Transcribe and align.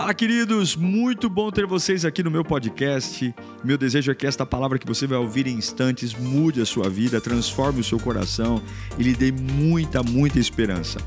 Fala, 0.00 0.14
queridos! 0.14 0.76
Muito 0.76 1.28
bom 1.28 1.50
ter 1.50 1.66
vocês 1.66 2.06
aqui 2.06 2.22
no 2.22 2.30
meu 2.30 2.42
podcast. 2.42 3.34
Meu 3.62 3.76
desejo 3.76 4.10
é 4.10 4.14
que 4.14 4.26
esta 4.26 4.46
palavra 4.46 4.78
que 4.78 4.86
você 4.86 5.06
vai 5.06 5.18
ouvir 5.18 5.46
em 5.46 5.52
instantes 5.52 6.14
mude 6.14 6.58
a 6.62 6.64
sua 6.64 6.88
vida, 6.88 7.20
transforme 7.20 7.80
o 7.80 7.84
seu 7.84 8.00
coração 8.00 8.62
e 8.98 9.02
lhe 9.02 9.14
dê 9.14 9.30
muita, 9.30 10.02
muita 10.02 10.38
esperança. 10.38 10.98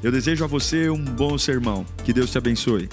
Eu 0.00 0.12
desejo 0.12 0.44
a 0.44 0.46
você 0.46 0.88
um 0.88 1.04
bom 1.04 1.36
sermão. 1.36 1.84
Que 2.04 2.12
Deus 2.12 2.30
te 2.30 2.38
abençoe. 2.38 2.88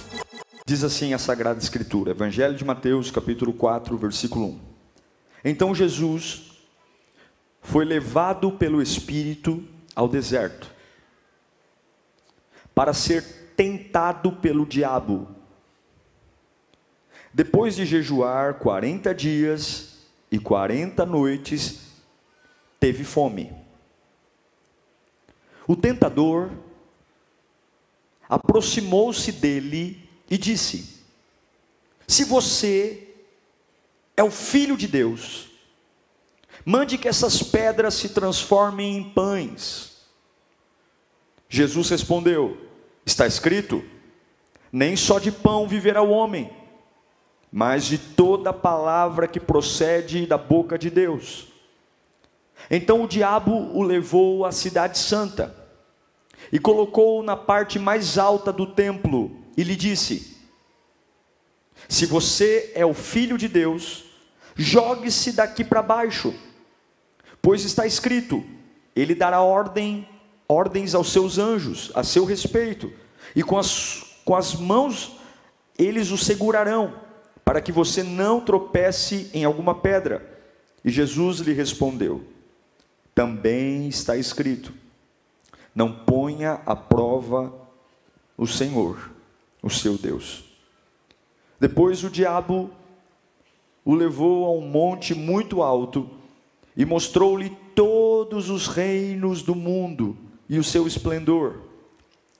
Diz 0.66 0.82
assim 0.82 1.14
a 1.14 1.18
Sagrada 1.18 1.60
Escritura, 1.60 2.10
Evangelho 2.10 2.56
de 2.56 2.64
Mateus, 2.64 3.12
capítulo 3.12 3.52
4, 3.52 3.96
versículo 3.96 4.46
1. 4.46 4.60
Então 5.44 5.72
Jesus 5.72 6.50
foi 7.62 7.84
levado 7.84 8.50
pelo 8.50 8.82
Espírito 8.82 9.62
ao 9.94 10.08
deserto 10.08 10.68
para 12.74 12.92
ser 12.92 13.22
tentado 13.56 14.32
pelo 14.32 14.66
diabo. 14.66 15.33
Depois 17.34 17.74
de 17.74 17.84
jejuar 17.84 18.54
40 18.60 19.12
dias 19.12 19.96
e 20.30 20.38
40 20.38 21.04
noites, 21.04 21.80
teve 22.78 23.02
fome. 23.02 23.52
O 25.66 25.74
tentador 25.74 26.48
aproximou-se 28.28 29.32
dele 29.32 30.08
e 30.30 30.38
disse: 30.38 31.00
Se 32.06 32.22
você 32.22 33.16
é 34.16 34.22
o 34.22 34.30
filho 34.30 34.76
de 34.76 34.86
Deus, 34.86 35.48
mande 36.64 36.96
que 36.96 37.08
essas 37.08 37.42
pedras 37.42 37.94
se 37.94 38.10
transformem 38.10 38.96
em 38.96 39.10
pães. 39.10 40.06
Jesus 41.48 41.90
respondeu: 41.90 42.56
Está 43.04 43.26
escrito: 43.26 43.84
Nem 44.70 44.94
só 44.94 45.18
de 45.18 45.32
pão 45.32 45.66
viverá 45.66 46.00
o 46.00 46.10
homem 46.10 46.62
mas 47.56 47.84
de 47.84 47.98
toda 47.98 48.52
palavra 48.52 49.28
que 49.28 49.38
procede 49.38 50.26
da 50.26 50.36
boca 50.36 50.76
de 50.76 50.90
Deus. 50.90 51.46
Então 52.68 53.04
o 53.04 53.06
diabo 53.06 53.70
o 53.72 53.80
levou 53.80 54.44
à 54.44 54.50
cidade 54.50 54.98
santa 54.98 55.54
e 56.50 56.58
colocou-o 56.58 57.22
na 57.22 57.36
parte 57.36 57.78
mais 57.78 58.18
alta 58.18 58.52
do 58.52 58.66
templo 58.66 59.30
e 59.56 59.62
lhe 59.62 59.76
disse: 59.76 60.36
Se 61.88 62.06
você 62.06 62.72
é 62.74 62.84
o 62.84 62.92
filho 62.92 63.38
de 63.38 63.46
Deus, 63.46 64.02
jogue-se 64.56 65.30
daqui 65.30 65.62
para 65.62 65.80
baixo, 65.80 66.34
pois 67.40 67.64
está 67.64 67.86
escrito: 67.86 68.44
Ele 68.96 69.14
dará 69.14 69.42
ordem, 69.42 70.08
ordens 70.48 70.92
aos 70.92 71.12
seus 71.12 71.38
anjos 71.38 71.92
a 71.94 72.02
seu 72.02 72.24
respeito, 72.24 72.92
e 73.36 73.44
com 73.44 73.56
as, 73.56 74.18
com 74.24 74.34
as 74.34 74.54
mãos 74.54 75.20
eles 75.78 76.10
o 76.10 76.18
segurarão 76.18 77.03
para 77.44 77.60
que 77.60 77.70
você 77.70 78.02
não 78.02 78.40
tropece 78.40 79.30
em 79.34 79.44
alguma 79.44 79.74
pedra. 79.74 80.34
E 80.84 80.90
Jesus 80.90 81.38
lhe 81.38 81.52
respondeu: 81.52 82.24
Também 83.14 83.88
está 83.88 84.16
escrito: 84.16 84.72
Não 85.74 85.92
ponha 85.92 86.60
à 86.64 86.74
prova 86.74 87.52
o 88.36 88.46
Senhor, 88.46 89.10
o 89.62 89.70
seu 89.70 89.98
Deus. 89.98 90.44
Depois 91.60 92.02
o 92.02 92.10
diabo 92.10 92.70
o 93.84 93.94
levou 93.94 94.46
a 94.46 94.52
um 94.52 94.66
monte 94.66 95.14
muito 95.14 95.62
alto 95.62 96.08
e 96.76 96.84
mostrou-lhe 96.84 97.50
todos 97.74 98.48
os 98.48 98.66
reinos 98.66 99.42
do 99.42 99.54
mundo 99.54 100.16
e 100.48 100.58
o 100.58 100.64
seu 100.64 100.86
esplendor. 100.86 101.60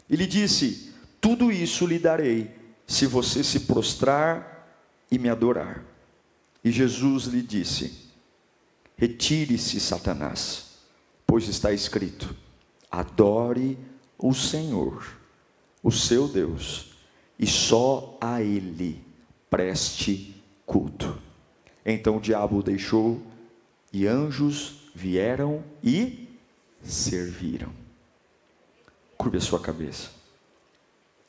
E 0.09 0.17
lhe 0.17 0.27
disse: 0.27 0.93
Tudo 1.21 1.53
isso 1.53 1.87
lhe 1.87 1.99
darei, 1.99 2.51
se 2.87 3.07
você 3.07 3.45
se 3.45 3.61
prostrar 3.61 4.54
e 5.11 5.19
me 5.19 5.29
adorar. 5.29 5.85
E 6.63 6.71
Jesus 6.71 7.25
lhe 7.25 7.43
disse: 7.43 8.11
Retire-se, 8.97 9.81
Satanás, 9.81 10.79
pois 11.27 11.49
está 11.49 11.73
escrito: 11.73 12.35
Adore 12.91 13.79
o 14.19 14.33
Senhor, 14.33 15.07
o 15.83 15.91
seu 15.91 16.29
Deus, 16.29 16.95
e 17.39 17.47
só 17.47 18.17
a 18.21 18.41
Ele 18.41 19.05
preste 19.51 20.43
culto. 20.65 21.21
Então 21.85 22.17
o 22.17 22.21
diabo 22.21 22.59
o 22.59 22.63
deixou, 22.63 23.21
e 23.93 24.07
anjos 24.07 24.91
vieram 24.95 25.63
e 25.83 26.29
serviram. 26.83 27.73
Curve 29.17 29.39
a 29.39 29.41
sua 29.41 29.61
cabeça. 29.61 30.11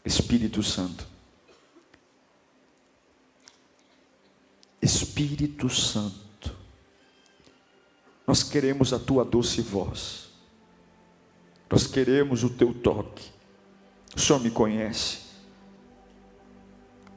Espírito 0.03 0.61
Santo, 0.61 1.07
Espírito 4.85 5.67
Santo, 5.67 6.55
nós 8.27 8.43
queremos 8.43 8.93
a 8.93 8.99
tua 8.99 9.25
doce 9.25 9.59
voz, 9.61 10.29
nós 11.69 11.87
queremos 11.87 12.43
o 12.43 12.49
teu 12.51 12.71
toque. 12.71 13.31
O 14.15 14.19
Senhor 14.19 14.39
me 14.39 14.51
conhece. 14.51 15.25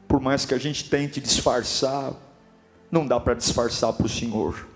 Por 0.08 0.18
mais 0.18 0.46
que 0.46 0.54
a 0.54 0.58
gente 0.58 0.88
tente 0.88 1.20
disfarçar, 1.20 2.14
não 2.90 3.06
dá 3.06 3.20
para 3.20 3.34
disfarçar 3.34 3.92
para 3.92 4.06
o 4.06 4.08
Senhor. 4.08 4.66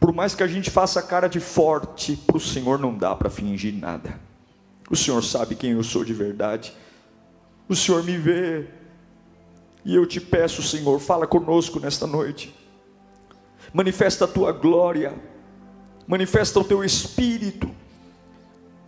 Por 0.00 0.12
mais 0.12 0.34
que 0.34 0.42
a 0.42 0.48
gente 0.48 0.68
faça 0.68 1.00
cara 1.00 1.28
de 1.28 1.38
forte, 1.38 2.16
para 2.16 2.36
o 2.36 2.40
Senhor 2.40 2.80
não 2.80 2.98
dá 2.98 3.14
para 3.14 3.30
fingir 3.30 3.72
nada. 3.72 4.20
O 4.90 4.96
Senhor 4.96 5.22
sabe 5.22 5.54
quem 5.54 5.70
eu 5.70 5.84
sou 5.84 6.04
de 6.04 6.12
verdade. 6.12 6.76
O 7.68 7.76
Senhor 7.76 8.02
me 8.02 8.18
vê 8.18 8.81
e 9.84 9.94
eu 9.94 10.06
te 10.06 10.20
peço, 10.20 10.62
Senhor, 10.62 11.00
fala 11.00 11.26
conosco 11.26 11.80
nesta 11.80 12.06
noite. 12.06 12.54
Manifesta 13.72 14.24
a 14.24 14.28
tua 14.28 14.52
glória, 14.52 15.14
manifesta 16.06 16.60
o 16.60 16.64
teu 16.64 16.84
espírito. 16.84 17.70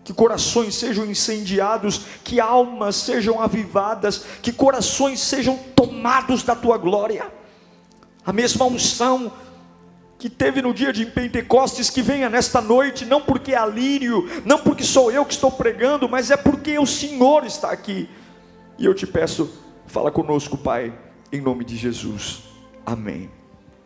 Que 0.04 0.12
corações 0.12 0.74
sejam 0.74 1.06
incendiados, 1.06 2.02
que 2.22 2.38
almas 2.38 2.96
sejam 2.96 3.40
avivadas, 3.40 4.24
que 4.42 4.52
corações 4.52 5.18
sejam 5.18 5.58
tomados 5.74 6.42
da 6.42 6.54
tua 6.54 6.76
glória. 6.76 7.32
A 8.24 8.32
mesma 8.32 8.66
unção 8.66 9.32
que 10.18 10.28
teve 10.28 10.62
no 10.62 10.74
dia 10.74 10.92
de 10.92 11.06
Pentecostes, 11.06 11.90
que 11.90 12.02
venha 12.02 12.28
nesta 12.28 12.60
noite, 12.60 13.04
não 13.04 13.20
porque 13.20 13.52
é 13.52 13.56
alírio, 13.56 14.28
não 14.44 14.58
porque 14.58 14.84
sou 14.84 15.10
eu 15.10 15.24
que 15.24 15.34
estou 15.34 15.50
pregando, 15.50 16.08
mas 16.08 16.30
é 16.30 16.36
porque 16.36 16.78
o 16.78 16.86
Senhor 16.86 17.44
está 17.44 17.70
aqui. 17.70 18.08
E 18.78 18.84
eu 18.84 18.94
te 18.94 19.06
peço, 19.06 19.50
Fala 19.86 20.10
conosco, 20.10 20.56
Pai, 20.56 20.96
em 21.32 21.40
nome 21.40 21.64
de 21.64 21.76
Jesus. 21.76 22.42
Amém. 22.84 23.30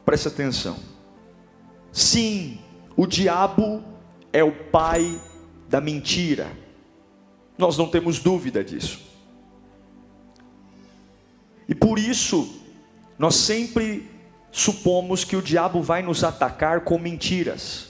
Preste 0.04 0.28
atenção. 0.28 0.76
Sim, 1.92 2.58
o 2.96 3.06
diabo 3.06 3.82
é 4.32 4.42
o 4.42 4.52
pai 4.52 5.20
da 5.68 5.80
mentira. 5.80 6.50
Nós 7.56 7.76
não 7.76 7.88
temos 7.88 8.18
dúvida 8.18 8.64
disso. 8.64 9.00
E 11.68 11.74
por 11.74 11.98
isso, 11.98 12.62
nós 13.18 13.34
sempre 13.34 14.08
supomos 14.50 15.24
que 15.24 15.36
o 15.36 15.42
diabo 15.42 15.82
vai 15.82 16.02
nos 16.02 16.24
atacar 16.24 16.82
com 16.82 16.98
mentiras. 16.98 17.88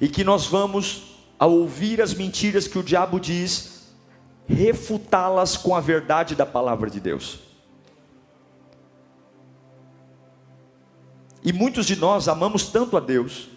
E 0.00 0.08
que 0.08 0.22
nós 0.22 0.46
vamos, 0.46 1.18
ao 1.38 1.52
ouvir 1.52 2.00
as 2.00 2.14
mentiras 2.14 2.68
que 2.68 2.78
o 2.78 2.82
diabo 2.82 3.18
diz, 3.18 3.77
refutá-las 4.48 5.56
com 5.56 5.74
a 5.76 5.80
verdade 5.80 6.34
da 6.34 6.46
palavra 6.46 6.88
de 6.88 6.98
Deus. 6.98 7.40
E 11.44 11.52
muitos 11.52 11.86
de 11.86 11.96
nós 11.96 12.28
amamos 12.28 12.68
tanto 12.68 12.96
a 12.96 13.00
Deus, 13.00 13.48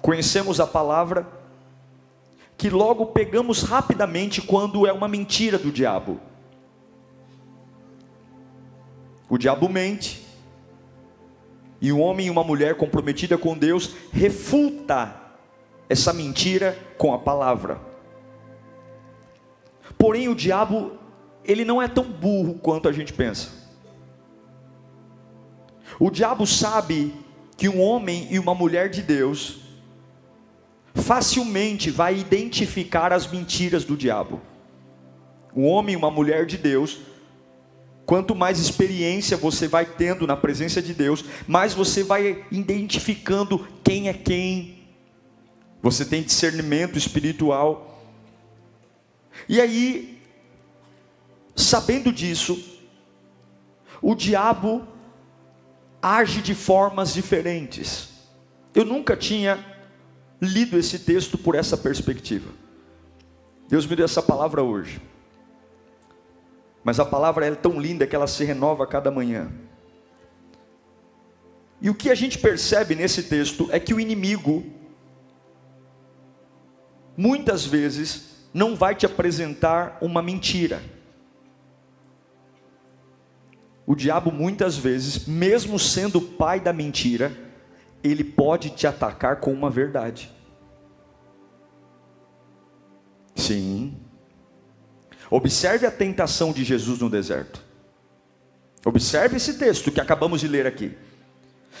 conhecemos 0.00 0.60
a 0.60 0.66
palavra, 0.66 1.26
que 2.56 2.70
logo 2.70 3.06
pegamos 3.06 3.62
rapidamente 3.62 4.40
quando 4.40 4.86
é 4.86 4.92
uma 4.92 5.08
mentira 5.08 5.58
do 5.58 5.72
diabo. 5.72 6.20
O 9.28 9.36
diabo 9.36 9.68
mente, 9.68 10.24
e 11.80 11.92
um 11.92 12.00
homem 12.00 12.26
e 12.28 12.30
uma 12.30 12.44
mulher 12.44 12.76
comprometida 12.76 13.36
com 13.36 13.58
Deus 13.58 13.94
refuta 14.12 15.16
essa 15.88 16.12
mentira 16.12 16.78
com 16.96 17.12
a 17.12 17.18
palavra. 17.18 17.91
Porém, 20.02 20.28
o 20.28 20.34
diabo, 20.34 20.98
ele 21.44 21.64
não 21.64 21.80
é 21.80 21.86
tão 21.86 22.02
burro 22.02 22.54
quanto 22.54 22.88
a 22.88 22.92
gente 22.92 23.12
pensa. 23.12 23.50
O 25.96 26.10
diabo 26.10 26.44
sabe 26.44 27.14
que 27.56 27.68
um 27.68 27.80
homem 27.80 28.26
e 28.28 28.36
uma 28.36 28.52
mulher 28.52 28.90
de 28.90 29.00
Deus 29.00 29.60
facilmente 30.92 31.88
vai 31.88 32.18
identificar 32.18 33.12
as 33.12 33.30
mentiras 33.30 33.84
do 33.84 33.96
diabo. 33.96 34.40
Um 35.54 35.68
homem 35.68 35.92
e 35.92 35.96
uma 35.96 36.10
mulher 36.10 36.46
de 36.46 36.58
Deus, 36.58 36.98
quanto 38.04 38.34
mais 38.34 38.58
experiência 38.58 39.36
você 39.36 39.68
vai 39.68 39.86
tendo 39.86 40.26
na 40.26 40.36
presença 40.36 40.82
de 40.82 40.94
Deus, 40.94 41.24
mais 41.46 41.74
você 41.74 42.02
vai 42.02 42.44
identificando 42.50 43.68
quem 43.84 44.08
é 44.08 44.12
quem. 44.12 44.82
Você 45.80 46.04
tem 46.04 46.24
discernimento 46.24 46.98
espiritual. 46.98 47.91
E 49.48 49.60
aí, 49.60 50.22
sabendo 51.54 52.12
disso, 52.12 52.80
o 54.00 54.14
diabo 54.14 54.86
age 56.00 56.42
de 56.42 56.54
formas 56.54 57.14
diferentes. 57.14 58.08
Eu 58.74 58.84
nunca 58.84 59.16
tinha 59.16 59.64
lido 60.40 60.76
esse 60.76 60.98
texto 60.98 61.38
por 61.38 61.54
essa 61.54 61.76
perspectiva. 61.76 62.50
Deus 63.68 63.86
me 63.86 63.94
deu 63.94 64.04
essa 64.04 64.22
palavra 64.22 64.62
hoje. 64.62 65.00
Mas 66.82 66.98
a 66.98 67.04
palavra 67.04 67.46
é 67.46 67.54
tão 67.54 67.80
linda 67.80 68.06
que 68.06 68.16
ela 68.16 68.26
se 68.26 68.44
renova 68.44 68.82
a 68.82 68.86
cada 68.86 69.10
manhã. 69.10 69.52
E 71.80 71.88
o 71.88 71.94
que 71.94 72.10
a 72.10 72.14
gente 72.14 72.38
percebe 72.38 72.94
nesse 72.94 73.24
texto 73.24 73.68
é 73.70 73.78
que 73.78 73.94
o 73.94 74.00
inimigo, 74.00 74.64
muitas 77.16 77.64
vezes, 77.64 78.31
não 78.52 78.76
vai 78.76 78.94
te 78.94 79.06
apresentar 79.06 79.98
uma 80.00 80.22
mentira. 80.22 80.82
O 83.86 83.94
diabo, 83.94 84.30
muitas 84.30 84.76
vezes, 84.76 85.26
mesmo 85.26 85.78
sendo 85.78 86.18
o 86.18 86.22
pai 86.22 86.60
da 86.60 86.72
mentira, 86.72 87.32
ele 88.02 88.22
pode 88.22 88.70
te 88.70 88.86
atacar 88.86 89.36
com 89.36 89.52
uma 89.52 89.70
verdade. 89.70 90.30
Sim. 93.34 93.96
Observe 95.30 95.86
a 95.86 95.90
tentação 95.90 96.52
de 96.52 96.62
Jesus 96.62 96.98
no 96.98 97.08
deserto. 97.08 97.62
Observe 98.84 99.36
esse 99.36 99.54
texto 99.54 99.90
que 99.90 100.00
acabamos 100.00 100.40
de 100.40 100.48
ler 100.48 100.66
aqui. 100.66 100.96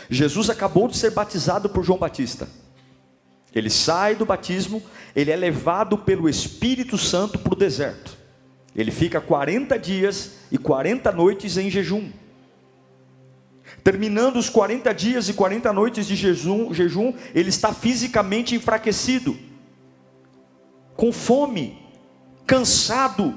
Jesus 0.08 0.48
acabou 0.48 0.88
de 0.88 0.96
ser 0.96 1.10
batizado 1.10 1.68
por 1.68 1.84
João 1.84 1.98
Batista. 1.98 2.48
Ele 3.54 3.68
sai 3.68 4.14
do 4.14 4.24
batismo, 4.24 4.82
ele 5.14 5.30
é 5.30 5.36
levado 5.36 5.98
pelo 5.98 6.28
Espírito 6.28 6.96
Santo 6.96 7.38
para 7.38 7.52
o 7.52 7.56
deserto. 7.56 8.16
Ele 8.74 8.90
fica 8.90 9.20
40 9.20 9.78
dias 9.78 10.38
e 10.50 10.56
40 10.56 11.12
noites 11.12 11.56
em 11.56 11.70
jejum. 11.70 12.10
Terminando 13.84 14.36
os 14.36 14.48
40 14.48 14.92
dias 14.94 15.28
e 15.28 15.34
40 15.34 15.72
noites 15.72 16.06
de 16.06 16.14
jejum, 16.14 16.72
jejum, 16.72 17.14
ele 17.34 17.48
está 17.48 17.72
fisicamente 17.72 18.54
enfraquecido, 18.54 19.36
com 20.94 21.12
fome, 21.12 21.78
cansado, 22.46 23.36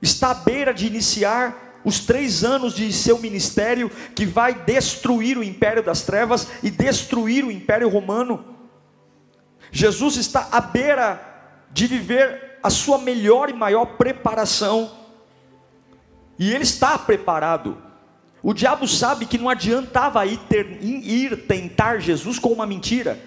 está 0.00 0.30
à 0.30 0.34
beira 0.34 0.72
de 0.72 0.86
iniciar 0.86 1.63
os 1.84 2.00
três 2.00 2.42
anos 2.42 2.74
de 2.74 2.92
seu 2.92 3.18
ministério, 3.18 3.90
que 4.14 4.24
vai 4.24 4.54
destruir 4.54 5.36
o 5.36 5.44
império 5.44 5.82
das 5.82 6.02
trevas 6.02 6.48
e 6.62 6.70
destruir 6.70 7.44
o 7.44 7.52
império 7.52 7.88
romano. 7.88 8.44
Jesus 9.70 10.16
está 10.16 10.48
à 10.50 10.60
beira 10.60 11.20
de 11.70 11.86
viver 11.86 12.58
a 12.62 12.70
sua 12.70 12.98
melhor 12.98 13.50
e 13.50 13.52
maior 13.52 13.84
preparação, 13.84 14.90
e 16.38 16.52
ele 16.52 16.62
está 16.64 16.96
preparado. 16.96 17.76
O 18.42 18.52
diabo 18.52 18.86
sabe 18.86 19.26
que 19.26 19.38
não 19.38 19.48
adiantava 19.48 20.24
ir, 20.26 20.38
ter, 20.48 20.78
ir 20.82 21.46
tentar 21.46 21.98
Jesus 21.98 22.38
com 22.38 22.50
uma 22.50 22.66
mentira. 22.66 23.18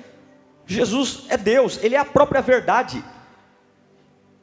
Jesus 0.68 1.24
é 1.30 1.38
Deus, 1.38 1.80
Ele 1.82 1.96
é 1.96 1.98
a 1.98 2.06
própria 2.06 2.42
verdade. 2.42 3.04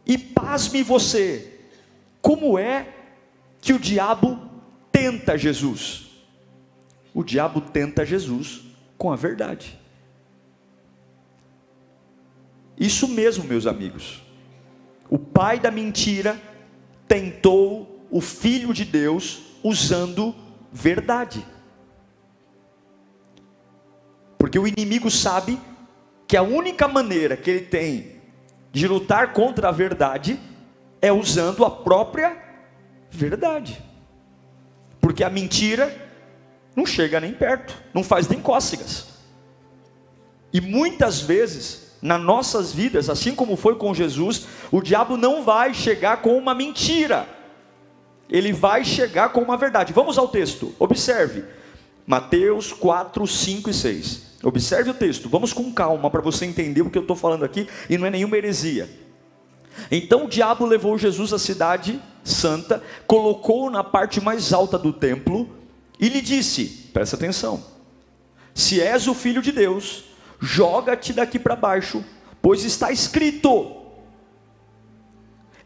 E 0.06 0.18
pasme 0.18 0.82
você, 0.82 1.60
como 2.20 2.58
é 2.58 2.88
que 3.64 3.72
o 3.72 3.78
diabo 3.78 4.38
tenta 4.92 5.38
Jesus? 5.38 6.10
O 7.14 7.24
diabo 7.24 7.62
tenta 7.62 8.04
Jesus 8.04 8.60
com 8.98 9.10
a 9.10 9.16
verdade. 9.16 9.80
Isso 12.78 13.08
mesmo, 13.08 13.44
meus 13.44 13.66
amigos. 13.66 14.22
O 15.08 15.18
pai 15.18 15.58
da 15.58 15.70
mentira 15.70 16.38
tentou 17.08 18.06
o 18.10 18.20
filho 18.20 18.74
de 18.74 18.84
Deus 18.84 19.40
usando 19.62 20.34
verdade. 20.70 21.42
Porque 24.36 24.58
o 24.58 24.68
inimigo 24.68 25.10
sabe 25.10 25.58
que 26.28 26.36
a 26.36 26.42
única 26.42 26.86
maneira 26.86 27.34
que 27.34 27.48
ele 27.50 27.64
tem 27.64 28.20
de 28.70 28.86
lutar 28.86 29.32
contra 29.32 29.70
a 29.70 29.72
verdade 29.72 30.38
é 31.00 31.10
usando 31.10 31.64
a 31.64 31.70
própria 31.70 32.43
verdade. 33.14 33.82
Porque 35.00 35.24
a 35.24 35.30
mentira 35.30 35.94
não 36.74 36.84
chega 36.84 37.20
nem 37.20 37.32
perto, 37.32 37.76
não 37.92 38.02
faz 38.02 38.28
nem 38.28 38.40
cócegas. 38.40 39.06
E 40.52 40.60
muitas 40.60 41.20
vezes, 41.20 41.96
nas 42.00 42.20
nossas 42.20 42.72
vidas, 42.72 43.08
assim 43.08 43.34
como 43.34 43.56
foi 43.56 43.76
com 43.76 43.94
Jesus, 43.94 44.46
o 44.70 44.80
diabo 44.80 45.16
não 45.16 45.42
vai 45.42 45.74
chegar 45.74 46.18
com 46.22 46.36
uma 46.36 46.54
mentira 46.54 47.28
ele 48.28 48.52
vai 48.52 48.84
chegar 48.84 49.30
com 49.30 49.40
uma 49.40 49.56
verdade. 49.56 49.92
Vamos 49.92 50.18
ao 50.18 50.28
texto, 50.28 50.74
observe. 50.78 51.44
Mateus 52.06 52.72
4, 52.72 53.26
5 53.26 53.70
e 53.70 53.74
6. 53.74 54.22
Observe 54.42 54.90
o 54.90 54.94
texto, 54.94 55.28
vamos 55.28 55.54
com 55.54 55.72
calma 55.72 56.10
para 56.10 56.20
você 56.20 56.44
entender 56.44 56.82
o 56.82 56.90
que 56.90 56.98
eu 56.98 57.02
estou 57.02 57.16
falando 57.16 57.44
aqui 57.44 57.66
e 57.88 57.96
não 57.96 58.06
é 58.06 58.10
nenhuma 58.10 58.36
heresia. 58.36 58.88
Então 59.90 60.24
o 60.24 60.28
diabo 60.28 60.64
levou 60.64 60.96
Jesus 60.98 61.32
à 61.32 61.38
cidade 61.38 62.00
santa, 62.24 62.82
colocou-o 63.06 63.70
na 63.70 63.84
parte 63.84 64.20
mais 64.20 64.52
alta 64.52 64.78
do 64.78 64.92
templo 64.92 65.48
e 66.00 66.08
lhe 66.08 66.20
disse: 66.20 66.90
presta 66.92 67.16
atenção, 67.16 67.62
se 68.54 68.80
és 68.80 69.06
o 69.06 69.14
filho 69.14 69.42
de 69.42 69.52
Deus, 69.52 70.04
joga-te 70.40 71.12
daqui 71.12 71.38
para 71.38 71.56
baixo, 71.56 72.04
pois 72.40 72.64
está 72.64 72.90
escrito: 72.90 73.76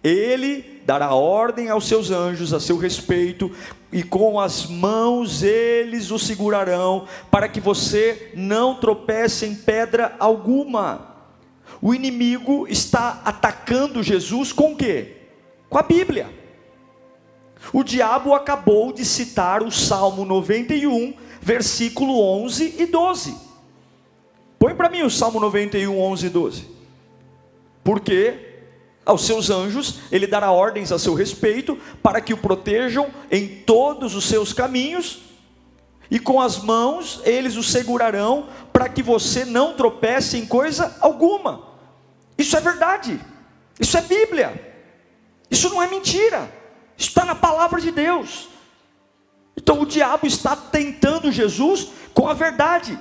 Ele 0.02 0.82
dará 0.84 1.14
ordem 1.14 1.68
aos 1.68 1.86
seus 1.86 2.10
anjos 2.10 2.52
a 2.52 2.60
seu 2.60 2.78
respeito, 2.78 3.52
e 3.92 4.02
com 4.02 4.40
as 4.40 4.66
mãos 4.66 5.42
eles 5.42 6.10
o 6.10 6.18
segurarão, 6.18 7.06
para 7.30 7.48
que 7.48 7.60
você 7.60 8.32
não 8.34 8.74
tropece 8.74 9.46
em 9.46 9.54
pedra 9.54 10.16
alguma. 10.18 11.17
O 11.80 11.94
inimigo 11.94 12.66
está 12.68 13.22
atacando 13.24 14.02
Jesus 14.02 14.52
com 14.52 14.72
o 14.72 14.76
quê? 14.76 15.16
Com 15.68 15.78
a 15.78 15.82
Bíblia. 15.82 16.28
O 17.72 17.82
diabo 17.82 18.34
acabou 18.34 18.92
de 18.92 19.04
citar 19.04 19.62
o 19.62 19.70
Salmo 19.70 20.24
91, 20.24 21.14
versículo 21.40 22.20
11 22.20 22.76
e 22.78 22.86
12. 22.86 23.36
Põe 24.58 24.74
para 24.74 24.88
mim 24.88 25.02
o 25.02 25.10
Salmo 25.10 25.38
91, 25.40 26.00
11 26.00 26.26
e 26.26 26.30
12. 26.30 26.68
Porque 27.84 28.48
aos 29.08 29.24
seus 29.24 29.48
anjos, 29.48 30.00
ele 30.12 30.26
dará 30.26 30.52
ordens 30.52 30.92
a 30.92 30.98
seu 30.98 31.14
respeito, 31.14 31.78
para 32.02 32.20
que 32.20 32.34
o 32.34 32.36
protejam 32.36 33.08
em 33.30 33.48
todos 33.48 34.14
os 34.14 34.26
seus 34.26 34.52
caminhos, 34.52 35.20
e 36.10 36.18
com 36.18 36.40
as 36.40 36.58
mãos 36.58 37.20
eles 37.24 37.56
o 37.56 37.62
segurarão, 37.62 38.48
para 38.72 38.88
que 38.88 39.02
você 39.02 39.44
não 39.44 39.74
tropece 39.74 40.38
em 40.38 40.46
coisa 40.46 40.96
alguma. 41.00 41.68
Isso 42.36 42.56
é 42.56 42.60
verdade, 42.60 43.20
isso 43.78 43.96
é 43.96 44.00
Bíblia, 44.00 44.74
isso 45.50 45.68
não 45.70 45.82
é 45.82 45.88
mentira, 45.88 46.50
isso 46.96 47.08
está 47.08 47.24
na 47.24 47.34
palavra 47.34 47.80
de 47.80 47.90
Deus. 47.90 48.48
Então 49.56 49.80
o 49.80 49.86
diabo 49.86 50.26
está 50.26 50.54
tentando 50.54 51.32
Jesus 51.32 51.88
com 52.14 52.28
a 52.28 52.34
verdade. 52.34 52.98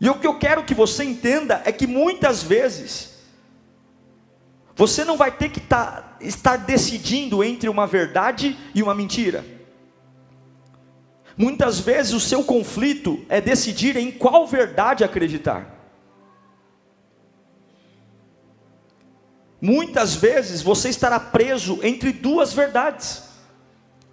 E 0.00 0.08
o 0.08 0.18
que 0.18 0.26
eu 0.26 0.38
quero 0.38 0.64
que 0.64 0.74
você 0.74 1.04
entenda 1.04 1.62
é 1.64 1.72
que 1.72 1.86
muitas 1.86 2.42
vezes, 2.42 3.18
você 4.74 5.04
não 5.04 5.16
vai 5.16 5.30
ter 5.30 5.50
que 5.50 5.60
tá, 5.60 6.16
estar 6.20 6.56
decidindo 6.56 7.44
entre 7.44 7.68
uma 7.68 7.86
verdade 7.86 8.56
e 8.74 8.82
uma 8.82 8.94
mentira. 8.94 9.44
Muitas 11.40 11.80
vezes 11.80 12.12
o 12.12 12.20
seu 12.20 12.44
conflito 12.44 13.24
é 13.26 13.40
decidir 13.40 13.96
em 13.96 14.10
qual 14.10 14.46
verdade 14.46 15.02
acreditar. 15.02 15.74
Muitas 19.58 20.14
vezes 20.14 20.60
você 20.60 20.90
estará 20.90 21.18
preso 21.18 21.80
entre 21.82 22.12
duas 22.12 22.52
verdades. 22.52 23.22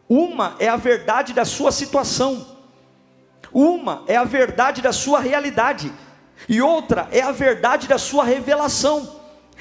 Uma 0.07 0.55
é 0.57 0.69
a 0.69 0.77
verdade 0.77 1.33
da 1.33 1.43
sua 1.43 1.69
situação, 1.69 2.47
uma 3.51 4.05
é 4.07 4.15
a 4.15 4.23
verdade 4.23 4.81
da 4.81 4.93
sua 4.93 5.19
realidade, 5.19 5.91
e 6.47 6.61
outra 6.61 7.09
é 7.11 7.19
a 7.19 7.33
verdade 7.33 7.89
da 7.89 7.97
sua 7.97 8.23
revelação 8.23 9.17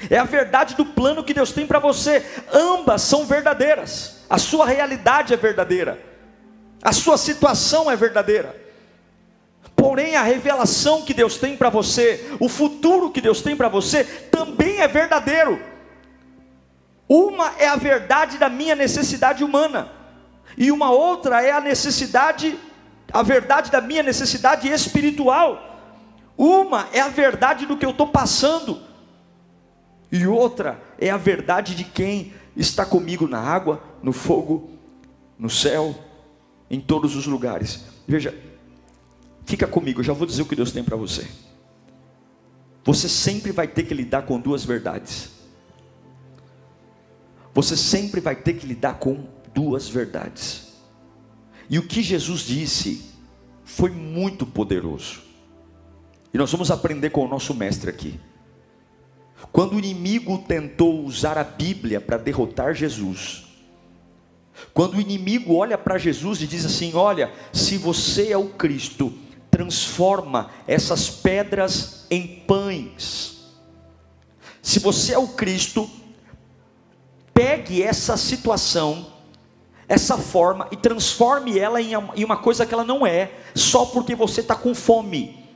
é 0.09 0.17
a 0.17 0.23
verdade 0.23 0.75
do 0.75 0.85
plano 0.85 1.23
que 1.23 1.33
Deus 1.33 1.51
tem 1.51 1.65
para 1.65 1.79
você. 1.79 2.23
Ambas 2.53 3.01
são 3.01 3.25
verdadeiras. 3.25 4.23
A 4.29 4.37
sua 4.37 4.65
realidade 4.65 5.33
é 5.33 5.37
verdadeira, 5.37 5.99
a 6.87 6.93
sua 6.93 7.17
situação 7.17 7.91
é 7.91 7.97
verdadeira. 7.97 8.55
Porém, 9.75 10.15
a 10.15 10.23
revelação 10.23 11.01
que 11.01 11.13
Deus 11.13 11.35
tem 11.35 11.57
para 11.57 11.69
você, 11.69 12.33
o 12.39 12.47
futuro 12.47 13.11
que 13.11 13.19
Deus 13.19 13.41
tem 13.41 13.57
para 13.57 13.67
você, 13.67 14.05
também 14.05 14.79
é 14.79 14.87
verdadeiro. 14.87 15.61
Uma 17.05 17.51
é 17.59 17.67
a 17.67 17.75
verdade 17.75 18.37
da 18.37 18.47
minha 18.47 18.73
necessidade 18.73 19.43
humana, 19.43 19.91
e 20.57 20.71
uma 20.71 20.89
outra 20.89 21.41
é 21.41 21.51
a 21.51 21.59
necessidade, 21.59 22.57
a 23.11 23.21
verdade 23.21 23.69
da 23.69 23.81
minha 23.81 24.01
necessidade 24.01 24.69
espiritual. 24.69 25.81
Uma 26.37 26.87
é 26.93 27.01
a 27.01 27.09
verdade 27.09 27.65
do 27.65 27.75
que 27.75 27.85
eu 27.85 27.91
estou 27.91 28.07
passando, 28.07 28.81
e 30.09 30.25
outra 30.25 30.81
é 30.97 31.09
a 31.09 31.17
verdade 31.17 31.75
de 31.75 31.83
quem 31.83 32.33
está 32.55 32.85
comigo 32.85 33.27
na 33.27 33.41
água, 33.41 33.83
no 34.01 34.13
fogo, 34.13 34.69
no 35.37 35.49
céu, 35.49 36.06
em 36.69 36.79
todos 36.79 37.15
os 37.15 37.25
lugares. 37.25 37.85
Veja, 38.07 38.37
fica 39.45 39.67
comigo, 39.67 39.99
eu 39.99 40.03
já 40.03 40.13
vou 40.13 40.27
dizer 40.27 40.41
o 40.41 40.45
que 40.45 40.55
Deus 40.55 40.71
tem 40.71 40.83
para 40.83 40.95
você. 40.95 41.27
Você 42.83 43.09
sempre 43.09 43.51
vai 43.51 43.67
ter 43.67 43.83
que 43.83 43.93
lidar 43.93 44.23
com 44.23 44.39
duas 44.39 44.63
verdades. 44.63 45.31
Você 47.53 47.75
sempre 47.75 48.21
vai 48.21 48.35
ter 48.35 48.53
que 48.53 48.67
lidar 48.67 48.99
com 48.99 49.27
duas 49.53 49.89
verdades. 49.89 50.73
E 51.69 51.79
o 51.79 51.87
que 51.87 52.01
Jesus 52.01 52.41
disse 52.41 53.11
foi 53.65 53.89
muito 53.89 54.45
poderoso. 54.45 55.21
E 56.33 56.37
nós 56.37 56.51
vamos 56.51 56.71
aprender 56.71 57.09
com 57.09 57.25
o 57.25 57.27
nosso 57.27 57.53
mestre 57.53 57.89
aqui. 57.89 58.19
Quando 59.51 59.73
o 59.73 59.79
inimigo 59.79 60.37
tentou 60.47 61.03
usar 61.03 61.37
a 61.37 61.43
Bíblia 61.43 61.99
para 61.99 62.17
derrotar 62.17 62.73
Jesus, 62.73 63.46
quando 64.73 64.95
o 64.95 65.01
inimigo 65.01 65.55
olha 65.55 65.77
para 65.77 65.97
Jesus 65.97 66.41
e 66.41 66.47
diz 66.47 66.65
assim: 66.65 66.93
Olha, 66.95 67.31
se 67.51 67.77
você 67.77 68.31
é 68.31 68.37
o 68.37 68.49
Cristo, 68.49 69.13
transforma 69.49 70.49
essas 70.67 71.09
pedras 71.09 72.05
em 72.09 72.43
pães. 72.47 73.37
Se 74.61 74.79
você 74.79 75.13
é 75.13 75.17
o 75.17 75.29
Cristo, 75.29 75.89
pegue 77.33 77.81
essa 77.81 78.17
situação, 78.17 79.07
essa 79.87 80.17
forma 80.17 80.67
e 80.71 80.75
transforme 80.75 81.57
ela 81.57 81.81
em 81.81 82.23
uma 82.23 82.37
coisa 82.37 82.65
que 82.65 82.73
ela 82.73 82.83
não 82.83 83.05
é, 83.05 83.31
só 83.55 83.85
porque 83.85 84.13
você 84.13 84.41
está 84.41 84.55
com 84.55 84.75
fome. 84.75 85.47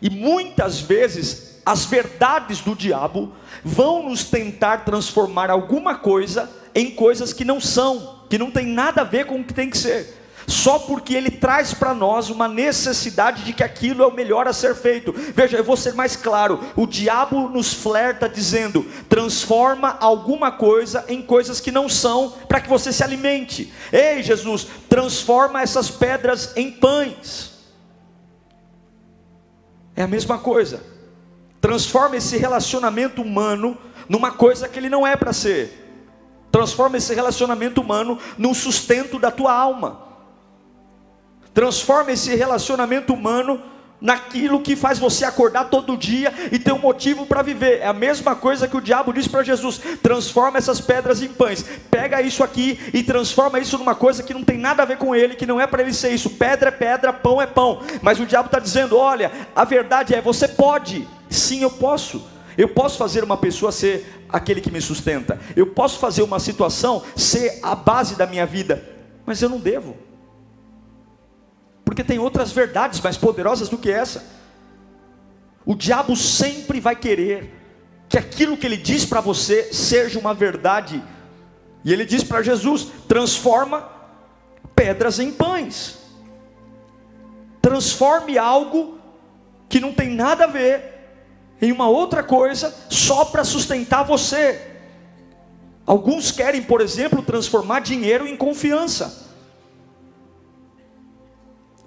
E 0.00 0.10
muitas 0.10 0.80
vezes 0.80 1.60
as 1.64 1.84
verdades 1.84 2.60
do 2.60 2.74
diabo 2.74 3.32
vão 3.64 4.08
nos 4.08 4.24
tentar 4.24 4.84
transformar 4.84 5.50
alguma 5.50 5.96
coisa 5.96 6.50
em 6.74 6.90
coisas 6.90 7.32
que 7.32 7.44
não 7.44 7.60
são, 7.60 8.24
que 8.28 8.38
não 8.38 8.50
tem 8.50 8.66
nada 8.66 9.02
a 9.02 9.04
ver 9.04 9.26
com 9.26 9.40
o 9.40 9.44
que 9.44 9.54
tem 9.54 9.70
que 9.70 9.78
ser. 9.78 10.22
Só 10.46 10.78
porque 10.78 11.14
ele 11.14 11.30
traz 11.30 11.72
para 11.72 11.94
nós 11.94 12.28
uma 12.28 12.46
necessidade 12.46 13.44
de 13.44 13.54
que 13.54 13.62
aquilo 13.62 14.02
é 14.02 14.06
o 14.06 14.12
melhor 14.12 14.46
a 14.46 14.52
ser 14.52 14.74
feito. 14.74 15.10
Veja, 15.12 15.56
eu 15.56 15.64
vou 15.64 15.76
ser 15.76 15.94
mais 15.94 16.16
claro: 16.16 16.60
o 16.76 16.86
diabo 16.86 17.48
nos 17.48 17.72
flerta 17.72 18.28
dizendo, 18.28 18.84
transforma 19.08 19.96
alguma 20.00 20.52
coisa 20.52 21.04
em 21.08 21.22
coisas 21.22 21.60
que 21.60 21.70
não 21.70 21.88
são, 21.88 22.34
para 22.46 22.60
que 22.60 22.68
você 22.68 22.92
se 22.92 23.02
alimente. 23.02 23.72
Ei, 23.90 24.22
Jesus, 24.22 24.66
transforma 24.88 25.62
essas 25.62 25.90
pedras 25.90 26.52
em 26.56 26.70
pães. 26.70 27.52
É 29.96 30.02
a 30.02 30.08
mesma 30.08 30.38
coisa 30.38 30.94
transforma 31.64 32.18
esse 32.18 32.36
relacionamento 32.36 33.22
humano 33.22 33.78
numa 34.06 34.30
coisa 34.30 34.68
que 34.68 34.78
ele 34.78 34.90
não 34.90 35.06
é 35.06 35.16
para 35.16 35.32
ser. 35.32 35.83
Transforma 36.54 36.98
esse 36.98 37.12
relacionamento 37.12 37.80
humano 37.80 38.16
num 38.38 38.54
sustento 38.54 39.18
da 39.18 39.28
tua 39.28 39.52
alma. 39.52 39.98
Transforma 41.52 42.12
esse 42.12 42.32
relacionamento 42.36 43.12
humano 43.12 43.60
naquilo 44.00 44.60
que 44.60 44.76
faz 44.76 44.96
você 44.96 45.24
acordar 45.24 45.64
todo 45.64 45.96
dia 45.96 46.32
e 46.52 46.58
ter 46.60 46.70
um 46.70 46.78
motivo 46.78 47.26
para 47.26 47.42
viver. 47.42 47.80
É 47.80 47.88
a 47.88 47.92
mesma 47.92 48.36
coisa 48.36 48.68
que 48.68 48.76
o 48.76 48.80
diabo 48.80 49.12
disse 49.12 49.28
para 49.28 49.42
Jesus: 49.42 49.80
transforma 50.00 50.56
essas 50.56 50.80
pedras 50.80 51.20
em 51.20 51.28
pães. 51.28 51.64
Pega 51.90 52.22
isso 52.22 52.44
aqui 52.44 52.78
e 52.94 53.02
transforma 53.02 53.58
isso 53.58 53.76
numa 53.76 53.96
coisa 53.96 54.22
que 54.22 54.32
não 54.32 54.44
tem 54.44 54.56
nada 54.56 54.84
a 54.84 54.86
ver 54.86 54.96
com 54.96 55.12
ele, 55.12 55.34
que 55.34 55.46
não 55.46 55.60
é 55.60 55.66
para 55.66 55.82
ele 55.82 55.92
ser 55.92 56.10
isso. 56.10 56.30
Pedra 56.30 56.68
é 56.68 56.70
pedra, 56.70 57.12
pão 57.12 57.42
é 57.42 57.48
pão. 57.48 57.80
Mas 58.00 58.20
o 58.20 58.26
diabo 58.26 58.46
está 58.46 58.60
dizendo: 58.60 58.96
olha, 58.96 59.32
a 59.56 59.64
verdade 59.64 60.14
é, 60.14 60.20
você 60.20 60.46
pode. 60.46 61.04
Sim, 61.28 61.62
eu 61.62 61.70
posso. 61.72 62.32
Eu 62.56 62.68
posso 62.68 62.98
fazer 62.98 63.24
uma 63.24 63.36
pessoa 63.36 63.72
ser 63.72 64.24
aquele 64.28 64.60
que 64.60 64.70
me 64.70 64.80
sustenta. 64.80 65.40
Eu 65.56 65.66
posso 65.68 65.98
fazer 65.98 66.22
uma 66.22 66.38
situação 66.38 67.02
ser 67.16 67.58
a 67.62 67.74
base 67.74 68.16
da 68.16 68.26
minha 68.26 68.46
vida. 68.46 68.82
Mas 69.26 69.42
eu 69.42 69.48
não 69.48 69.58
devo. 69.58 69.96
Porque 71.84 72.04
tem 72.04 72.18
outras 72.18 72.52
verdades 72.52 73.00
mais 73.00 73.16
poderosas 73.16 73.68
do 73.68 73.78
que 73.78 73.90
essa. 73.90 74.24
O 75.66 75.74
diabo 75.74 76.14
sempre 76.14 76.80
vai 76.80 76.94
querer 76.94 77.52
que 78.08 78.18
aquilo 78.18 78.56
que 78.56 78.66
ele 78.66 78.76
diz 78.76 79.04
para 79.04 79.20
você 79.20 79.72
seja 79.72 80.18
uma 80.18 80.34
verdade. 80.34 81.02
E 81.84 81.92
ele 81.92 82.04
diz 82.04 82.22
para 82.22 82.42
Jesus: 82.42 82.88
transforma 83.08 83.88
pedras 84.74 85.18
em 85.18 85.32
pães. 85.32 85.98
Transforme 87.60 88.38
algo 88.38 88.98
que 89.68 89.80
não 89.80 89.92
tem 89.92 90.10
nada 90.10 90.44
a 90.44 90.48
ver 90.48 90.93
em 91.60 91.72
uma 91.72 91.88
outra 91.88 92.22
coisa 92.22 92.74
só 92.90 93.24
para 93.24 93.44
sustentar 93.44 94.02
você. 94.02 94.72
Alguns 95.86 96.30
querem, 96.30 96.62
por 96.62 96.80
exemplo, 96.80 97.22
transformar 97.22 97.80
dinheiro 97.80 98.26
em 98.26 98.36
confiança. 98.36 99.24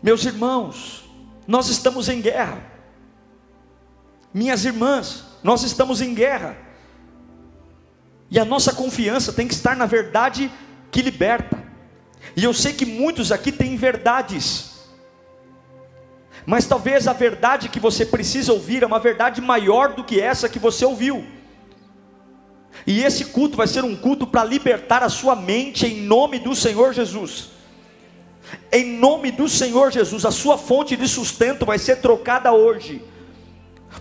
Meus 0.01 0.24
irmãos, 0.25 1.03
nós 1.47 1.69
estamos 1.69 2.07
em 2.07 2.21
guerra. 2.21 2.62
Minhas 4.33 4.65
irmãs, 4.65 5.24
nós 5.43 5.63
estamos 5.63 6.01
em 6.01 6.13
guerra. 6.13 6.55
E 8.29 8.39
a 8.39 8.45
nossa 8.45 8.74
confiança 8.74 9.33
tem 9.33 9.47
que 9.47 9.53
estar 9.53 9.75
na 9.75 9.86
verdade 9.86 10.51
que 10.91 11.01
liberta. 11.01 11.63
E 12.36 12.43
eu 12.43 12.53
sei 12.53 12.74
que 12.74 12.86
muitos 12.86 13.31
aqui 13.31 13.51
têm 13.51 13.75
verdades 13.75 14.76
mas 16.47 16.65
talvez 16.65 17.09
a 17.09 17.13
verdade 17.13 17.67
que 17.67 17.77
você 17.77 18.05
precisa 18.05 18.53
ouvir 18.53 18.81
é 18.81 18.85
uma 18.85 18.99
verdade 18.99 19.41
maior 19.41 19.93
do 19.93 20.01
que 20.01 20.21
essa 20.21 20.47
que 20.47 20.57
você 20.57 20.85
ouviu. 20.85 21.25
E 22.85 23.03
esse 23.03 23.25
culto 23.25 23.57
vai 23.57 23.67
ser 23.67 23.83
um 23.83 23.97
culto 23.97 24.25
para 24.25 24.45
libertar 24.45 25.03
a 25.03 25.09
sua 25.09 25.35
mente 25.35 25.85
em 25.85 26.03
nome 26.03 26.39
do 26.39 26.55
Senhor 26.55 26.93
Jesus. 26.93 27.49
Em 28.71 28.97
nome 28.97 29.29
do 29.29 29.49
Senhor 29.49 29.91
Jesus, 29.91 30.23
a 30.23 30.31
sua 30.31 30.57
fonte 30.57 30.95
de 30.95 31.05
sustento 31.05 31.65
vai 31.65 31.77
ser 31.77 31.97
trocada 31.97 32.53
hoje 32.53 33.03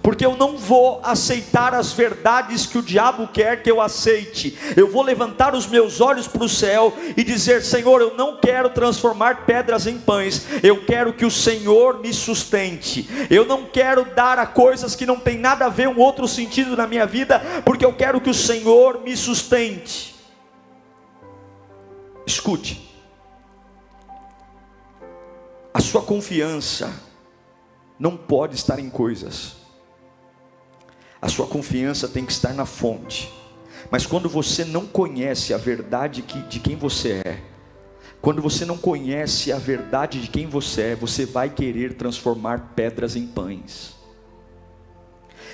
porque 0.02 0.25
eu 0.25 0.37
não 0.37 0.57
vou 0.57 1.00
aceitar 1.02 1.75
as 1.75 1.93
verdades 1.93 2.66
que 2.66 2.78
o 2.78 2.83
diabo 2.83 3.28
quer 3.28 3.62
que 3.62 3.71
eu 3.71 3.81
aceite. 3.81 4.57
Eu 4.76 4.90
vou 4.90 5.02
levantar 5.02 5.55
os 5.55 5.66
meus 5.66 6.00
olhos 6.00 6.26
para 6.26 6.45
o 6.45 6.49
céu 6.49 6.93
e 7.16 7.23
dizer: 7.23 7.62
Senhor, 7.62 8.00
eu 8.00 8.14
não 8.14 8.37
quero 8.37 8.71
transformar 8.71 9.47
pedras 9.47 9.87
em 9.87 9.99
pães, 9.99 10.47
eu 10.62 10.85
quero 10.85 11.12
que 11.12 11.25
o 11.25 11.31
Senhor 11.31 12.00
me 12.00 12.12
sustente. 12.12 13.09
Eu 13.31 13.47
não 13.47 13.64
quero 13.64 14.05
dar 14.14 14.38
a 14.38 14.47
coisas 14.47 14.95
que 14.95 15.07
não 15.07 15.19
tem 15.19 15.38
nada 15.38 15.66
a 15.66 15.71
ver 15.71 15.88
um 15.88 15.99
outro 15.99 16.26
sentido 16.26 16.76
na 16.76 16.87
minha 16.87 17.07
vida, 17.07 17.40
porque 17.64 17.85
eu 17.85 17.93
quero 17.93 18.21
que 18.21 18.31
o 18.31 18.35
Senhor 18.35 19.00
me 19.02 19.16
sustente. 19.16 20.14
Escute, 22.26 22.93
a 25.73 25.81
sua 25.81 26.02
confiança 26.02 26.93
não 27.99 28.16
pode 28.16 28.57
estar 28.57 28.81
em 28.81 28.90
coisas 28.90 29.65
a 31.26 31.28
sua 31.28 31.47
confiança 31.49 32.06
tem 32.06 32.25
que 32.25 32.30
estar 32.30 32.54
na 32.54 32.64
fonte. 32.64 33.33
Mas 33.90 34.06
quando 34.06 34.28
você 34.28 34.64
não 34.64 34.87
conhece 34.87 35.52
a 35.52 35.59
verdade 35.59 36.23
de 36.23 36.61
quem 36.61 36.76
você 36.76 37.21
é, 37.25 37.42
quando 38.23 38.40
você 38.40 38.64
não 38.64 38.78
conhece 38.78 39.52
a 39.52 39.59
verdade 39.59 40.21
de 40.21 40.28
quem 40.28 40.47
você 40.47 40.83
é, 40.83 40.95
você 40.95 41.26
vai 41.26 41.50
querer 41.50 41.95
transformar 41.95 42.75
pedras 42.76 43.16
em 43.16 43.26
pães. 43.26 43.95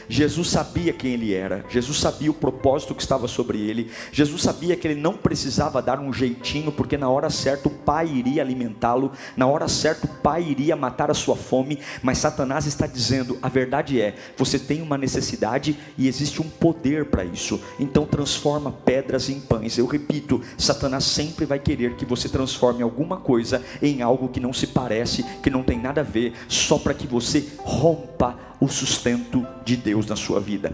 Jesus 0.09 0.49
sabia 0.49 0.93
quem 0.93 1.13
ele 1.13 1.35
era, 1.35 1.65
Jesus 1.69 1.99
sabia 1.99 2.31
o 2.31 2.35
propósito 2.35 2.95
que 2.95 3.03
estava 3.03 3.29
sobre 3.29 3.59
ele, 3.61 3.91
Jesus 4.13 4.43
sabia 4.43 4.77
que 4.77 4.87
ele 4.87 5.01
não 5.01 5.15
precisava 5.15 5.83
dar 5.83 6.01
um 6.01 6.13
jeitinho, 6.13 6.73
porque 6.73 6.97
na 6.97 7.09
hora 7.09 7.31
certa 7.31 7.69
o 7.69 7.71
Pai 7.71 8.07
iria 8.09 8.43
alimentá-lo, 8.43 9.13
na 9.37 9.47
hora 9.47 9.69
certa 9.69 10.07
o 10.07 10.09
Pai 10.09 10.43
iria 10.43 10.77
matar 10.77 11.11
a 11.11 11.15
sua 11.15 11.37
fome, 11.37 11.79
mas 12.03 12.19
Satanás 12.19 12.67
está 12.67 12.87
dizendo: 12.87 13.39
a 13.43 13.49
verdade 13.49 14.01
é, 14.01 14.15
você 14.37 14.59
tem 14.59 14.83
uma 14.83 14.99
necessidade 14.99 15.77
e 15.97 16.09
existe 16.09 16.41
um 16.41 16.49
poder 16.49 17.07
para 17.07 17.25
isso, 17.25 17.61
então 17.79 18.05
transforma 18.07 18.71
pedras 18.71 19.29
em 19.29 19.41
pães. 19.41 19.79
Eu 19.79 19.87
repito, 19.87 20.41
Satanás 20.59 21.05
sempre 21.05 21.45
vai 21.45 21.59
querer 21.59 21.95
que 21.97 22.05
você 22.05 22.29
transforme 22.29 22.83
alguma 22.83 23.17
coisa 23.17 23.63
em 23.81 24.03
algo 24.03 24.29
que 24.29 24.41
não 24.41 24.53
se 24.53 24.67
parece, 24.67 25.25
que 25.43 25.51
não 25.51 25.63
tem 25.63 25.79
nada 25.79 26.01
a 26.01 26.05
ver, 26.05 26.33
só 26.49 26.79
para 26.79 26.95
que 26.95 27.07
você 27.07 27.47
rompa 27.59 28.52
o 28.63 28.69
sustento 28.69 29.45
de 29.65 29.77
Deus 29.77 30.07
na 30.07 30.15
sua 30.15 30.39
vida. 30.39 30.73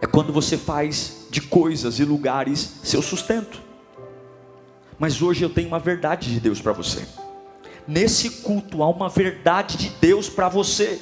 É 0.00 0.08
quando 0.08 0.32
você 0.32 0.58
faz 0.58 1.28
de 1.30 1.40
coisas 1.40 2.00
e 2.00 2.04
lugares 2.04 2.80
seu 2.82 3.00
sustento. 3.00 3.62
Mas 4.98 5.22
hoje 5.22 5.44
eu 5.44 5.48
tenho 5.48 5.68
uma 5.68 5.78
verdade 5.78 6.32
de 6.32 6.40
Deus 6.40 6.60
para 6.60 6.72
você. 6.72 7.06
Nesse 7.86 8.28
culto 8.42 8.82
há 8.82 8.88
uma 8.88 9.08
verdade 9.08 9.76
de 9.76 9.90
Deus 9.90 10.28
para 10.28 10.48
você. 10.48 11.00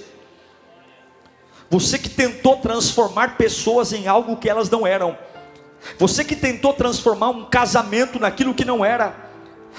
Você 1.70 1.98
que 1.98 2.10
tentou 2.10 2.58
transformar 2.58 3.38
pessoas 3.38 3.94
em 3.94 4.06
algo 4.06 4.36
que 4.36 4.48
elas 4.48 4.68
não 4.68 4.86
eram. 4.86 5.16
Você 5.98 6.22
que 6.22 6.36
tentou 6.36 6.74
transformar 6.74 7.30
um 7.30 7.46
casamento 7.46 8.20
naquilo 8.20 8.52
que 8.52 8.64
não 8.64 8.84
era. 8.84 9.16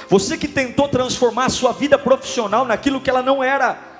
Você 0.09 0.39
que 0.39 0.47
tentou 0.47 0.87
transformar 0.87 1.45
a 1.45 1.49
sua 1.49 1.71
vida 1.71 1.99
profissional 1.99 2.65
naquilo 2.65 2.99
que 2.99 3.11
ela 3.11 3.21
não 3.21 3.43
era. 3.43 3.96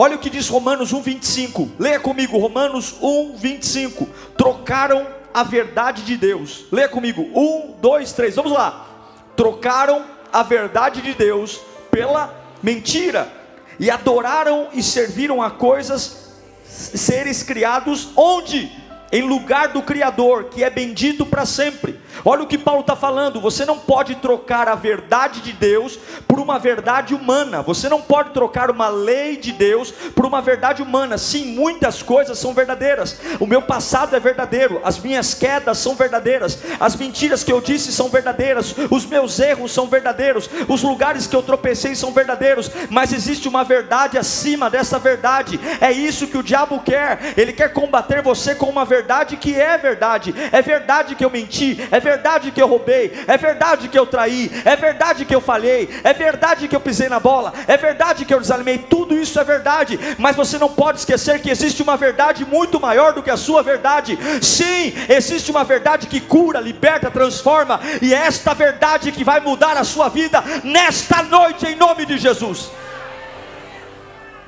Olha 0.00 0.14
o 0.14 0.20
que 0.20 0.30
diz 0.30 0.48
Romanos 0.48 0.92
1:25. 0.92 1.72
Leia 1.76 1.98
comigo 1.98 2.38
Romanos 2.38 2.94
1:25. 3.02 4.08
Trocaram 4.36 5.04
a 5.34 5.42
verdade 5.42 6.02
de 6.02 6.16
Deus. 6.16 6.66
Leia 6.70 6.88
comigo, 6.88 7.22
um, 7.34 7.74
dois, 7.80 8.12
três, 8.12 8.36
vamos 8.36 8.52
lá. 8.52 8.86
Trocaram 9.34 10.04
a 10.32 10.44
verdade 10.44 11.02
de 11.02 11.14
Deus 11.14 11.60
pela 11.90 12.32
mentira 12.62 13.28
e 13.76 13.90
adoraram 13.90 14.68
e 14.72 14.84
serviram 14.84 15.42
a 15.42 15.50
coisas 15.50 16.28
seres 16.64 17.42
criados 17.42 18.10
onde? 18.14 18.70
Em 19.10 19.22
lugar 19.22 19.68
do 19.68 19.82
Criador, 19.82 20.44
que 20.44 20.62
é 20.62 20.68
bendito 20.68 21.24
para 21.24 21.46
sempre. 21.46 21.98
Olha 22.24 22.42
o 22.42 22.46
que 22.46 22.58
Paulo 22.58 22.80
está 22.80 22.94
falando. 22.94 23.40
Você 23.40 23.64
não 23.64 23.78
pode 23.78 24.16
trocar 24.16 24.68
a 24.68 24.74
verdade 24.74 25.40
de 25.40 25.52
Deus 25.52 25.98
por 26.26 26.38
uma 26.38 26.58
verdade 26.58 27.14
humana. 27.14 27.62
Você 27.62 27.88
não 27.88 28.02
pode 28.02 28.30
trocar 28.30 28.70
uma 28.70 28.88
lei 28.88 29.36
de 29.36 29.52
Deus 29.52 29.92
por 30.14 30.26
uma 30.26 30.42
verdade 30.42 30.82
humana. 30.82 31.16
Sim, 31.16 31.54
muitas 31.54 32.02
coisas 32.02 32.38
são 32.38 32.52
verdadeiras. 32.52 33.16
O 33.40 33.46
meu 33.46 33.62
passado 33.62 34.14
é 34.14 34.20
verdadeiro. 34.20 34.80
As 34.84 34.98
minhas 34.98 35.32
quedas 35.32 35.78
são 35.78 35.94
verdadeiras. 35.94 36.58
As 36.78 36.94
mentiras 36.96 37.42
que 37.42 37.52
eu 37.52 37.60
disse 37.60 37.92
são 37.92 38.08
verdadeiras. 38.08 38.74
Os 38.90 39.06
meus 39.06 39.38
erros 39.38 39.72
são 39.72 39.86
verdadeiros. 39.86 40.50
Os 40.68 40.82
lugares 40.82 41.26
que 41.26 41.36
eu 41.36 41.42
tropecei 41.42 41.94
são 41.94 42.12
verdadeiros. 42.12 42.70
Mas 42.90 43.12
existe 43.12 43.48
uma 43.48 43.64
verdade 43.64 44.18
acima 44.18 44.68
dessa 44.68 44.98
verdade. 44.98 45.58
É 45.80 45.92
isso 45.92 46.26
que 46.26 46.36
o 46.36 46.42
diabo 46.42 46.80
quer. 46.80 47.34
Ele 47.38 47.54
quer 47.54 47.72
combater 47.72 48.20
você 48.22 48.54
com 48.54 48.66
uma 48.66 48.84
verdade 48.84 48.97
que 49.36 49.54
é 49.54 49.76
verdade. 49.76 50.34
É 50.52 50.62
verdade 50.62 51.14
que 51.14 51.24
eu 51.24 51.30
menti. 51.30 51.86
É 51.90 52.00
verdade 52.00 52.50
que 52.50 52.60
eu 52.60 52.66
roubei, 52.66 53.12
é 53.26 53.36
verdade 53.36 53.88
que 53.88 53.98
eu 53.98 54.06
traí, 54.06 54.50
é 54.64 54.76
verdade 54.76 55.24
que 55.24 55.34
eu 55.34 55.40
falhei, 55.40 55.88
é 56.04 56.12
verdade 56.12 56.68
que 56.68 56.76
eu 56.76 56.80
pisei 56.80 57.08
na 57.08 57.20
bola, 57.20 57.52
é 57.66 57.76
verdade 57.76 58.24
que 58.24 58.32
eu 58.32 58.40
desanimei, 58.40 58.78
tudo 58.78 59.14
isso 59.14 59.38
é 59.38 59.44
verdade, 59.44 59.98
mas 60.18 60.36
você 60.36 60.58
não 60.58 60.68
pode 60.68 60.98
esquecer 60.98 61.40
que 61.40 61.50
existe 61.50 61.82
uma 61.82 61.96
verdade 61.96 62.44
muito 62.44 62.80
maior 62.80 63.12
do 63.12 63.22
que 63.22 63.30
a 63.30 63.36
sua 63.36 63.62
verdade. 63.62 64.18
Sim, 64.42 64.92
existe 65.08 65.50
uma 65.50 65.64
verdade 65.64 66.06
que 66.06 66.20
cura, 66.20 66.60
liberta, 66.60 67.10
transforma, 67.10 67.80
e 68.00 68.14
é 68.14 68.18
esta 68.18 68.54
verdade 68.54 69.12
que 69.12 69.24
vai 69.24 69.40
mudar 69.40 69.76
a 69.76 69.84
sua 69.84 70.08
vida 70.08 70.42
nesta 70.64 71.22
noite, 71.22 71.66
em 71.66 71.74
nome 71.74 72.04
de 72.06 72.18
Jesus. 72.18 72.70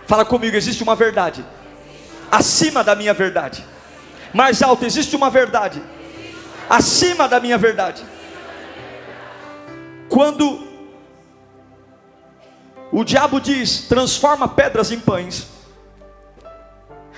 Fala 0.07 0.25
comigo, 0.25 0.57
existe 0.57 0.83
uma 0.83 0.97
verdade 0.97 1.45
acima 2.31 2.85
da 2.85 2.95
minha 2.95 3.13
verdade. 3.13 3.65
Mais 4.33 4.63
alto, 4.63 4.85
existe 4.85 5.17
uma 5.17 5.31
verdade 5.31 5.83
acima 6.71 7.29
da 7.29 7.41
minha 7.41 7.59
verdade. 7.59 8.05
Quando 10.09 10.69
o 12.93 13.03
diabo 13.03 13.41
diz: 13.41 13.87
transforma 13.89 14.47
pedras 14.47 14.93
em 14.93 15.01
pães. 15.01 15.49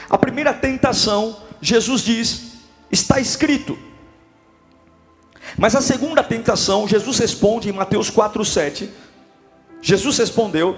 A 0.08 0.16
primeira 0.16 0.54
tentação, 0.54 1.36
Jesus 1.60 2.02
diz: 2.02 2.52
está 2.90 3.20
escrito. 3.20 3.78
Mas 5.58 5.76
a 5.76 5.82
segunda 5.82 6.22
tentação, 6.22 6.88
Jesus 6.88 7.18
responde 7.18 7.68
em 7.68 7.72
Mateus 7.72 8.10
4,7. 8.10 8.88
Jesus 9.82 10.16
respondeu: 10.16 10.76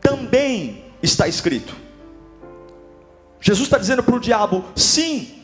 também 0.00 0.84
está 1.02 1.26
escrito. 1.26 1.85
Jesus 3.40 3.66
está 3.66 3.78
dizendo 3.78 4.02
para 4.02 4.16
o 4.16 4.20
diabo: 4.20 4.64
sim, 4.74 5.42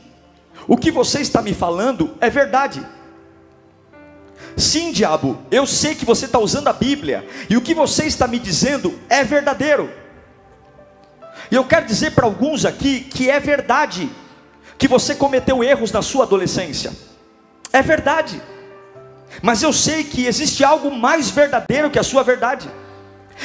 o 0.67 0.77
que 0.77 0.91
você 0.91 1.21
está 1.21 1.43
me 1.43 1.55
falando 1.55 2.15
é 2.21 2.31
verdade. 2.31 2.85
Sim, 4.57 4.93
diabo, 4.93 5.39
eu 5.51 5.67
sei 5.67 5.95
que 5.95 6.05
você 6.05 6.27
está 6.27 6.39
usando 6.39 6.69
a 6.69 6.73
Bíblia, 6.73 7.27
e 7.49 7.57
o 7.57 7.63
que 7.63 7.75
você 7.75 8.05
está 8.05 8.27
me 8.27 8.39
dizendo 8.39 8.99
é 9.09 9.25
verdadeiro. 9.25 9.91
E 11.51 11.55
eu 11.55 11.65
quero 11.65 11.87
dizer 11.87 12.13
para 12.13 12.27
alguns 12.27 12.65
aqui 12.65 13.01
que 13.01 13.31
é 13.31 13.41
verdade, 13.41 14.11
que 14.79 14.89
você 14.89 15.15
cometeu 15.15 15.65
erros 15.65 15.91
na 15.91 16.03
sua 16.03 16.25
adolescência, 16.25 16.93
é 17.73 17.81
verdade, 17.81 18.43
mas 19.41 19.63
eu 19.63 19.73
sei 19.73 20.05
que 20.05 20.26
existe 20.26 20.63
algo 20.63 20.91
mais 20.91 21.31
verdadeiro 21.31 21.91
que 21.91 21.99
a 21.99 22.02
sua 22.02 22.23
verdade. 22.23 22.69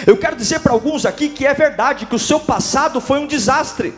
Eu 0.06 0.18
quero 0.18 0.36
dizer 0.36 0.60
para 0.60 0.74
alguns 0.74 1.06
aqui 1.06 1.30
que 1.30 1.46
é 1.46 1.54
verdade, 1.54 2.06
que 2.06 2.16
o 2.16 2.20
seu 2.20 2.40
passado 2.40 3.00
foi 3.00 3.20
um 3.20 3.28
desastre 3.28 3.94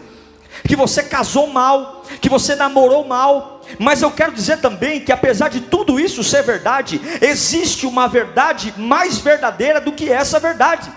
que 0.68 0.76
você 0.76 1.04
casou 1.04 1.48
mal, 1.48 2.04
que 2.22 2.30
você 2.30 2.56
namorou 2.56 3.06
mal, 3.06 3.62
mas 3.78 4.02
eu 4.02 4.12
quero 4.12 4.34
dizer 4.34 4.60
também 4.60 5.00
que 5.00 5.12
apesar 5.12 5.50
de 5.50 5.62
tudo 5.62 6.00
isso 6.00 6.24
ser 6.24 6.44
verdade, 6.44 7.00
existe 7.22 7.86
uma 7.86 8.08
verdade 8.08 8.74
mais 8.78 9.18
verdadeira 9.20 9.80
do 9.80 9.92
que 9.92 10.12
essa 10.12 10.40
verdade. 10.40 10.92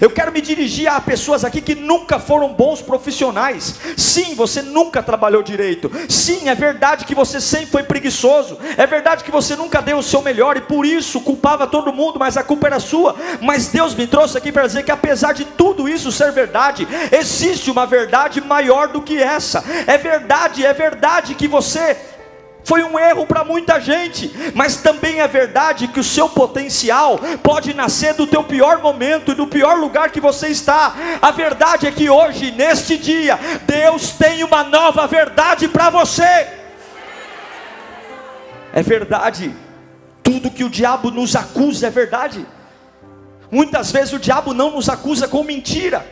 Eu 0.00 0.10
quero 0.10 0.32
me 0.32 0.40
dirigir 0.40 0.88
a 0.88 1.00
pessoas 1.00 1.44
aqui 1.44 1.60
que 1.60 1.74
nunca 1.74 2.18
foram 2.18 2.52
bons 2.52 2.80
profissionais. 2.82 3.76
Sim, 3.96 4.34
você 4.34 4.62
nunca 4.62 5.02
trabalhou 5.02 5.42
direito. 5.42 5.90
Sim, 6.08 6.48
é 6.48 6.54
verdade 6.54 7.04
que 7.04 7.14
você 7.14 7.40
sempre 7.40 7.66
foi 7.66 7.82
preguiçoso. 7.82 8.58
É 8.76 8.86
verdade 8.86 9.24
que 9.24 9.30
você 9.30 9.56
nunca 9.56 9.80
deu 9.80 9.98
o 9.98 10.02
seu 10.02 10.22
melhor 10.22 10.56
e 10.56 10.60
por 10.60 10.86
isso 10.86 11.20
culpava 11.20 11.66
todo 11.66 11.92
mundo, 11.92 12.18
mas 12.18 12.36
a 12.36 12.42
culpa 12.42 12.66
era 12.66 12.80
sua. 12.80 13.14
Mas 13.40 13.68
Deus 13.68 13.94
me 13.94 14.06
trouxe 14.06 14.38
aqui 14.38 14.50
para 14.50 14.66
dizer 14.66 14.84
que 14.84 14.90
apesar 14.90 15.32
de 15.32 15.44
tudo 15.44 15.88
isso 15.88 16.10
ser 16.10 16.32
verdade, 16.32 16.86
existe 17.10 17.70
uma 17.70 17.86
verdade 17.86 18.40
maior 18.40 18.88
do 18.88 19.02
que 19.02 19.20
essa. 19.20 19.62
É 19.86 19.98
verdade, 19.98 20.64
é 20.64 20.72
verdade 20.72 21.34
que 21.34 21.48
você 21.48 21.96
foi 22.64 22.84
um 22.84 22.98
erro 22.98 23.26
para 23.26 23.44
muita 23.44 23.80
gente, 23.80 24.30
mas 24.54 24.76
também 24.76 25.20
é 25.20 25.26
verdade 25.26 25.88
que 25.88 26.00
o 26.00 26.04
seu 26.04 26.28
potencial 26.28 27.18
pode 27.42 27.74
nascer 27.74 28.14
do 28.14 28.26
teu 28.26 28.44
pior 28.44 28.80
momento 28.80 29.32
e 29.32 29.34
do 29.34 29.46
pior 29.46 29.76
lugar 29.78 30.10
que 30.10 30.20
você 30.20 30.48
está. 30.48 30.94
A 31.20 31.30
verdade 31.30 31.86
é 31.86 31.90
que 31.90 32.08
hoje, 32.08 32.52
neste 32.52 32.96
dia, 32.96 33.38
Deus 33.66 34.12
tem 34.12 34.44
uma 34.44 34.62
nova 34.62 35.06
verdade 35.06 35.66
para 35.66 35.90
você. 35.90 36.46
É 38.72 38.82
verdade. 38.82 39.54
Tudo 40.22 40.50
que 40.50 40.64
o 40.64 40.70
diabo 40.70 41.10
nos 41.10 41.34
acusa 41.34 41.88
é 41.88 41.90
verdade. 41.90 42.46
Muitas 43.50 43.90
vezes 43.90 44.12
o 44.12 44.18
diabo 44.18 44.54
não 44.54 44.70
nos 44.70 44.88
acusa 44.88 45.26
com 45.26 45.42
mentira. 45.42 46.06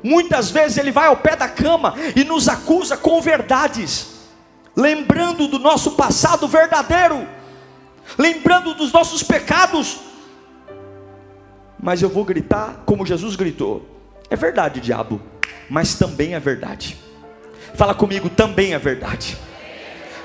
Muitas 0.00 0.48
vezes 0.48 0.78
ele 0.78 0.92
vai 0.92 1.08
ao 1.08 1.16
pé 1.16 1.34
da 1.34 1.48
cama 1.48 1.94
e 2.14 2.22
nos 2.22 2.48
acusa 2.48 2.96
com 2.96 3.20
verdades 3.20 4.17
lembrando 4.78 5.48
do 5.48 5.58
nosso 5.58 5.92
passado 5.92 6.46
verdadeiro, 6.46 7.26
lembrando 8.16 8.74
dos 8.74 8.92
nossos 8.92 9.24
pecados. 9.24 9.98
Mas 11.80 12.00
eu 12.00 12.08
vou 12.08 12.24
gritar 12.24 12.82
como 12.86 13.04
Jesus 13.04 13.34
gritou: 13.34 13.84
é 14.30 14.36
verdade, 14.36 14.80
diabo, 14.80 15.20
mas 15.68 15.96
também 15.96 16.34
é 16.34 16.40
verdade. 16.40 16.96
Fala 17.74 17.92
comigo, 17.92 18.30
também 18.30 18.72
é 18.72 18.78
verdade. 18.78 19.36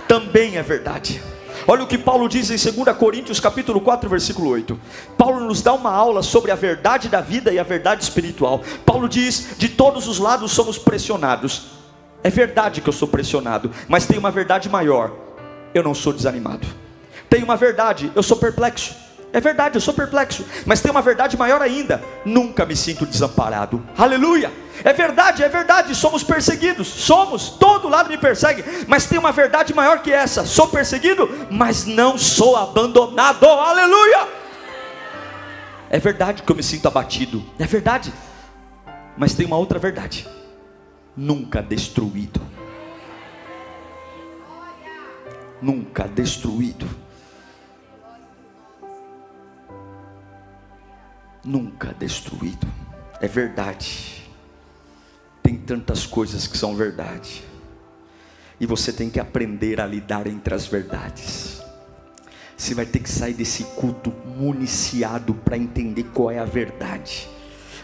Também 0.08 0.58
é 0.58 0.62
verdade. 0.62 1.22
Olha 1.66 1.84
o 1.84 1.88
que 1.88 1.98
Paulo 1.98 2.28
diz 2.28 2.50
em 2.50 2.84
2 2.84 2.98
Coríntios 2.98 3.39
capítulo 3.39 3.82
4, 3.82 4.10
versículo 4.10 4.50
8. 4.50 4.80
Paulo 5.18 5.39
nos 5.39 5.62
dá 5.62 5.74
uma 5.74 5.92
aula 5.92 6.22
sobre 6.22 6.52
a 6.52 6.56
verdade 6.56 7.10
da 7.10 7.22
vida 7.22 7.52
e 7.52 7.58
a 7.58 7.63
verdade 7.63 8.04
espiritual. 8.04 8.62
Paulo 8.86 9.10
diz: 9.10 9.56
de 9.58 9.70
todos 9.70 10.08
os 10.08 10.20
lados 10.20 10.52
somos 10.52 10.78
pressionados 10.78 11.83
é 12.23 12.29
verdade 12.29 12.79
que 12.79 12.88
eu 12.88 12.93
sou 12.93 13.07
pressionado, 13.07 13.69
mas 13.88 14.07
tem 14.07 14.17
uma 14.17 14.31
verdade 14.31 14.69
maior: 14.69 15.12
eu 15.73 15.83
não 15.83 15.93
sou 15.93 16.13
desanimado. 16.13 16.65
Tem 17.29 17.43
uma 17.43 17.57
verdade, 17.57 18.12
eu 18.15 18.23
sou 18.23 18.38
perplexo. 18.38 18.95
É 19.33 19.41
verdade, 19.41 19.75
eu 19.75 19.81
sou 19.81 19.95
perplexo, 19.95 20.45
mas 20.63 20.79
tem 20.79 20.91
uma 20.91 21.01
verdade 21.01 21.36
maior 21.36 21.62
ainda: 21.62 22.01
nunca 22.23 22.65
me 22.65 22.75
sinto 22.75 23.05
desamparado. 23.05 23.83
Aleluia! 23.97 24.51
É 24.83 24.93
verdade, 24.93 25.43
é 25.43 25.49
verdade, 25.49 25.93
somos 25.93 26.23
perseguidos, 26.23 26.88
somos, 26.88 27.49
todo 27.49 27.89
lado 27.89 28.09
me 28.09 28.17
persegue, 28.17 28.63
mas 28.88 29.05
tem 29.05 29.19
uma 29.19 29.31
verdade 29.31 29.73
maior 29.73 29.99
que 29.99 30.12
essa: 30.12 30.45
sou 30.45 30.67
perseguido, 30.67 31.29
mas 31.51 31.86
não 31.86 32.17
sou 32.17 32.55
abandonado. 32.55 33.45
Aleluia! 33.45 34.27
É 35.89 35.99
verdade 35.99 36.41
que 36.41 36.51
eu 36.51 36.55
me 36.55 36.63
sinto 36.63 36.88
abatido, 36.88 37.43
é 37.59 37.65
verdade, 37.65 38.13
mas 39.17 39.33
tem 39.33 39.45
uma 39.45 39.57
outra 39.57 39.77
verdade 39.77 40.25
nunca 41.15 41.62
destruído. 41.62 42.41
Nunca 45.62 46.08
destruído. 46.08 46.88
Nunca 51.43 51.93
destruído. 51.93 52.67
É 53.21 53.28
verdade. 53.28 54.23
Tem 55.41 55.58
tantas 55.58 56.06
coisas 56.06 56.47
que 56.47 56.58
são 56.58 56.76
verdade. 56.76 57.43
E 58.60 58.65
você 58.65 58.91
tem 58.91 59.10
que 59.10 59.19
aprender 59.19 59.80
a 59.80 59.86
lidar 59.86 60.28
entre 60.28 60.54
as 60.54 60.65
verdades. 60.65 61.62
Você 62.56 62.73
vai 62.73 62.86
ter 62.86 62.99
que 62.99 63.10
sair 63.10 63.34
desse 63.34 63.63
culto 63.76 64.12
municiado 64.26 65.34
para 65.34 65.58
entender 65.58 66.04
qual 66.13 66.32
é 66.32 66.39
a 66.39 66.45
verdade. 66.45 67.28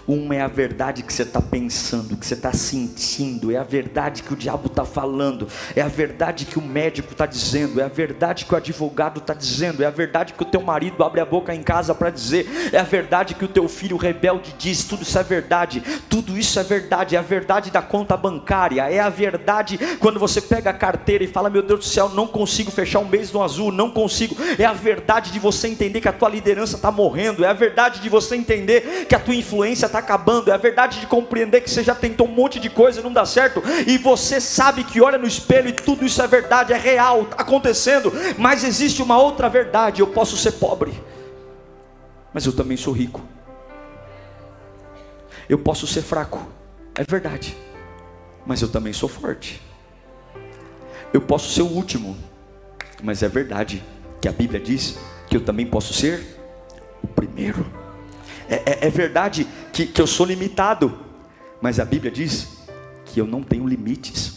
Uma 0.10 0.38
é 0.38 0.42
a 0.42 0.48
verdade 0.48 1.04
que 1.04 1.14
você 1.14 1.22
está 1.22 1.40
pensando, 1.40 2.18
que 2.18 2.26
você 2.26 2.34
está 2.34 2.52
sentindo, 2.52 3.52
é 3.52 3.58
a 3.58 3.64
verdade 3.64 4.24
que 4.24 4.34
o 4.34 4.36
diabo 4.36 4.66
está 4.66 4.84
falando, 4.84 5.48
é 5.76 5.84
a 5.84 5.88
verdade 5.88 6.46
que 6.46 6.58
o 6.58 6.64
médico 6.64 7.12
está 7.12 7.28
dizendo, 7.28 7.80
é 7.80 7.84
a 7.84 7.88
verdade 7.88 8.46
que 8.46 8.52
o 8.52 8.58
advogado 8.58 9.20
está 9.20 9.36
dizendo, 9.36 9.84
é 9.84 9.86
a 9.86 9.92
verdade 9.92 10.34
que 10.34 10.42
o 10.42 10.46
teu 10.48 10.62
marido 10.62 11.04
abre 11.04 11.22
a 11.22 11.26
boca 11.26 11.54
em 11.54 11.62
casa 11.62 11.94
para 11.94 12.10
dizer, 12.10 12.72
é 12.74 12.80
a 12.80 12.84
verdade 12.84 13.36
que 13.36 13.46
o 13.46 13.48
teu 13.48 13.70
filho 13.70 13.98
rebelde 13.98 14.56
diz, 14.58 14.84
tudo 14.84 15.04
isso 15.04 15.20
é 15.20 15.22
verdade, 15.22 15.84
tudo 16.10 16.36
isso 16.36 16.60
é 16.60 16.64
verdade, 16.64 17.16
é 17.16 17.20
a 17.20 17.22
verdade 17.22 17.70
da 17.70 17.84
conta 17.84 18.18
bancária, 18.18 18.90
é 18.90 19.00
a 19.00 19.10
verdade 19.10 19.78
quando 20.00 20.20
você 20.20 20.42
pega 20.42 20.72
a 20.72 20.74
carteira 20.74 21.24
e 21.24 21.28
fala, 21.28 21.52
meu 21.52 21.62
Deus 21.62 21.82
do 21.82 21.86
céu, 21.86 22.10
não 22.10 22.26
consigo 22.26 22.72
fechar 22.72 22.98
um 22.98 23.08
mês 23.08 23.32
no 23.32 23.44
azul, 23.44 23.72
não 23.72 23.92
consigo, 23.92 24.36
é 24.58 24.66
a 24.66 24.74
verdade 24.74 25.32
de 25.32 25.38
você 25.38 25.68
entender 25.68 26.02
que 26.02 26.10
a 26.10 26.14
tua 26.14 26.30
liderança 26.30 26.78
está 26.78 26.90
morrendo, 26.90 27.46
é 27.46 27.48
a 27.48 27.54
verdade 27.54 28.02
de 28.02 28.10
você 28.10 28.36
entender 28.36 29.06
que 29.08 29.14
a 29.14 29.20
tua 29.20 29.36
influência 29.36 29.86
está 29.86 29.99
acabando, 30.00 30.50
é 30.50 30.54
a 30.54 30.58
verdade 30.58 31.00
de 31.00 31.08
compreender 31.08 31.62
que 31.62 31.70
você 31.70 31.84
já 31.84 31.94
tentou 31.96 32.28
um 32.28 32.32
monte 32.32 32.60
de 32.60 32.70
coisa 32.70 33.00
e 33.00 33.04
não 33.04 33.14
dá 33.14 33.26
certo, 33.26 33.62
e 33.86 33.98
você 33.98 34.42
sabe 34.42 34.84
que 34.84 35.02
olha 35.02 35.18
no 35.18 35.28
espelho 35.28 35.70
e 35.70 35.74
tudo 35.74 36.06
isso 36.06 36.22
é 36.22 36.28
verdade, 36.28 36.74
é 36.74 36.78
real, 36.78 37.24
está 37.24 37.38
acontecendo, 37.38 38.12
mas 38.38 38.64
existe 38.64 39.02
uma 39.02 39.18
outra 39.18 39.50
verdade: 39.50 40.02
eu 40.02 40.08
posso 40.08 40.38
ser 40.38 40.54
pobre, 40.54 40.94
mas 42.34 42.46
eu 42.46 42.54
também 42.54 42.78
sou 42.78 42.94
rico, 42.94 43.22
eu 45.48 45.60
posso 45.60 45.86
ser 45.86 46.02
fraco, 46.02 46.48
é 46.96 47.04
verdade, 47.04 47.56
mas 48.46 48.62
eu 48.62 48.70
também 48.70 48.94
sou 48.94 49.10
forte, 49.10 49.62
eu 51.14 51.22
posso 51.22 51.52
ser 51.52 51.62
o 51.62 51.68
último, 51.68 52.18
mas 53.04 53.24
é 53.24 53.28
verdade 53.28 53.84
que 54.22 54.28
a 54.28 54.32
Bíblia 54.32 54.60
diz 54.60 54.98
que 55.30 55.38
eu 55.38 55.42
também 55.42 55.66
posso 55.66 55.94
ser 55.94 56.40
o 57.02 57.08
primeiro. 57.08 57.66
É, 58.50 58.56
é, 58.56 58.88
é 58.88 58.90
verdade 58.90 59.48
que, 59.80 59.86
que 59.86 60.02
eu 60.02 60.08
sou 60.08 60.26
limitado, 60.26 60.98
mas 61.62 61.80
a 61.80 61.86
Bíblia 61.86 62.12
diz 62.12 62.60
que 63.06 63.22
eu 63.22 63.26
não 63.26 63.42
tenho 63.42 63.66
limites. 63.66 64.29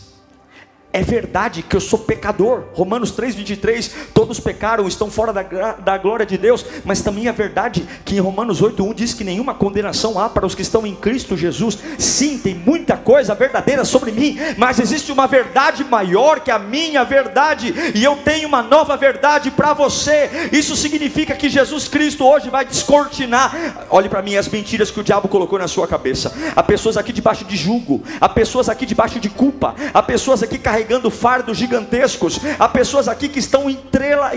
É 0.93 1.03
verdade 1.03 1.63
que 1.63 1.75
eu 1.75 1.81
sou 1.81 1.99
pecador. 1.99 2.65
Romanos 2.75 3.13
3:23, 3.13 3.91
todos 4.13 4.39
pecaram, 4.39 4.87
estão 4.87 5.11
fora 5.11 5.33
da, 5.33 5.43
da 5.73 5.97
glória 5.97 6.27
de 6.27 6.37
Deus, 6.37 6.65
mas 6.85 7.01
também 7.01 7.29
é 7.29 7.33
verdade 7.33 7.89
que 8.05 8.17
em 8.17 8.21
Romanos 8.21 8.61
8:1 8.61 8.95
diz 8.95 9.15
que 9.15 9.25
nenhuma 9.25 9.55
condenação 9.55 10.19
há 10.19 10.29
para 10.29 10.45
os 10.45 10.55
que 10.55 10.61
estão 10.61 10.87
em 10.87 10.95
Cristo 10.95 11.35
Jesus. 11.35 11.79
Sim, 11.99 12.39
tem 12.39 12.55
muita 12.55 12.97
coisa 12.97 13.35
verdadeira 13.35 13.87
sobre 13.87 14.13
mim, 14.13 14.39
mas 14.59 14.79
existe 14.79 15.11
uma 15.11 15.27
verdade 15.27 15.83
maior 15.83 16.41
que 16.41 16.51
a 16.51 16.59
minha 16.59 17.05
verdade, 17.05 17.73
e 17.95 18.05
eu 18.05 18.17
tenho 18.17 18.47
uma 18.47 18.63
nova 18.63 18.95
verdade 18.95 19.51
para 19.51 19.73
você. 19.73 20.51
Isso 20.53 20.77
significa 20.77 21.35
que 21.35 21.49
Jesus 21.49 21.89
Cristo 21.89 22.27
hoje 22.27 22.51
vai 22.51 22.67
descortinar. 22.67 23.87
Olhe 23.89 24.11
para 24.11 24.21
mim 24.21 24.37
as 24.37 24.49
mentiras 24.49 24.91
que 24.91 25.01
o 25.01 25.05
diabo 25.05 25.27
colocou 25.27 25.59
na 25.59 25.69
sua 25.69 25.89
cabeça. 25.89 26.35
Há 26.55 26.63
pessoas 26.63 26.99
aqui 26.99 27.15
debaixo 27.15 27.47
de 27.47 27.57
julgo, 27.57 28.03
há 28.21 28.29
pessoas 28.29 28.69
aqui 28.69 28.85
debaixo 28.85 29.19
de 29.19 29.31
culpa, 29.31 29.75
há 29.95 30.03
pessoas 30.03 30.43
aqui 30.43 30.59
carregando 30.59 30.82
carregando 30.83 31.11
fardos 31.11 31.57
gigantescos, 31.57 32.41
há 32.59 32.69
pessoas 32.69 33.07
aqui 33.07 33.29
que 33.29 33.39
estão 33.39 33.71
entrela, 33.71 34.33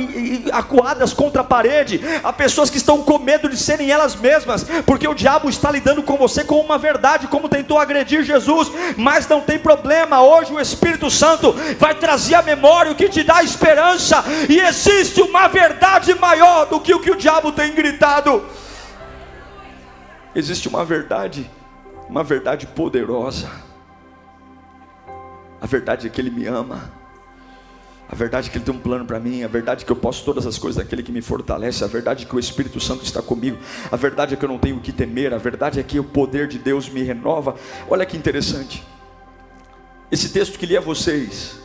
acuadas 0.54 1.12
contra 1.12 1.42
a 1.42 1.44
parede, 1.44 2.00
há 2.24 2.32
pessoas 2.32 2.70
que 2.70 2.78
estão 2.78 3.02
com 3.02 3.18
medo 3.18 3.50
de 3.50 3.58
serem 3.58 3.90
elas 3.90 4.16
mesmas, 4.16 4.64
porque 4.86 5.08
o 5.08 5.16
diabo 5.16 5.50
está 5.50 5.72
lidando 5.72 6.04
com 6.04 6.18
você 6.18 6.44
com 6.44 6.60
uma 6.62 6.78
verdade, 6.78 7.28
como 7.28 7.50
tentou 7.50 7.80
agredir 7.80 8.24
Jesus, 8.24 8.72
mas 8.96 9.28
não 9.28 9.42
tem 9.42 9.58
problema, 9.58 10.22
hoje 10.22 10.54
o 10.54 10.60
Espírito 10.60 11.10
Santo 11.10 11.52
vai 11.80 11.96
trazer 11.96 12.36
a 12.36 12.44
memória 12.44 12.92
o 12.92 12.96
que 12.96 13.10
te 13.10 13.24
dá 13.24 13.44
esperança, 13.44 14.24
e 14.48 14.60
existe 14.60 15.22
uma 15.22 15.48
verdade 15.48 16.14
maior 16.14 16.68
do 16.68 16.80
que 16.80 16.94
o 16.94 17.00
que 17.00 17.12
o 17.12 17.18
diabo 17.18 17.52
tem 17.52 17.74
gritado. 17.74 18.46
Existe 20.36 20.68
uma 20.68 20.86
verdade, 20.86 21.50
uma 22.08 22.24
verdade 22.24 22.68
poderosa 22.68 23.50
a 25.62 25.66
verdade 25.66 26.08
é 26.08 26.10
que 26.10 26.20
Ele 26.20 26.30
me 26.30 26.46
ama. 26.46 26.92
A 28.08 28.16
verdade 28.16 28.48
é 28.48 28.52
que 28.52 28.58
Ele 28.58 28.66
tem 28.66 28.74
um 28.74 28.80
plano 28.80 29.06
para 29.06 29.20
mim. 29.20 29.44
A 29.44 29.48
verdade 29.48 29.84
é 29.84 29.86
que 29.86 29.92
eu 29.92 29.96
posso 29.96 30.24
todas 30.24 30.46
as 30.46 30.58
coisas 30.58 30.82
daquele 30.82 31.02
que 31.02 31.12
me 31.12 31.22
fortalece. 31.22 31.84
A 31.84 31.88
verdade 31.88 32.26
é 32.26 32.28
que 32.28 32.36
o 32.36 32.40
Espírito 32.40 32.80
Santo 32.80 33.04
está 33.04 33.22
comigo. 33.22 33.58
A 33.92 33.96
verdade 33.96 34.34
é 34.34 34.38
que 34.38 34.46
eu 34.46 34.50
não 34.50 34.60
tenho 34.60 34.78
o 34.78 34.82
que 34.82 34.92
temer. 34.92 35.34
A 35.34 35.38
verdade 35.38 35.80
é 35.80 35.84
que 35.84 36.00
o 36.00 36.04
poder 36.04 36.48
de 36.48 36.60
Deus 36.60 36.90
me 36.90 37.02
renova. 37.02 37.56
Olha 37.90 38.06
que 38.06 38.16
interessante. 38.16 38.86
Esse 40.12 40.30
texto 40.30 40.60
que 40.60 40.66
li 40.66 40.78
a 40.78 40.82
vocês. 40.82 41.60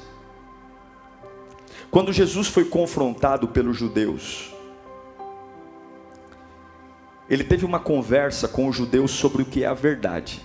Quando 1.90 2.12
Jesus 2.12 2.46
foi 2.46 2.64
confrontado 2.64 3.48
pelos 3.48 3.76
judeus, 3.76 4.54
ele 7.28 7.44
teve 7.44 7.64
uma 7.64 7.78
conversa 7.78 8.48
com 8.48 8.68
os 8.68 8.76
judeus 8.76 9.10
sobre 9.10 9.42
o 9.42 9.44
que 9.44 9.62
é 9.62 9.66
a 9.66 9.74
verdade. 9.74 10.40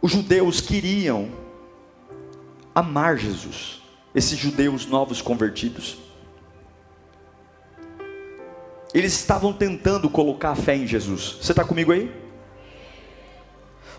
Os 0.00 0.12
judeus 0.12 0.60
queriam 0.60 1.30
amar 2.74 3.16
Jesus, 3.16 3.82
esses 4.14 4.38
judeus 4.38 4.86
novos 4.86 5.22
convertidos. 5.22 5.98
Eles 8.92 9.12
estavam 9.14 9.52
tentando 9.52 10.08
colocar 10.08 10.50
a 10.50 10.56
fé 10.56 10.76
em 10.76 10.86
Jesus. 10.86 11.38
Você 11.40 11.52
está 11.52 11.64
comigo 11.64 11.92
aí? 11.92 12.10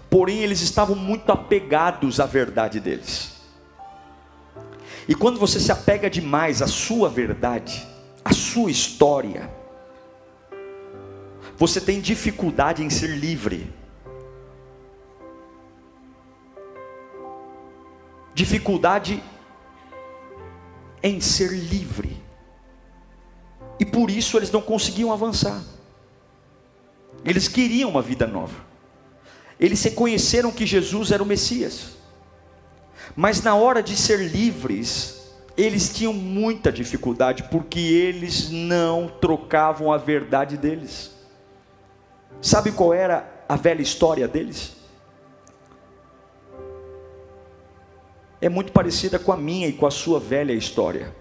Porém, 0.09 0.39
eles 0.39 0.61
estavam 0.61 0.95
muito 0.95 1.31
apegados 1.31 2.19
à 2.19 2.25
verdade 2.25 2.79
deles. 2.79 3.37
E 5.07 5.15
quando 5.15 5.39
você 5.39 5.59
se 5.59 5.71
apega 5.71 6.09
demais 6.09 6.61
à 6.61 6.67
sua 6.67 7.09
verdade, 7.09 7.85
à 8.23 8.33
sua 8.33 8.69
história, 8.69 9.49
você 11.57 11.79
tem 11.81 12.01
dificuldade 12.01 12.83
em 12.83 12.89
ser 12.89 13.07
livre. 13.07 13.73
Dificuldade 18.37 19.23
em 21.01 21.19
ser 21.19 21.51
livre. 21.51 22.21
E 23.79 23.85
por 23.85 24.11
isso 24.11 24.37
eles 24.37 24.51
não 24.51 24.61
conseguiam 24.61 25.11
avançar. 25.11 25.59
Eles 27.25 27.47
queriam 27.47 27.89
uma 27.89 28.01
vida 28.01 28.27
nova. 28.27 28.63
Eles 29.59 29.81
reconheceram 29.81 30.51
que 30.51 30.67
Jesus 30.67 31.11
era 31.11 31.23
o 31.23 31.25
Messias. 31.25 31.97
Mas 33.15 33.41
na 33.41 33.55
hora 33.55 33.81
de 33.81 33.95
ser 33.95 34.19
livres, 34.19 35.19
eles 35.57 35.89
tinham 35.89 36.13
muita 36.13 36.71
dificuldade 36.71 37.41
porque 37.49 37.79
eles 37.79 38.51
não 38.51 39.11
trocavam 39.19 39.91
a 39.91 39.97
verdade 39.97 40.57
deles. 40.57 41.09
Sabe 42.39 42.71
qual 42.71 42.93
era 42.93 43.43
a 43.49 43.55
velha 43.55 43.81
história 43.81 44.27
deles? 44.27 44.76
É 48.41 48.49
muito 48.49 48.71
parecida 48.71 49.17
com 49.17 49.31
a 49.31 49.37
minha 49.37 49.67
e 49.67 49.73
com 49.73 49.85
a 49.85 49.91
sua 49.91 50.19
velha 50.19 50.53
história. 50.53 51.13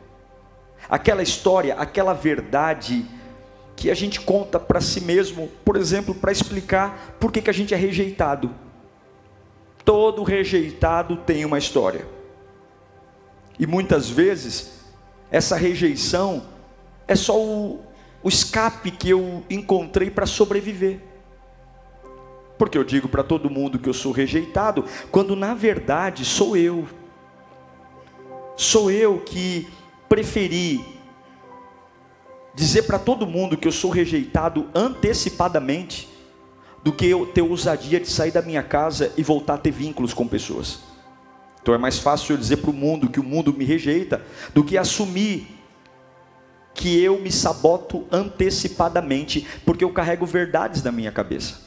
Aquela 0.89 1.23
história, 1.23 1.75
aquela 1.75 2.13
verdade 2.13 3.07
que 3.75 3.91
a 3.91 3.95
gente 3.95 4.21
conta 4.21 4.59
para 4.59 4.81
si 4.81 5.01
mesmo, 5.01 5.49
por 5.65 5.77
exemplo, 5.77 6.15
para 6.15 6.33
explicar 6.33 7.17
por 7.19 7.33
que, 7.33 7.43
que 7.43 7.51
a 7.51 7.55
gente 7.55 7.75
é 7.75 7.77
rejeitado. 7.77 8.51
Todo 9.85 10.23
rejeitado 10.23 11.17
tem 11.17 11.45
uma 11.45 11.59
história. 11.59 12.07
E 13.59 13.67
muitas 13.67 14.09
vezes, 14.09 14.85
essa 15.31 15.57
rejeição 15.57 16.45
é 17.09 17.15
só 17.15 17.41
o, 17.41 17.81
o 18.23 18.29
escape 18.29 18.91
que 18.91 19.11
eu 19.11 19.43
encontrei 19.49 20.11
para 20.11 20.27
sobreviver. 20.27 21.01
Porque 22.59 22.77
eu 22.77 22.85
digo 22.85 23.09
para 23.09 23.23
todo 23.23 23.51
mundo 23.51 23.79
que 23.79 23.89
eu 23.89 23.95
sou 23.95 24.13
rejeitado, 24.13 24.85
quando 25.11 25.37
na 25.37 25.55
verdade 25.55 26.25
sou 26.25 26.57
eu 26.57 26.87
Sou 28.57 28.91
eu 28.91 29.21
que 29.21 29.69
preferi 30.09 30.83
dizer 32.55 32.83
para 32.85 32.99
todo 32.99 33.27
mundo 33.27 33.57
que 33.57 33.69
eu 33.69 33.73
sou 33.73 33.91
rejeitado 33.91 34.67
antecipadamente 34.75 36.09
do 36.83 36.91
que 36.91 37.05
eu 37.05 37.27
ter 37.27 37.43
ousadia 37.43 38.01
de 38.01 38.09
sair 38.09 38.31
da 38.31 38.41
minha 38.41 38.63
casa 38.63 39.13
e 39.17 39.23
voltar 39.23 39.55
a 39.55 39.59
ter 39.59 39.73
vínculos 39.73 40.15
com 40.15 40.27
pessoas. 40.27 40.81
Então 41.61 41.75
é 41.75 41.79
mais 41.79 41.99
fácil 41.99 42.33
eu 42.33 42.39
dizer 42.39 42.59
para 42.59 42.71
o 42.71 42.73
mundo 42.73 43.11
que 43.11 43.21
o 43.21 43.25
mundo 43.25 43.53
me 43.53 43.65
rejeita 43.65 44.25
do 44.55 44.65
que 44.65 44.79
assumir 44.79 45.49
que 46.73 47.03
eu 47.03 47.19
me 47.19 47.33
saboto 47.33 48.07
antecipadamente, 48.13 49.47
porque 49.65 49.83
eu 49.83 49.93
carrego 49.93 50.25
verdades 50.25 50.83
na 50.83 50.93
minha 50.93 51.11
cabeça. 51.11 51.66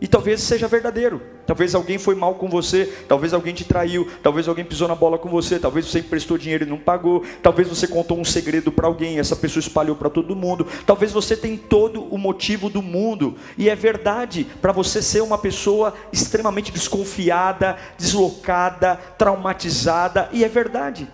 E 0.00 0.06
talvez 0.06 0.40
seja 0.40 0.68
verdadeiro. 0.68 1.20
Talvez 1.46 1.74
alguém 1.74 1.98
foi 1.98 2.14
mal 2.14 2.34
com 2.34 2.48
você, 2.48 2.86
talvez 3.08 3.32
alguém 3.32 3.54
te 3.54 3.64
traiu, 3.64 4.08
talvez 4.22 4.46
alguém 4.46 4.64
pisou 4.64 4.86
na 4.86 4.94
bola 4.94 5.18
com 5.18 5.28
você, 5.28 5.58
talvez 5.58 5.86
você 5.86 6.00
emprestou 6.00 6.38
dinheiro 6.38 6.64
e 6.64 6.68
não 6.68 6.78
pagou, 6.78 7.24
talvez 7.42 7.66
você 7.68 7.88
contou 7.88 8.18
um 8.18 8.24
segredo 8.24 8.70
para 8.70 8.86
alguém, 8.86 9.18
essa 9.18 9.34
pessoa 9.34 9.60
espalhou 9.60 9.96
para 9.96 10.10
todo 10.10 10.36
mundo. 10.36 10.66
Talvez 10.86 11.10
você 11.10 11.36
tem 11.36 11.56
todo 11.56 12.02
o 12.02 12.18
motivo 12.18 12.68
do 12.70 12.82
mundo 12.82 13.36
e 13.56 13.68
é 13.68 13.74
verdade 13.74 14.46
para 14.60 14.72
você 14.72 15.02
ser 15.02 15.22
uma 15.22 15.38
pessoa 15.38 15.94
extremamente 16.12 16.70
desconfiada, 16.70 17.76
deslocada, 17.96 18.96
traumatizada 19.16 20.28
e 20.32 20.44
é 20.44 20.48
verdade. 20.48 21.08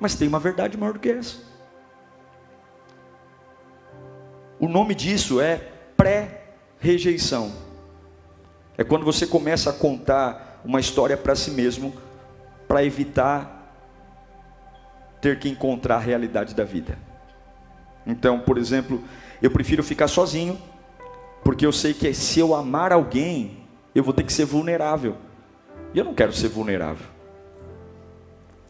Mas 0.00 0.14
tem 0.14 0.28
uma 0.28 0.38
verdade 0.38 0.76
maior 0.76 0.92
do 0.92 0.98
que 0.98 1.08
essa. 1.08 1.53
O 4.64 4.68
nome 4.68 4.94
disso 4.94 5.42
é 5.42 5.60
pré-rejeição. 5.94 7.52
É 8.78 8.82
quando 8.82 9.04
você 9.04 9.26
começa 9.26 9.68
a 9.68 9.74
contar 9.74 10.62
uma 10.64 10.80
história 10.80 11.18
para 11.18 11.34
si 11.34 11.50
mesmo, 11.50 11.92
para 12.66 12.82
evitar 12.82 13.76
ter 15.20 15.38
que 15.38 15.50
encontrar 15.50 15.96
a 15.96 15.98
realidade 15.98 16.54
da 16.54 16.64
vida. 16.64 16.98
Então, 18.06 18.40
por 18.40 18.56
exemplo, 18.56 19.04
eu 19.42 19.50
prefiro 19.50 19.82
ficar 19.82 20.08
sozinho, 20.08 20.58
porque 21.44 21.66
eu 21.66 21.72
sei 21.72 21.92
que 21.92 22.14
se 22.14 22.40
eu 22.40 22.54
amar 22.54 22.90
alguém, 22.90 23.66
eu 23.94 24.02
vou 24.02 24.14
ter 24.14 24.22
que 24.22 24.32
ser 24.32 24.46
vulnerável. 24.46 25.18
E 25.92 25.98
eu 25.98 26.06
não 26.06 26.14
quero 26.14 26.32
ser 26.32 26.48
vulnerável. 26.48 27.06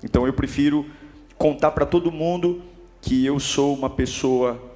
Então 0.03 0.27
eu 0.27 0.33
prefiro 0.33 0.91
contar 1.39 1.71
para 1.71 1.87
todo 1.87 2.11
mundo 2.11 2.65
que 3.01 3.25
eu 3.25 3.39
sou 3.39 3.73
uma 3.73 3.89
pessoa 3.89 4.74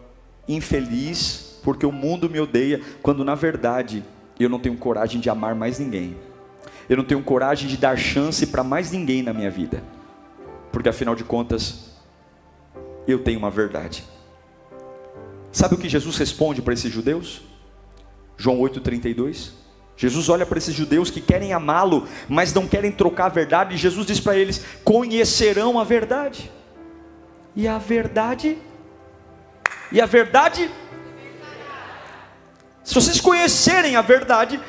infeliz, 0.49 1.59
porque 1.63 1.85
o 1.85 1.93
mundo 1.93 2.31
me 2.31 2.41
odeia, 2.41 2.81
quando 3.03 3.25
na 3.25 3.35
verdade 3.35 4.03
eu 4.41 4.49
não 4.49 4.59
tenho 4.59 4.77
coragem 4.77 5.21
de 5.21 5.29
amar 5.29 5.55
mais 5.55 5.79
ninguém. 5.79 6.17
Eu 6.89 6.97
não 6.97 7.05
tenho 7.05 7.23
coragem 7.23 7.69
de 7.69 7.77
dar 7.77 7.99
chance 7.99 8.47
para 8.47 8.65
mais 8.65 8.91
ninguém 8.91 9.23
na 9.23 9.33
minha 9.33 9.51
vida. 9.51 9.83
Porque 10.73 10.89
afinal 10.89 11.15
de 11.15 11.25
contas, 11.25 11.91
eu 13.07 13.19
tenho 13.19 13.39
uma 13.39 13.51
verdade. 13.51 14.05
Sabe 15.53 15.75
o 15.75 15.79
que 15.79 15.89
Jesus 15.89 16.17
responde 16.17 16.63
para 16.63 16.73
esses 16.73 16.93
judeus? 16.93 17.43
João 18.37 18.59
8,32. 18.61 19.51
Jesus 19.97 20.29
olha 20.29 20.47
para 20.47 20.59
esses 20.59 20.75
judeus 20.75 21.11
que 21.11 21.21
querem 21.21 21.53
amá-lo, 21.53 22.07
mas 22.29 22.55
não 22.55 22.69
querem 22.69 22.93
trocar 22.93 23.27
a 23.27 23.31
verdade, 23.31 23.75
e 23.75 23.79
Jesus 23.79 24.07
diz 24.07 24.21
para 24.21 24.37
eles: 24.37 24.65
conhecerão 24.85 25.79
a 25.79 25.85
verdade. 25.85 26.51
E 27.57 27.67
a 27.67 27.79
verdade, 27.79 28.57
e 29.91 30.01
a 30.01 30.07
verdade, 30.07 30.71
se 32.85 32.95
vocês 32.95 33.21
conhecerem 33.21 33.97
a 33.97 34.03
verdade, 34.03 34.61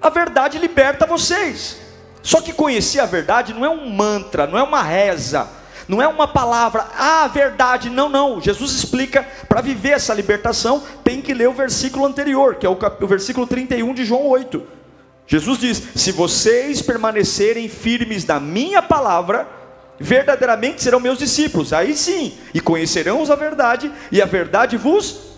a 0.00 0.08
verdade 0.08 0.58
liberta 0.58 1.06
vocês. 1.06 1.80
Só 2.22 2.40
que 2.40 2.52
conhecer 2.52 3.00
a 3.00 3.06
verdade 3.06 3.52
não 3.52 3.64
é 3.64 3.70
um 3.70 3.88
mantra, 3.90 4.46
não 4.46 4.58
é 4.58 4.62
uma 4.62 4.82
reza 4.82 5.48
não 5.88 6.00
é 6.00 6.06
uma 6.06 6.28
palavra, 6.28 6.86
ah, 6.96 7.26
verdade, 7.28 7.90
não, 7.90 8.08
não. 8.08 8.40
Jesus 8.40 8.72
explica, 8.72 9.26
para 9.48 9.60
viver 9.60 9.90
essa 9.90 10.14
libertação, 10.14 10.82
tem 11.02 11.20
que 11.20 11.34
ler 11.34 11.48
o 11.48 11.52
versículo 11.52 12.06
anterior, 12.06 12.56
que 12.56 12.66
é 12.66 12.68
o, 12.68 12.76
cap... 12.76 13.02
o 13.02 13.06
versículo 13.06 13.46
31 13.46 13.92
de 13.94 14.04
João 14.04 14.26
8. 14.26 14.62
Jesus 15.26 15.58
diz: 15.58 15.82
Se 15.94 16.12
vocês 16.12 16.82
permanecerem 16.82 17.68
firmes 17.68 18.24
na 18.24 18.40
minha 18.40 18.82
palavra, 18.82 19.48
verdadeiramente 19.98 20.82
serão 20.82 21.00
meus 21.00 21.18
discípulos. 21.18 21.72
Aí 21.72 21.96
sim, 21.96 22.38
e 22.52 22.60
conhecerão 22.60 23.22
a 23.30 23.36
verdade, 23.36 23.90
e 24.10 24.20
a 24.20 24.26
verdade 24.26 24.76
vos. 24.76 25.32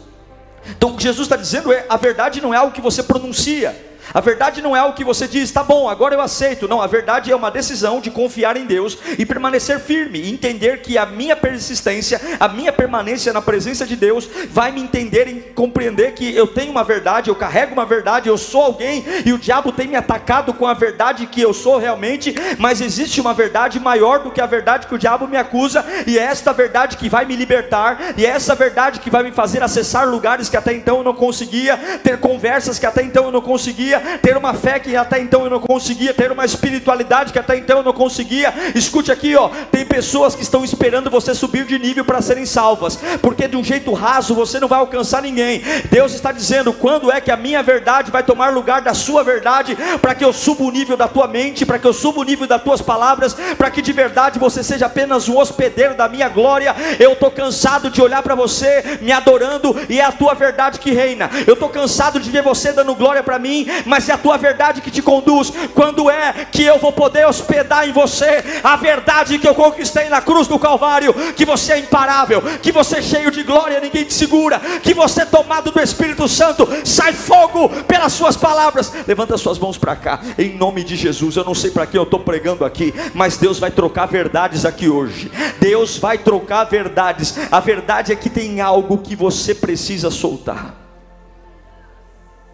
Então 0.70 0.90
o 0.90 0.96
que 0.96 1.02
Jesus 1.02 1.26
está 1.26 1.36
dizendo 1.36 1.72
é: 1.72 1.84
a 1.88 1.96
verdade 1.96 2.40
não 2.40 2.54
é 2.54 2.56
algo 2.56 2.72
que 2.72 2.80
você 2.80 3.02
pronuncia, 3.02 3.74
a 4.12 4.20
verdade 4.20 4.60
não 4.60 4.76
é 4.76 4.82
o 4.82 4.92
que 4.92 5.04
você 5.04 5.26
diz, 5.26 5.50
tá 5.50 5.62
bom, 5.62 5.88
agora 5.88 6.14
eu 6.14 6.20
aceito. 6.20 6.68
Não, 6.68 6.80
a 6.80 6.86
verdade 6.86 7.30
é 7.30 7.36
uma 7.36 7.50
decisão 7.50 8.00
de 8.00 8.10
confiar 8.10 8.56
em 8.56 8.66
Deus 8.66 8.98
e 9.18 9.24
permanecer 9.24 9.80
firme, 9.80 10.20
e 10.20 10.32
entender 10.32 10.82
que 10.82 10.98
a 10.98 11.06
minha 11.06 11.36
persistência, 11.36 12.20
a 12.38 12.48
minha 12.48 12.72
permanência 12.72 13.32
na 13.32 13.40
presença 13.40 13.86
de 13.86 13.96
Deus 13.96 14.28
vai 14.50 14.72
me 14.72 14.80
entender 14.80 15.28
e 15.28 15.40
compreender 15.52 16.12
que 16.12 16.34
eu 16.34 16.46
tenho 16.46 16.70
uma 16.70 16.84
verdade, 16.84 17.30
eu 17.30 17.34
carrego 17.34 17.72
uma 17.72 17.86
verdade, 17.86 18.28
eu 18.28 18.36
sou 18.36 18.62
alguém 18.62 19.04
e 19.24 19.32
o 19.32 19.38
diabo 19.38 19.72
tem 19.72 19.88
me 19.88 19.96
atacado 19.96 20.52
com 20.54 20.66
a 20.66 20.74
verdade 20.74 21.26
que 21.26 21.40
eu 21.40 21.52
sou 21.52 21.78
realmente, 21.78 22.34
mas 22.58 22.80
existe 22.80 23.20
uma 23.20 23.34
verdade 23.34 23.78
maior 23.80 24.20
do 24.20 24.30
que 24.30 24.40
a 24.40 24.46
verdade 24.46 24.86
que 24.86 24.94
o 24.94 24.98
diabo 24.98 25.26
me 25.26 25.36
acusa, 25.36 25.84
e 26.06 26.18
é 26.18 26.22
esta 26.22 26.52
verdade 26.52 26.96
que 26.96 27.08
vai 27.08 27.24
me 27.24 27.36
libertar, 27.36 28.14
e 28.16 28.26
é 28.26 28.30
essa 28.30 28.54
verdade 28.54 29.00
que 29.00 29.10
vai 29.10 29.22
me 29.22 29.32
fazer 29.32 29.62
acessar 29.62 30.08
lugares 30.08 30.48
que 30.48 30.56
até 30.56 30.72
então 30.72 30.98
eu 30.98 31.04
não 31.04 31.14
conseguia, 31.14 31.76
ter 32.02 32.18
conversas 32.18 32.78
que 32.78 32.86
até 32.86 33.02
então 33.02 33.24
eu 33.24 33.32
não 33.32 33.40
conseguia 33.40 33.93
conseguia 33.94 34.18
ter 34.18 34.36
uma 34.36 34.54
fé 34.54 34.78
que 34.78 34.96
até 34.96 35.20
então 35.20 35.44
eu 35.44 35.50
não 35.50 35.60
conseguia, 35.60 36.14
ter 36.14 36.32
uma 36.32 36.44
espiritualidade 36.44 37.32
que 37.32 37.38
até 37.38 37.56
então 37.56 37.78
eu 37.78 37.82
não 37.82 37.92
conseguia. 37.92 38.52
Escute 38.74 39.12
aqui, 39.12 39.36
ó, 39.36 39.48
tem 39.70 39.84
pessoas 39.84 40.34
que 40.34 40.42
estão 40.42 40.64
esperando 40.64 41.10
você 41.10 41.34
subir 41.34 41.64
de 41.64 41.78
nível 41.78 42.04
para 42.04 42.22
serem 42.22 42.46
salvas, 42.46 42.98
porque 43.20 43.46
de 43.46 43.56
um 43.56 43.64
jeito 43.64 43.92
raso 43.92 44.34
você 44.34 44.58
não 44.58 44.68
vai 44.68 44.78
alcançar 44.78 45.22
ninguém. 45.22 45.62
Deus 45.90 46.14
está 46.14 46.32
dizendo: 46.32 46.72
quando 46.72 47.10
é 47.10 47.20
que 47.20 47.30
a 47.30 47.36
minha 47.36 47.62
verdade 47.62 48.10
vai 48.10 48.22
tomar 48.22 48.52
lugar 48.52 48.80
da 48.80 48.94
sua 48.94 49.22
verdade, 49.22 49.76
para 50.00 50.14
que 50.14 50.24
eu 50.24 50.32
suba 50.32 50.64
o 50.64 50.70
nível 50.70 50.96
da 50.96 51.08
tua 51.08 51.26
mente, 51.26 51.66
para 51.66 51.78
que 51.78 51.86
eu 51.86 51.92
suba 51.92 52.20
o 52.20 52.24
nível 52.24 52.46
das 52.46 52.62
tuas 52.62 52.80
palavras, 52.80 53.34
para 53.56 53.70
que 53.70 53.82
de 53.82 53.92
verdade 53.92 54.38
você 54.38 54.62
seja 54.62 54.86
apenas 54.86 55.28
um 55.28 55.36
hospedeiro 55.36 55.94
da 55.94 56.08
minha 56.08 56.28
glória. 56.28 56.74
Eu 56.98 57.12
estou 57.12 57.30
cansado 57.30 57.90
de 57.90 58.00
olhar 58.00 58.22
para 58.22 58.34
você 58.34 58.98
me 59.00 59.12
adorando 59.12 59.76
e 59.88 60.00
é 60.00 60.04
a 60.04 60.12
tua 60.12 60.34
verdade 60.34 60.78
que 60.78 60.92
reina. 60.92 61.30
Eu 61.46 61.54
estou 61.54 61.68
cansado 61.68 62.18
de 62.20 62.30
ver 62.30 62.42
você 62.42 62.72
dando 62.72 62.94
glória 62.94 63.22
para 63.22 63.38
mim, 63.38 63.66
mas 63.84 64.08
é 64.08 64.12
a 64.12 64.18
tua 64.18 64.36
verdade 64.36 64.80
que 64.80 64.90
te 64.90 65.02
conduz. 65.02 65.52
Quando 65.74 66.10
é 66.10 66.46
que 66.50 66.62
eu 66.62 66.78
vou 66.78 66.92
poder 66.92 67.26
hospedar 67.26 67.88
em 67.88 67.92
você 67.92 68.42
a 68.62 68.76
verdade 68.76 69.38
que 69.38 69.48
eu 69.48 69.54
conquistei 69.54 70.08
na 70.08 70.20
cruz 70.20 70.46
do 70.46 70.58
Calvário? 70.58 71.14
Que 71.34 71.44
você 71.44 71.74
é 71.74 71.78
imparável, 71.78 72.42
que 72.62 72.72
você 72.72 72.98
é 72.98 73.02
cheio 73.02 73.30
de 73.30 73.42
glória, 73.42 73.80
ninguém 73.80 74.04
te 74.04 74.14
segura, 74.14 74.60
que 74.82 74.94
você 74.94 75.22
é 75.22 75.26
tomado 75.26 75.70
do 75.70 75.80
Espírito 75.80 76.28
Santo, 76.28 76.68
sai 76.84 77.12
fogo 77.12 77.68
pelas 77.84 78.12
suas 78.12 78.36
palavras. 78.36 78.92
Levanta 79.06 79.36
suas 79.36 79.58
mãos 79.58 79.78
para 79.78 79.96
cá, 79.96 80.20
em 80.38 80.56
nome 80.56 80.84
de 80.84 80.96
Jesus. 80.96 81.36
Eu 81.36 81.44
não 81.44 81.54
sei 81.54 81.70
para 81.70 81.86
que 81.86 81.96
eu 81.96 82.04
estou 82.04 82.20
pregando 82.20 82.64
aqui, 82.64 82.94
mas 83.14 83.36
Deus 83.36 83.58
vai 83.58 83.70
trocar 83.70 84.06
verdades 84.06 84.64
aqui 84.64 84.88
hoje. 84.88 85.30
Deus 85.60 85.98
vai 85.98 86.18
trocar 86.18 86.64
verdades. 86.64 87.36
A 87.50 87.60
verdade 87.60 88.12
é 88.12 88.16
que 88.16 88.30
tem 88.30 88.60
algo 88.60 88.98
que 88.98 89.16
você 89.16 89.54
precisa 89.54 90.10
soltar. 90.10 90.83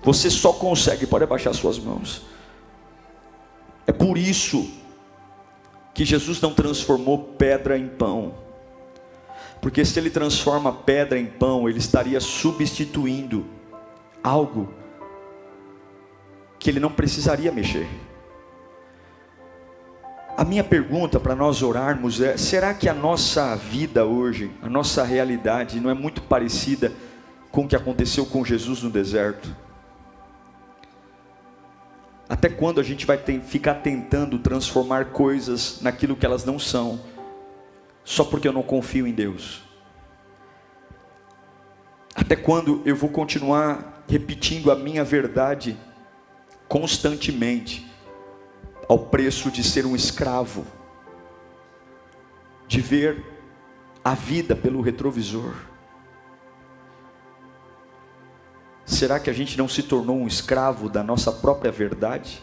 Você 0.03 0.31
só 0.31 0.53
consegue, 0.53 1.07
pode 1.07 1.25
abaixar 1.25 1.53
suas 1.55 1.79
mãos. 1.79 2.23
É 3.87 3.93
por 3.93 4.17
isso 4.17 4.71
que 5.93 6.05
Jesus 6.05 6.41
não 6.41 6.55
transformou 6.55 7.19
pedra 7.19 7.77
em 7.77 7.89
pão. 7.89 8.35
Porque 9.61 9.85
se 9.85 9.99
ele 9.99 10.09
transforma 10.09 10.73
pedra 10.73 11.19
em 11.19 11.27
pão, 11.27 11.69
ele 11.69 11.79
estaria 11.79 12.21
substituindo 12.21 13.45
algo 14.23 14.73
que 16.59 16.71
ele 16.71 16.81
não 16.81 16.91
precisaria 16.91 17.53
mexer. 17.53 17.89
A 20.37 20.45
minha 20.45 20.65
pergunta 20.65 21.21
para 21.21 21.35
nós 21.35 21.63
orarmos 21.63 22.21
é: 22.21 22.37
será 22.39 22.73
que 22.73 22.89
a 22.89 22.95
nossa 22.95 23.55
vida 23.57 24.07
hoje, 24.07 24.51
a 24.63 24.69
nossa 24.69 25.05
realidade, 25.05 25.81
não 25.81 25.91
é 25.91 25.95
muito 25.95 26.23
parecida 26.23 26.93
com 27.51 27.65
o 27.65 27.69
que 27.69 27.77
aconteceu 27.77 28.25
com 28.25 28.43
Jesus 28.43 28.83
no 28.83 28.89
deserto? 28.89 29.55
Até 32.31 32.49
quando 32.49 32.79
a 32.79 32.85
gente 32.85 33.05
vai 33.05 33.19
ter, 33.19 33.41
ficar 33.41 33.75
tentando 33.75 34.39
transformar 34.39 35.07
coisas 35.07 35.81
naquilo 35.83 36.15
que 36.15 36.25
elas 36.25 36.45
não 36.45 36.61
são, 36.61 37.01
só 38.05 38.23
porque 38.23 38.47
eu 38.47 38.53
não 38.53 38.63
confio 38.63 39.05
em 39.05 39.11
Deus? 39.11 39.63
Até 42.15 42.37
quando 42.37 42.83
eu 42.85 42.95
vou 42.95 43.11
continuar 43.11 44.05
repetindo 44.09 44.71
a 44.71 44.77
minha 44.77 45.03
verdade 45.03 45.77
constantemente, 46.69 47.91
ao 48.89 48.99
preço 49.01 49.51
de 49.51 49.65
ser 49.65 49.85
um 49.85 49.97
escravo, 49.97 50.65
de 52.69 52.81
ver 52.81 53.25
a 54.05 54.15
vida 54.15 54.55
pelo 54.55 54.81
retrovisor? 54.81 55.70
Será 58.91 59.21
que 59.21 59.31
a 59.31 59.33
gente 59.33 59.57
não 59.57 59.69
se 59.69 59.85
tornou 59.85 60.17
um 60.17 60.27
escravo 60.27 60.89
da 60.89 61.01
nossa 61.01 61.31
própria 61.31 61.71
verdade? 61.71 62.43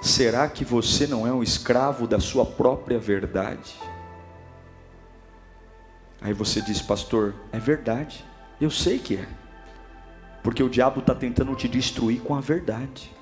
Será 0.00 0.48
que 0.48 0.64
você 0.64 1.08
não 1.08 1.26
é 1.26 1.32
um 1.32 1.42
escravo 1.42 2.06
da 2.06 2.20
sua 2.20 2.46
própria 2.46 3.00
verdade? 3.00 3.76
Aí 6.20 6.32
você 6.32 6.62
diz, 6.62 6.80
pastor, 6.80 7.34
é 7.50 7.58
verdade, 7.58 8.24
eu 8.60 8.70
sei 8.70 9.00
que 9.00 9.16
é, 9.16 9.28
porque 10.40 10.62
o 10.62 10.70
diabo 10.70 11.00
está 11.00 11.16
tentando 11.16 11.52
te 11.56 11.68
destruir 11.68 12.20
com 12.20 12.36
a 12.36 12.40
verdade. 12.40 13.12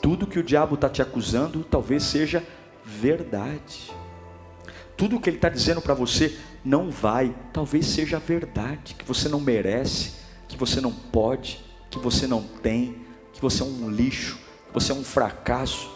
Tudo 0.00 0.26
que 0.26 0.38
o 0.38 0.42
diabo 0.42 0.74
está 0.74 0.88
te 0.88 1.02
acusando 1.02 1.62
talvez 1.64 2.02
seja 2.02 2.42
verdade 2.82 3.92
tudo 4.96 5.16
o 5.16 5.20
que 5.20 5.28
ele 5.28 5.36
está 5.36 5.48
dizendo 5.48 5.80
para 5.80 5.94
você 5.94 6.38
não 6.64 6.90
vai, 6.90 7.34
talvez 7.52 7.86
seja 7.86 8.18
verdade, 8.18 8.94
que 8.94 9.04
você 9.04 9.28
não 9.28 9.40
merece, 9.40 10.12
que 10.48 10.56
você 10.56 10.80
não 10.80 10.92
pode, 10.92 11.64
que 11.90 11.98
você 11.98 12.26
não 12.26 12.42
tem, 12.42 13.04
que 13.32 13.40
você 13.40 13.62
é 13.62 13.66
um 13.66 13.90
lixo, 13.90 14.38
que 14.68 14.72
você 14.72 14.92
é 14.92 14.94
um 14.94 15.04
fracasso. 15.04 15.90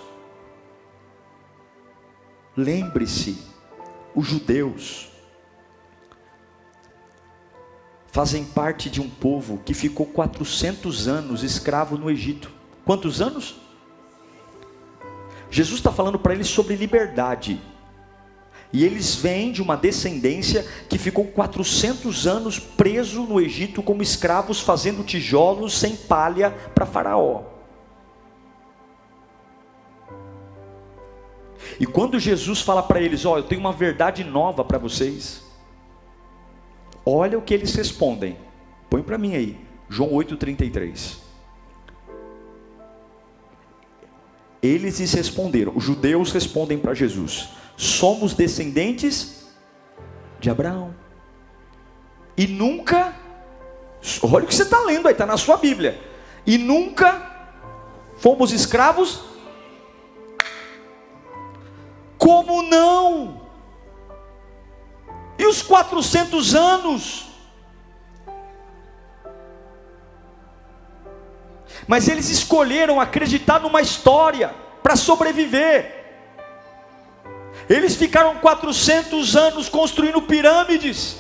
Lembre-se, 2.57 3.39
os 4.15 4.27
judeus 4.27 5.09
fazem 8.09 8.45
parte 8.45 8.91
de 8.91 9.01
um 9.01 9.09
povo 9.09 9.59
que 9.65 9.73
ficou 9.73 10.07
400 10.07 11.07
anos 11.07 11.45
escravo 11.45 11.97
no 11.97 12.11
Egito. 12.11 12.51
Quantos 12.85 13.21
anos? 13.21 13.57
Jesus 15.51 15.79
está 15.79 15.93
falando 15.93 16.19
para 16.19 16.35
eles 16.35 16.49
sobre 16.49 16.75
liberdade. 16.75 17.61
E 18.73 18.85
eles 18.85 19.15
vêm 19.15 19.51
de 19.51 19.63
uma 19.63 19.77
descendência 19.77 20.67
que 20.89 20.99
ficou 20.99 21.25
400 21.25 22.27
anos 22.27 22.59
preso 22.59 23.23
no 23.23 23.41
Egito 23.41 23.83
como 23.83 24.03
escravos, 24.03 24.61
fazendo 24.61 25.03
tijolos 25.03 25.79
sem 25.79 25.97
palha 25.97 26.51
para 26.75 26.85
Faraó. 26.85 27.45
E 31.81 31.87
quando 31.87 32.19
Jesus 32.19 32.61
fala 32.61 32.83
para 32.83 33.01
eles: 33.01 33.25
Ó, 33.25 33.35
oh, 33.35 33.39
eu 33.39 33.43
tenho 33.43 33.61
uma 33.61 33.73
verdade 33.73 34.23
nova 34.23 34.65
para 34.65 34.79
vocês. 34.79 35.43
Olha 37.05 37.39
o 37.39 37.43
que 37.43 37.55
eles 37.55 37.75
respondem. 37.75 38.37
Põe 38.91 39.03
para 39.03 39.17
mim 39.17 39.35
aí, 39.35 39.59
João 39.89 40.11
8,33. 40.11 41.17
Eles 44.63 44.99
lhes 44.99 45.13
responderam, 45.13 45.73
os 45.75 45.85
judeus 45.85 46.33
respondem 46.33 46.79
para 46.79 46.95
Jesus: 46.95 47.49
somos 47.79 48.35
descendentes 48.35 49.47
de 50.41 50.51
Abraão. 50.51 50.93
E 52.37 52.47
nunca, 52.49 53.15
olha 54.21 54.45
o 54.45 54.49
que 54.49 54.55
você 54.55 54.65
está 54.65 54.81
lendo 54.81 55.07
aí, 55.07 55.13
está 55.13 55.25
na 55.25 55.37
sua 55.37 55.57
Bíblia. 55.57 55.99
E 56.45 56.59
nunca 56.59 57.49
fomos 58.19 58.53
escravos. 58.53 59.23
Como 62.19 62.63
não? 62.63 63.43
E 65.39 65.47
os 65.47 65.63
400 65.63 66.57
anos? 66.57 67.29
Mas 71.87 72.09
eles 72.09 72.29
escolheram 72.29 73.01
acreditar 73.01 73.61
numa 73.61 73.81
história 73.81 74.53
para 74.83 74.97
sobreviver. 74.97 75.98
Eles 77.69 77.97
ficaram 77.97 78.37
400 78.37 79.37
anos 79.37 79.69
construindo 79.69 80.23
pirâmides. 80.23 81.17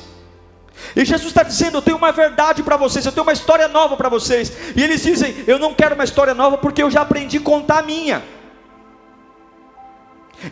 E 0.96 1.04
Jesus 1.04 1.28
está 1.28 1.42
dizendo: 1.42 1.78
Eu 1.78 1.82
tenho 1.82 1.96
uma 1.96 2.12
verdade 2.12 2.62
para 2.62 2.76
vocês, 2.76 3.04
eu 3.04 3.12
tenho 3.12 3.24
uma 3.24 3.32
história 3.32 3.68
nova 3.68 3.96
para 3.96 4.08
vocês. 4.08 4.52
E 4.74 4.82
eles 4.82 5.02
dizem: 5.02 5.44
Eu 5.46 5.58
não 5.58 5.74
quero 5.74 5.94
uma 5.94 6.04
história 6.04 6.34
nova 6.34 6.56
porque 6.56 6.82
eu 6.82 6.90
já 6.90 7.02
aprendi 7.02 7.38
a 7.38 7.42
contar 7.42 7.78
a 7.78 7.82
minha. 7.82 8.22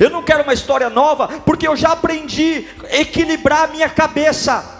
Eu 0.00 0.11
não 0.11 0.22
quero 0.22 0.42
uma 0.42 0.52
história 0.52 0.90
nova 0.90 1.28
porque 1.46 1.66
eu 1.66 1.76
já 1.76 1.92
aprendi 1.92 2.66
a 2.90 2.96
equilibrar 2.96 3.64
a 3.64 3.68
minha 3.68 3.88
cabeça. 3.88 4.74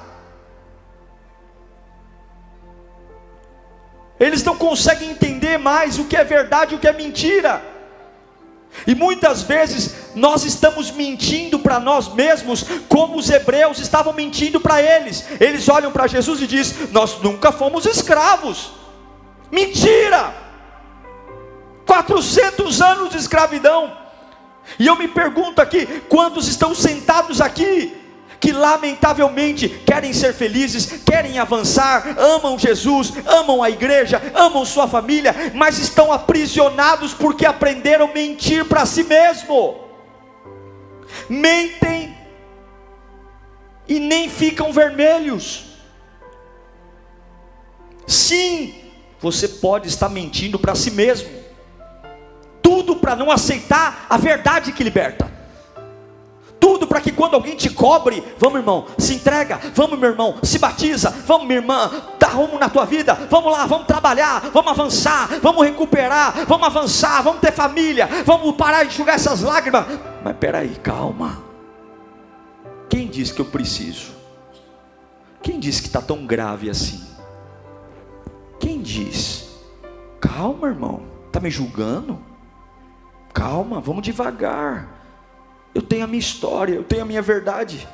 Eles 4.19 4.43
não 4.43 4.57
conseguem 4.57 5.11
entender 5.11 5.59
mais 5.59 5.99
o 5.99 6.07
que 6.07 6.17
é 6.17 6.25
verdade 6.25 6.75
e 6.75 6.77
o 6.77 6.81
que 6.81 6.89
é 6.89 6.93
mentira. 6.93 7.76
E 8.87 8.95
muitas 8.95 9.43
vezes 9.43 9.95
nós 10.15 10.45
estamos 10.45 10.91
mentindo 10.91 11.59
para 11.59 11.79
nós 11.79 12.13
mesmos, 12.13 12.65
como 12.89 13.19
os 13.19 13.31
hebreus 13.31 13.79
estavam 13.79 14.13
mentindo 14.13 14.61
para 14.61 14.83
eles. 14.83 15.25
Eles 15.41 15.69
olham 15.69 15.93
para 15.93 16.07
Jesus 16.07 16.41
e 16.41 16.47
dizem: 16.47 16.89
Nós 16.91 17.21
nunca 17.21 17.53
fomos 17.53 17.87
escravos. 17.87 18.73
Mentira! 19.51 20.35
400 21.87 22.81
anos 22.83 23.11
de 23.11 23.19
escravidão. 23.19 23.97
E 24.79 24.87
eu 24.87 24.97
me 24.97 25.09
pergunto 25.09 25.61
aqui: 25.61 25.87
quantos 26.09 26.49
estão 26.49 26.75
sentados 26.75 27.41
aqui 27.41 28.06
que 28.41 28.53
lamentavelmente 28.53 29.69
querem 29.69 30.13
ser 30.13 30.33
felizes, 30.35 31.03
querem 31.05 31.39
avançar, 31.39 32.19
amam 32.19 32.59
Jesus, 32.59 33.13
amam 33.27 33.63
a 33.63 33.71
igreja, 33.71 34.21
amam 34.35 34.65
sua 34.65 34.87
família, 34.87 35.35
mas 35.55 35.79
estão 35.79 36.13
aprisionados 36.13 37.15
porque 37.15 37.47
aprenderam 37.47 38.07
a 38.07 38.15
mentir 38.15 38.65
para 38.67 38.87
si 38.87 39.05
mesmo. 39.05 39.81
Mentem 41.29 42.17
e 43.89 43.99
nem 43.99 44.29
ficam 44.29 44.73
vermelhos. 44.73 45.65
Sim, 48.07 48.75
você 49.21 49.49
pode 49.49 49.89
estar 49.89 50.09
mentindo 50.09 50.59
para 50.59 50.75
si 50.75 50.91
mesmo. 50.91 51.29
Tudo 52.63 52.97
para 52.97 53.17
não 53.17 53.31
aceitar 53.31 54.07
a 54.09 54.17
verdade 54.17 54.73
que 54.73 54.85
liberta 54.85 55.36
tudo 56.61 56.87
para 56.87 57.01
que 57.01 57.13
quando 57.13 57.35
alguém 57.35 57.57
te 57.57 57.71
cobre, 57.71 58.23
vamos 58.39 58.59
irmão, 58.59 58.87
se 58.99 59.15
entrega, 59.15 59.61
vamos 59.75 59.99
meu 59.99 60.11
irmão, 60.11 60.37
se 60.43 60.59
batiza, 60.59 61.11
vamos 61.27 61.47
minha 61.47 61.61
irmã, 61.61 61.91
dá 62.19 62.29
rumo 62.29 62.59
na 62.59 62.69
tua 62.69 62.85
vida, 62.85 63.15
vamos 63.31 63.53
lá, 63.53 63.67
vamos 63.67 63.87
trabalhar, 63.87 64.51
vamos 64.53 64.73
avançar, 64.73 65.29
vamos 65.41 65.65
recuperar, 65.65 66.47
vamos 66.47 66.67
avançar, 66.67 67.23
vamos 67.23 67.41
ter 67.41 67.53
família, 67.53 68.09
vamos 68.25 68.57
parar 68.57 68.83
de 68.85 68.89
enxugar 68.89 69.17
essas 69.17 69.43
lágrimas. 69.43 69.87
Mas 70.25 70.37
peraí, 70.37 70.77
calma. 70.77 71.43
Quem 72.89 73.07
diz 73.07 73.31
que 73.33 73.41
eu 73.41 73.47
preciso? 73.47 74.15
Quem 75.43 75.61
diz 75.61 75.81
que 75.81 75.87
está 75.87 76.01
tão 76.01 76.27
grave 76.27 76.69
assim? 76.71 77.05
Quem 78.59 78.81
diz? 78.81 79.49
Calma, 80.21 80.69
irmão, 80.69 81.03
está 81.27 81.39
me 81.39 81.51
julgando? 81.51 82.19
Calma, 83.33 83.81
vamos 83.81 84.03
devagar. 84.03 84.96
Eu 85.77 85.83
tenho 85.83 86.05
a 86.05 86.07
minha 86.07 86.19
história, 86.19 86.73
eu 86.73 86.83
tenho 86.83 87.03
a 87.03 87.05
minha 87.05 87.21
verdade. 87.21 87.87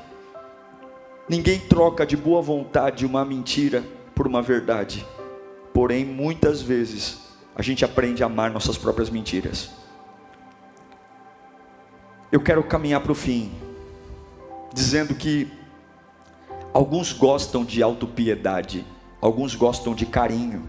Ninguém 1.29 1.59
troca 1.59 2.07
de 2.07 2.17
boa 2.17 2.41
vontade 2.41 3.05
uma 3.05 3.25
mentira 3.25 3.83
por 4.15 4.25
uma 4.25 4.41
verdade. 4.41 5.05
Porém, 5.75 6.05
muitas 6.05 6.63
vezes, 6.63 7.19
a 7.57 7.61
gente 7.61 7.85
aprende 7.85 8.23
a 8.23 8.27
amar 8.27 8.53
nossas 8.53 8.79
próprias 8.79 9.11
mentiras. 9.11 9.69
Eu 12.31 12.41
quero 12.41 12.63
caminhar 12.63 13.01
para 13.01 13.11
o 13.11 13.17
fim, 13.17 13.51
dizendo 14.73 15.13
que 15.13 15.51
alguns 16.73 17.13
gostam 17.13 17.65
de 17.65 17.83
autopiedade, 17.83 18.87
alguns 19.21 19.57
gostam 19.57 19.93
de 19.93 20.07
carinho. 20.07 20.63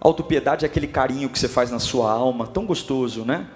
Autopiedade 0.00 0.64
é 0.64 0.68
aquele 0.68 0.88
carinho 0.88 1.28
que 1.28 1.38
você 1.38 1.48
faz 1.48 1.70
na 1.70 1.78
sua 1.78 2.10
alma, 2.10 2.46
tão 2.46 2.64
gostoso, 2.64 3.26
né? 3.26 3.46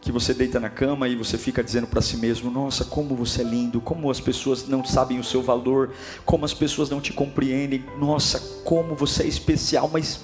Que 0.00 0.12
você 0.12 0.32
deita 0.32 0.60
na 0.60 0.70
cama 0.70 1.08
e 1.08 1.16
você 1.16 1.36
fica 1.36 1.62
dizendo 1.62 1.86
para 1.86 2.00
si 2.00 2.16
mesmo: 2.16 2.50
Nossa, 2.50 2.84
como 2.84 3.14
você 3.14 3.42
é 3.42 3.44
lindo, 3.44 3.80
como 3.80 4.10
as 4.10 4.20
pessoas 4.20 4.66
não 4.66 4.84
sabem 4.84 5.18
o 5.18 5.24
seu 5.24 5.42
valor, 5.42 5.92
como 6.24 6.44
as 6.44 6.54
pessoas 6.54 6.90
não 6.90 7.00
te 7.00 7.12
compreendem, 7.12 7.84
nossa, 7.98 8.38
como 8.64 8.94
você 8.94 9.24
é 9.24 9.26
especial, 9.26 9.90
mas 9.92 10.20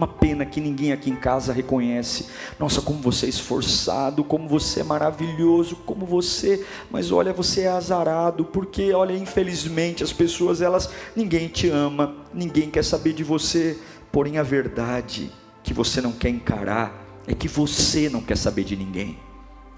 uma 0.00 0.08
pena 0.08 0.46
que 0.46 0.62
ninguém 0.62 0.92
aqui 0.92 1.10
em 1.10 1.16
casa 1.16 1.52
reconhece. 1.52 2.28
Nossa, 2.58 2.80
como 2.80 3.00
você 3.00 3.26
é 3.26 3.28
esforçado, 3.28 4.24
como 4.24 4.48
você 4.48 4.80
é 4.80 4.84
maravilhoso, 4.84 5.76
como 5.84 6.06
você, 6.06 6.64
mas 6.90 7.12
olha, 7.12 7.34
você 7.34 7.62
é 7.62 7.68
azarado, 7.68 8.46
porque 8.46 8.94
olha, 8.94 9.14
infelizmente 9.14 10.02
as 10.02 10.12
pessoas 10.12 10.62
elas 10.62 10.88
ninguém 11.14 11.48
te 11.48 11.68
ama, 11.68 12.16
ninguém 12.32 12.70
quer 12.70 12.82
saber 12.82 13.12
de 13.12 13.22
você, 13.22 13.78
porém 14.10 14.38
a 14.38 14.42
verdade 14.42 15.30
que 15.62 15.74
você 15.74 16.00
não 16.00 16.12
quer 16.12 16.30
encarar 16.30 16.99
é 17.26 17.34
que 17.34 17.48
você 17.48 18.08
não 18.08 18.20
quer 18.20 18.36
saber 18.36 18.64
de 18.64 18.76
ninguém, 18.76 19.18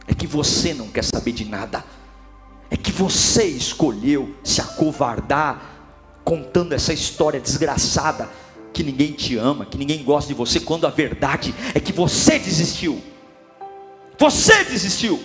é 0.06 0.14
que 0.14 0.26
você 0.26 0.74
não 0.74 0.88
quer 0.88 1.04
saber 1.04 1.32
de 1.32 1.44
nada, 1.44 1.84
é 2.70 2.76
que 2.76 2.90
você 2.90 3.44
escolheu 3.44 4.34
se 4.42 4.60
acovardar 4.60 5.70
contando 6.24 6.72
essa 6.72 6.92
história 6.92 7.40
desgraçada 7.40 8.28
que 8.72 8.82
ninguém 8.82 9.12
te 9.12 9.36
ama, 9.36 9.66
que 9.66 9.76
ninguém 9.76 10.02
gosta 10.02 10.28
de 10.28 10.34
você, 10.34 10.58
quando 10.58 10.86
a 10.86 10.90
verdade 10.90 11.54
é 11.74 11.80
que 11.80 11.92
você 11.92 12.38
desistiu. 12.38 13.02
Você 14.18 14.64
desistiu. 14.64 15.22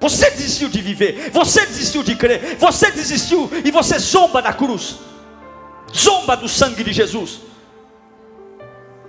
Você 0.00 0.30
desistiu 0.30 0.68
de 0.70 0.80
viver, 0.80 1.30
você 1.30 1.66
desistiu 1.66 2.02
de 2.02 2.16
crer, 2.16 2.56
você 2.58 2.90
desistiu 2.90 3.50
e 3.62 3.70
você 3.70 3.98
zomba 3.98 4.40
da 4.40 4.50
cruz, 4.50 4.96
zomba 5.94 6.34
do 6.34 6.48
sangue 6.48 6.82
de 6.82 6.92
Jesus. 6.92 7.49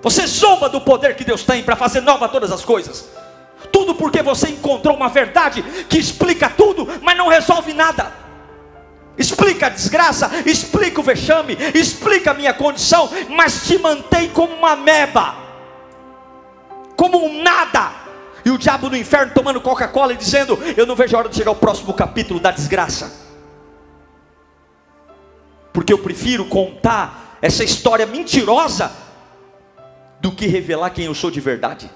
Você 0.02 0.26
zomba 0.26 0.68
do 0.68 0.82
poder 0.82 1.16
que 1.16 1.24
Deus 1.24 1.44
tem 1.44 1.64
para 1.64 1.76
fazer 1.76 2.02
nova 2.02 2.28
todas 2.28 2.52
as 2.52 2.66
coisas. 2.66 3.10
Tudo 3.72 3.94
porque 3.94 4.22
você 4.22 4.50
encontrou 4.50 4.96
uma 4.96 5.10
verdade 5.10 5.62
que 5.88 5.98
explica 5.98 6.50
tudo, 6.50 6.88
mas 7.02 7.18
não 7.18 7.28
resolve 7.28 7.74
nada. 7.74 8.12
Explica 9.18 9.68
a 9.68 9.70
desgraça, 9.70 10.32
explica 10.46 11.00
o 11.00 11.04
vexame, 11.04 11.56
explica 11.76 12.32
a 12.32 12.34
minha 12.34 12.54
condição, 12.54 13.10
mas 13.30 13.68
te 13.68 13.78
mantém 13.78 14.30
como 14.30 14.54
uma 14.54 14.76
meba, 14.76 15.36
como 16.96 17.24
um 17.24 17.44
nada. 17.44 17.92
E 18.44 18.50
o 18.50 18.58
diabo 18.58 18.90
no 18.90 18.98
inferno 18.98 19.34
tomando 19.36 19.62
Coca-Cola 19.62 20.14
e 20.14 20.18
dizendo: 20.18 20.58
Eu 20.76 20.88
não 20.88 20.96
vejo 20.96 21.16
a 21.16 21.20
hora 21.20 21.30
de 21.30 21.36
chegar 21.36 21.52
ao 21.52 21.56
próximo 21.56 21.94
capítulo 21.94 22.40
da 22.40 22.50
desgraça. 22.50 23.30
Porque 25.72 25.94
eu 25.94 26.00
prefiro 26.00 26.46
contar 26.46 27.38
essa 27.42 27.64
história 27.64 28.08
mentirosa 28.08 28.92
do 30.22 30.32
que 30.32 30.46
revelar 30.46 30.92
quem 30.92 31.06
eu 31.06 31.16
sou 31.16 31.32
de 31.32 31.42
verdade. 31.42 31.90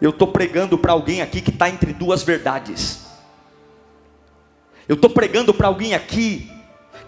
Eu 0.00 0.10
estou 0.10 0.28
pregando 0.28 0.78
para 0.78 0.92
alguém 0.92 1.20
aqui 1.20 1.40
que 1.40 1.50
está 1.50 1.68
entre 1.68 1.92
duas 1.92 2.22
verdades. 2.22 3.04
Eu 4.88 4.94
estou 4.94 5.10
pregando 5.10 5.52
para 5.52 5.66
alguém 5.66 5.94
aqui 5.94 6.50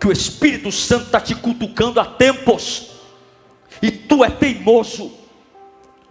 que 0.00 0.08
o 0.08 0.12
Espírito 0.12 0.72
Santo 0.72 1.06
está 1.06 1.20
te 1.20 1.34
cutucando 1.34 2.00
há 2.00 2.04
tempos, 2.04 2.90
e 3.80 3.90
tu 3.90 4.24
é 4.24 4.30
teimoso, 4.30 5.12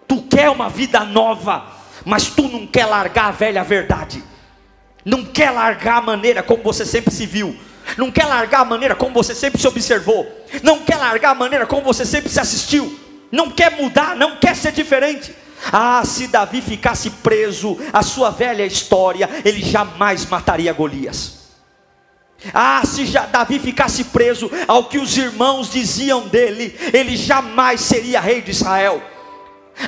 tu 0.08 0.24
quer 0.24 0.50
uma 0.50 0.70
vida 0.70 1.04
nova, 1.04 1.66
mas 2.06 2.30
tu 2.30 2.44
não 2.48 2.66
quer 2.66 2.86
largar 2.86 3.26
a 3.26 3.32
velha 3.32 3.64
verdade, 3.64 4.24
não 5.04 5.26
quer 5.26 5.52
largar 5.52 5.98
a 5.98 6.02
maneira 6.02 6.44
como 6.44 6.64
você 6.64 6.86
sempre 6.86 7.14
se 7.14 7.26
viu, 7.26 7.58
não 7.96 8.12
quer 8.12 8.26
largar 8.26 8.62
a 8.62 8.66
maneira 8.66 8.96
como 8.96 9.14
você 9.14 9.34
sempre 9.34 9.62
se 9.62 9.68
observou, 9.68 10.28
não 10.64 10.80
quer 10.80 10.96
largar 10.98 11.32
a 11.32 11.36
maneira 11.36 11.66
como 11.66 11.84
você 11.84 12.06
sempre 12.06 12.30
se 12.30 12.40
assistiu, 12.40 13.00
não 13.32 13.52
quer 13.52 13.72
mudar, 13.80 14.16
não 14.16 14.38
quer 14.38 14.56
ser 14.56 14.72
diferente. 14.72 15.34
Ah, 15.72 16.04
se 16.06 16.28
Davi 16.28 16.62
ficasse 16.62 17.10
preso 17.10 17.78
à 17.92 18.02
sua 18.02 18.30
velha 18.30 18.66
história, 18.66 19.30
ele 19.44 19.62
jamais 19.64 20.26
mataria 20.26 20.72
Golias. 20.74 21.38
Ah, 22.54 22.84
se 22.86 23.06
Davi 23.32 23.60
ficasse 23.60 24.06
preso 24.06 24.50
ao 24.68 24.86
que 24.86 25.00
os 25.00 25.18
irmãos 25.18 25.72
diziam 25.72 26.28
dele, 26.28 26.78
ele 26.94 27.18
jamais 27.18 27.82
seria 27.82 28.20
rei 28.20 28.42
de 28.42 28.52
Israel. 28.52 29.02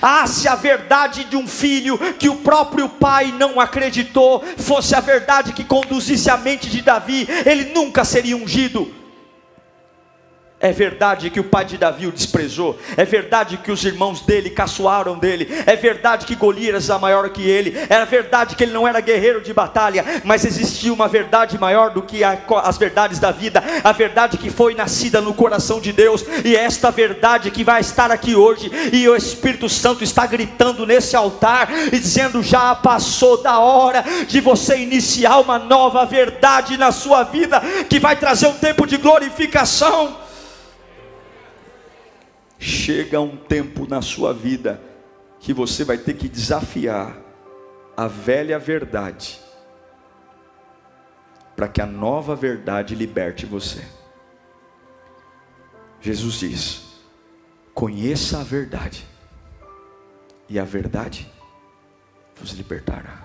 Ah, 0.02 0.28
se 0.28 0.48
a 0.48 0.56
verdade 0.56 1.24
de 1.24 1.36
um 1.36 1.48
filho 1.48 1.98
que 2.16 2.30
o 2.30 2.38
próprio 2.38 2.88
pai 2.88 3.34
não 3.38 3.60
acreditou 3.60 4.44
fosse 4.58 4.96
a 4.96 5.00
verdade 5.00 5.54
que 5.54 5.64
conduzisse 5.64 6.30
a 6.30 6.38
mente 6.38 6.70
de 6.70 6.82
Davi, 6.82 7.28
ele 7.46 7.74
nunca 7.74 8.04
seria 8.04 8.38
ungido. 8.38 8.99
É 10.62 10.74
verdade 10.74 11.30
que 11.30 11.40
o 11.40 11.44
pai 11.46 11.64
de 11.64 11.78
Davi 11.78 12.06
o 12.06 12.12
desprezou, 12.12 12.78
é 12.98 13.06
verdade 13.06 13.56
que 13.56 13.72
os 13.72 13.86
irmãos 13.86 14.20
dele 14.20 14.50
caçoaram 14.50 15.18
dele, 15.18 15.48
é 15.66 15.74
verdade 15.78 16.26
que 16.26 16.36
Golias 16.36 16.90
era 16.90 17.00
maior 17.00 17.30
que 17.30 17.42
ele, 17.42 17.74
é 17.90 18.06
verdade 18.06 18.58
que 18.58 18.64
ele 18.66 18.74
não 18.74 18.86
era 18.86 19.00
guerreiro 19.00 19.40
de 19.40 19.54
batalha, 19.54 20.04
mas 20.26 20.44
existia 20.44 20.92
uma 20.92 21.08
verdade 21.08 21.58
maior 21.58 21.92
do 21.92 22.02
que 22.02 22.26
a, 22.26 22.38
as 22.66 22.78
verdades 22.78 23.20
da 23.20 23.32
vida, 23.32 23.64
a 23.82 23.94
verdade 23.94 24.38
que 24.38 24.50
foi 24.50 24.76
nascida 24.76 25.22
no 25.22 25.34
coração 25.34 25.80
de 25.80 25.94
Deus, 25.94 26.26
e 26.44 26.58
é 26.58 26.66
esta 26.66 26.92
verdade 26.92 27.52
que 27.52 27.64
vai 27.64 27.80
estar 27.80 28.12
aqui 28.12 28.36
hoje, 28.36 28.70
e 28.92 29.08
o 29.08 29.16
Espírito 29.16 29.70
Santo 29.70 30.04
está 30.04 30.26
gritando 30.26 30.86
nesse 30.86 31.16
altar 31.16 31.70
e 31.88 31.98
dizendo: 31.98 32.44
já 32.44 32.76
passou 32.76 33.42
da 33.42 33.60
hora 33.60 34.04
de 34.28 34.42
você 34.42 34.78
iniciar 34.78 35.40
uma 35.40 35.58
nova 35.58 36.06
verdade 36.06 36.76
na 36.76 36.92
sua 36.92 37.24
vida, 37.24 37.62
que 37.90 37.98
vai 37.98 38.18
trazer 38.18 38.48
um 38.48 38.58
tempo 38.58 38.86
de 38.86 38.98
glorificação 38.98 40.28
chega 42.60 43.22
um 43.22 43.38
tempo 43.38 43.88
na 43.88 44.02
sua 44.02 44.34
vida 44.34 44.82
que 45.40 45.54
você 45.54 45.86
vai 45.86 45.98
ter 45.98 46.16
que 46.16 46.28
desafiar 46.28 47.18
a 47.96 48.06
velha 48.08 48.60
verdade 48.60 49.40
para 51.56 51.68
que 51.68 51.82
a 51.82 51.86
nova 51.86 52.36
verdade 52.36 52.94
liberte 52.94 53.46
você. 53.46 53.84
Jesus 56.02 56.36
diz: 56.36 56.82
Conheça 57.74 58.40
a 58.40 58.44
verdade, 58.44 59.06
e 60.48 60.60
a 60.60 60.66
verdade 60.66 61.32
vos 62.36 62.52
libertará. 62.52 63.24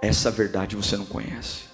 Essa 0.00 0.30
verdade 0.30 0.74
você 0.74 0.96
não 0.96 1.06
conhece. 1.06 1.71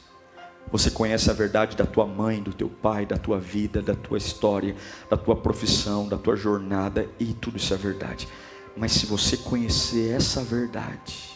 Você 0.71 0.91
conhece 0.91 1.31
a 1.31 1.35
verdade 1.35 1.77
da 1.77 1.87
tua 1.87 2.07
mãe, 2.07 2.43
do 2.43 2.53
teu 2.53 2.69
pai, 2.69 3.07
da 3.07 3.16
tua 3.16 3.39
vida, 3.39 3.81
da 3.81 3.95
tua 3.95 4.19
história, 4.19 4.77
da 5.09 5.16
tua 5.16 5.35
profissão, 5.35 6.07
da 6.07 6.19
tua 6.19 6.37
jornada, 6.37 7.09
e 7.19 7.33
tudo 7.33 7.57
isso 7.57 7.73
é 7.73 7.77
verdade. 7.77 8.29
Mas 8.77 8.93
se 8.93 9.07
você 9.07 9.37
conhecer 9.37 10.14
essa 10.14 10.43
verdade, 10.43 11.31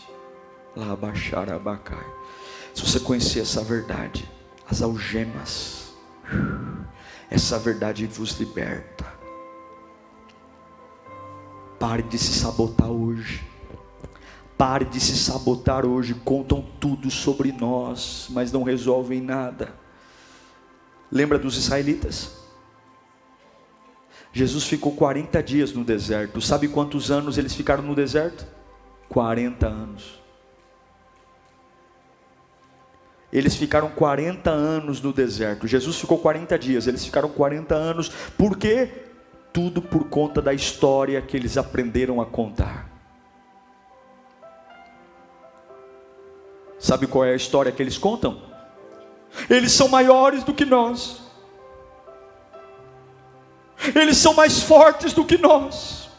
lá 0.76 0.95
baixar 0.95 1.51
abacai, 1.51 2.07
se 2.74 2.83
você 2.83 3.01
conhecer 3.01 3.41
essa 3.41 3.62
verdade, 3.62 4.28
as 4.68 4.83
algemas, 4.83 5.95
essa 7.30 7.59
verdade 7.59 8.07
vos 8.07 8.39
liberta. 8.39 9.05
Pare 11.78 12.03
de 12.03 12.18
se 12.18 12.33
sabotar 12.33 12.91
hoje. 12.91 13.51
Pare 14.62 14.84
de 14.84 15.00
se 15.00 15.16
sabotar 15.16 15.84
hoje. 15.84 16.14
Contam 16.14 16.64
tudo 16.78 17.10
sobre 17.10 17.50
nós, 17.50 18.28
mas 18.30 18.52
não 18.52 18.62
resolvem 18.62 19.20
nada. 19.20 19.74
Lembra 21.10 21.36
dos 21.36 21.56
israelitas? 21.56 22.30
Jesus 24.32 24.62
ficou 24.62 24.92
40 24.92 25.42
dias 25.42 25.72
no 25.72 25.82
deserto. 25.82 26.40
Sabe 26.40 26.68
quantos 26.68 27.10
anos 27.10 27.38
eles 27.38 27.56
ficaram 27.56 27.82
no 27.82 27.92
deserto? 27.92 28.46
40 29.08 29.66
anos. 29.66 30.22
Eles 33.32 33.56
ficaram 33.56 33.88
40 33.88 34.48
anos 34.48 35.02
no 35.02 35.12
deserto. 35.12 35.66
Jesus 35.66 35.98
ficou 35.98 36.18
40 36.18 36.56
dias, 36.56 36.86
eles 36.86 37.04
ficaram 37.04 37.30
40 37.30 37.74
anos. 37.74 38.10
Por 38.38 38.56
quê? 38.56 38.88
Tudo 39.52 39.82
por 39.82 40.04
conta 40.04 40.40
da 40.40 40.54
história 40.54 41.20
que 41.20 41.36
eles 41.36 41.56
aprenderam 41.56 42.20
a 42.20 42.26
contar. 42.26 42.91
Sabe 46.83 47.07
qual 47.07 47.24
é 47.24 47.30
a 47.30 47.37
história 47.37 47.70
que 47.70 47.80
eles 47.80 47.97
contam? 47.97 48.43
Eles 49.49 49.70
são 49.70 49.87
maiores 49.87 50.43
do 50.43 50.53
que 50.53 50.64
nós. 50.64 51.22
Eles 53.95 54.16
são 54.16 54.35
mais 54.35 54.61
fortes 54.64 55.12
do 55.12 55.24
que 55.24 55.39
nós. 55.39 56.11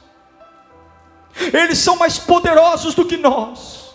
Eles 1.52 1.80
são 1.80 1.98
mais 1.98 2.18
poderosos 2.18 2.96
do 2.96 3.04
que 3.04 3.18
nós. 3.18 3.94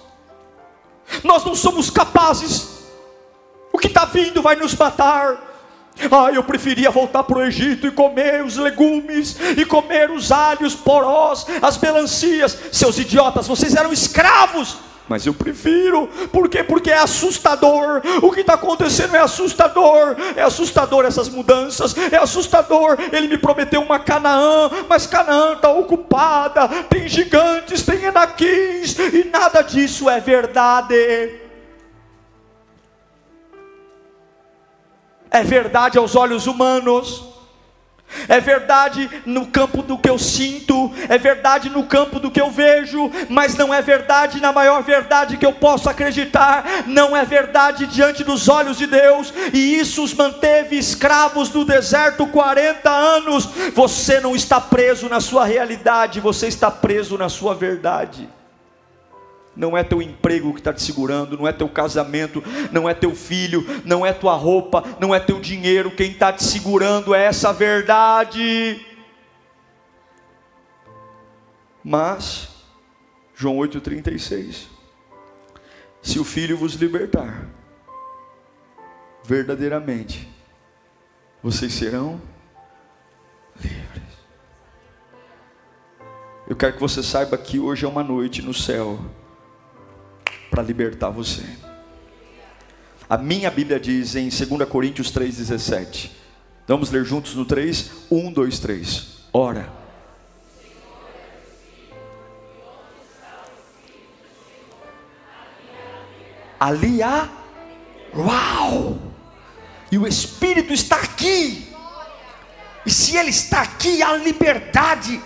Nós 1.25 1.43
não 1.43 1.55
somos 1.55 1.89
capazes. 1.89 2.83
O 3.73 3.79
que 3.79 3.87
está 3.87 4.05
vindo 4.05 4.43
vai 4.43 4.55
nos 4.55 4.75
matar. 4.75 5.43
Ah, 6.11 6.31
eu 6.31 6.45
preferia 6.45 6.91
voltar 6.91 7.25
para 7.25 7.39
o 7.39 7.43
Egito 7.45 7.87
e 7.87 7.91
comer 7.91 8.45
os 8.45 8.59
legumes, 8.59 9.37
e 9.57 9.65
comer 9.65 10.11
os 10.11 10.31
alhos 10.31 10.75
porós, 10.75 11.47
as 11.63 11.79
melancias. 11.79 12.57
Seus 12.71 12.99
idiotas, 12.99 13.49
vocês 13.49 13.75
eram 13.75 13.91
escravos 13.91 14.77
mas 15.09 15.25
eu 15.27 15.33
prefiro, 15.33 16.07
por 16.31 16.49
quê? 16.49 16.63
Porque 16.63 16.91
é 16.91 16.99
assustador. 16.99 18.03
O 18.23 18.31
que 18.31 18.41
está 18.41 18.55
acontecendo 18.55 19.17
é 19.17 19.21
assustador. 19.21 20.17
É 20.37 20.43
assustador 20.43 21.05
essas 21.05 21.29
mudanças, 21.29 21.97
é 22.13 22.17
assustador. 22.17 22.99
Ele 23.13 23.29
me 23.29 23.39
prometeu 23.39 23.81
uma 23.81 23.99
Canaã, 23.99 24.71
mas 24.89 25.07
Canaã 25.07 25.55
está 25.55 25.71
ocupada. 25.71 26.69
Tem 26.91 27.09
gigantes, 27.09 27.83
tem 27.83 28.05
enaquins, 28.05 28.99
e 28.99 29.25
nada 29.25 29.63
disso 29.63 30.11
é 30.11 30.21
verdade. 30.21 31.41
É 35.31 35.43
verdade 35.43 35.99
aos 35.99 36.17
olhos 36.17 36.47
humanos 36.47 37.38
é 38.29 38.41
verdade 38.41 39.09
no 39.25 39.47
campo 39.47 39.83
do 39.83 39.99
que 39.99 40.09
eu 40.09 40.19
sinto, 40.19 40.93
é 41.09 41.19
verdade 41.19 41.69
no 41.69 41.85
campo 41.85 42.19
do 42.19 42.31
que 42.31 42.41
eu 42.41 42.51
vejo, 42.51 43.11
mas 43.29 43.57
não 43.57 43.73
é 43.73 43.81
verdade 43.83 44.41
na 44.41 44.53
maior 44.53 44.83
verdade 44.83 45.37
que 45.37 45.47
eu 45.47 45.53
posso 45.53 45.89
acreditar, 45.89 46.65
não 46.87 47.17
é 47.17 47.25
verdade 47.25 47.87
diante 47.87 48.25
dos 48.25 48.49
olhos 48.49 48.79
de 48.79 48.87
Deus, 48.87 49.33
e 49.53 49.79
isso 49.79 50.03
os 50.03 50.15
manteve 50.15 50.77
escravos 50.77 51.53
no 51.53 51.65
deserto 51.65 52.27
40 52.27 52.91
anos. 52.91 53.49
Você 53.75 54.21
não 54.21 54.35
está 54.35 54.61
preso 54.61 55.09
na 55.09 55.21
sua 55.21 55.45
realidade, 55.45 56.21
você 56.21 56.49
está 56.49 56.71
preso 56.71 57.17
na 57.17 57.29
sua 57.29 57.55
verdade 57.55 58.29
não 59.59 59.77
é 59.77 59.83
teu 59.83 60.01
emprego 60.01 60.55
que 60.55 60.61
está 60.61 60.73
te 60.73 60.81
segurando, 60.81 61.37
não 61.37 61.47
é 61.47 61.53
teu 61.53 61.69
casamento, 61.69 62.43
não 62.71 62.89
é 62.89 62.95
teu 62.95 63.13
filho, 63.13 63.67
não 63.85 64.07
é 64.07 64.13
tua 64.13 64.35
roupa, 64.35 64.85
não 65.01 65.13
é 65.13 65.19
teu 65.19 65.41
dinheiro, 65.41 65.91
quem 65.91 66.13
está 66.13 66.33
te 66.33 66.45
segurando 66.45 67.13
é 67.13 67.25
essa 67.25 67.53
verdade. 67.53 68.87
Mas, 71.83 72.49
João 73.35 73.57
8,36: 73.57 74.67
Se 76.01 76.21
o 76.21 76.25
filho 76.25 76.57
vos 76.57 76.75
libertar, 76.75 77.49
verdadeiramente, 79.25 80.29
vocês 81.43 81.73
serão 81.73 82.21
livres. 83.61 84.07
Eu 86.49 86.55
quero 86.55 86.75
que 86.75 86.81
você 86.81 87.03
saiba 87.03 87.37
que 87.37 87.59
hoje 87.59 87.85
é 87.85 87.89
uma 87.89 88.05
noite 88.05 88.41
no 88.41 88.55
céu 88.55 89.01
para 90.51 90.63
libertar 90.63 91.11
você. 91.11 91.45
A 93.09 93.17
minha 93.17 93.51
Bíblia 93.51 93.81
diz 93.81 94.17
em 94.17 94.29
2 94.29 94.69
Coríntios 94.69 95.11
3,17. 95.13 96.11
Vamos 96.67 96.91
ler 96.91 97.05
juntos 97.05 97.35
no 97.35 97.45
3? 97.45 97.91
1, 98.11 98.33
2, 98.33 98.59
3. 98.59 99.07
Ora. 99.33 99.73
Ali 106.61 107.03
há. 107.03 107.29
Uau! 108.15 108.99
E 109.91 109.97
o 109.97 110.07
Espírito 110.07 110.73
está 110.73 110.97
aqui. 110.97 111.73
E 112.85 112.91
se 112.91 113.17
Ele 113.17 113.31
está 113.31 113.63
aqui, 113.63 114.03
há 114.03 114.17
liberdade. 114.17 115.21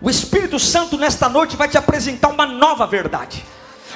O 0.00 0.08
Espírito 0.08 0.58
Santo 0.58 0.96
nesta 0.96 1.28
noite 1.28 1.56
vai 1.56 1.68
te 1.68 1.76
apresentar 1.76 2.28
uma 2.28 2.46
nova 2.46 2.86
verdade 2.86 3.44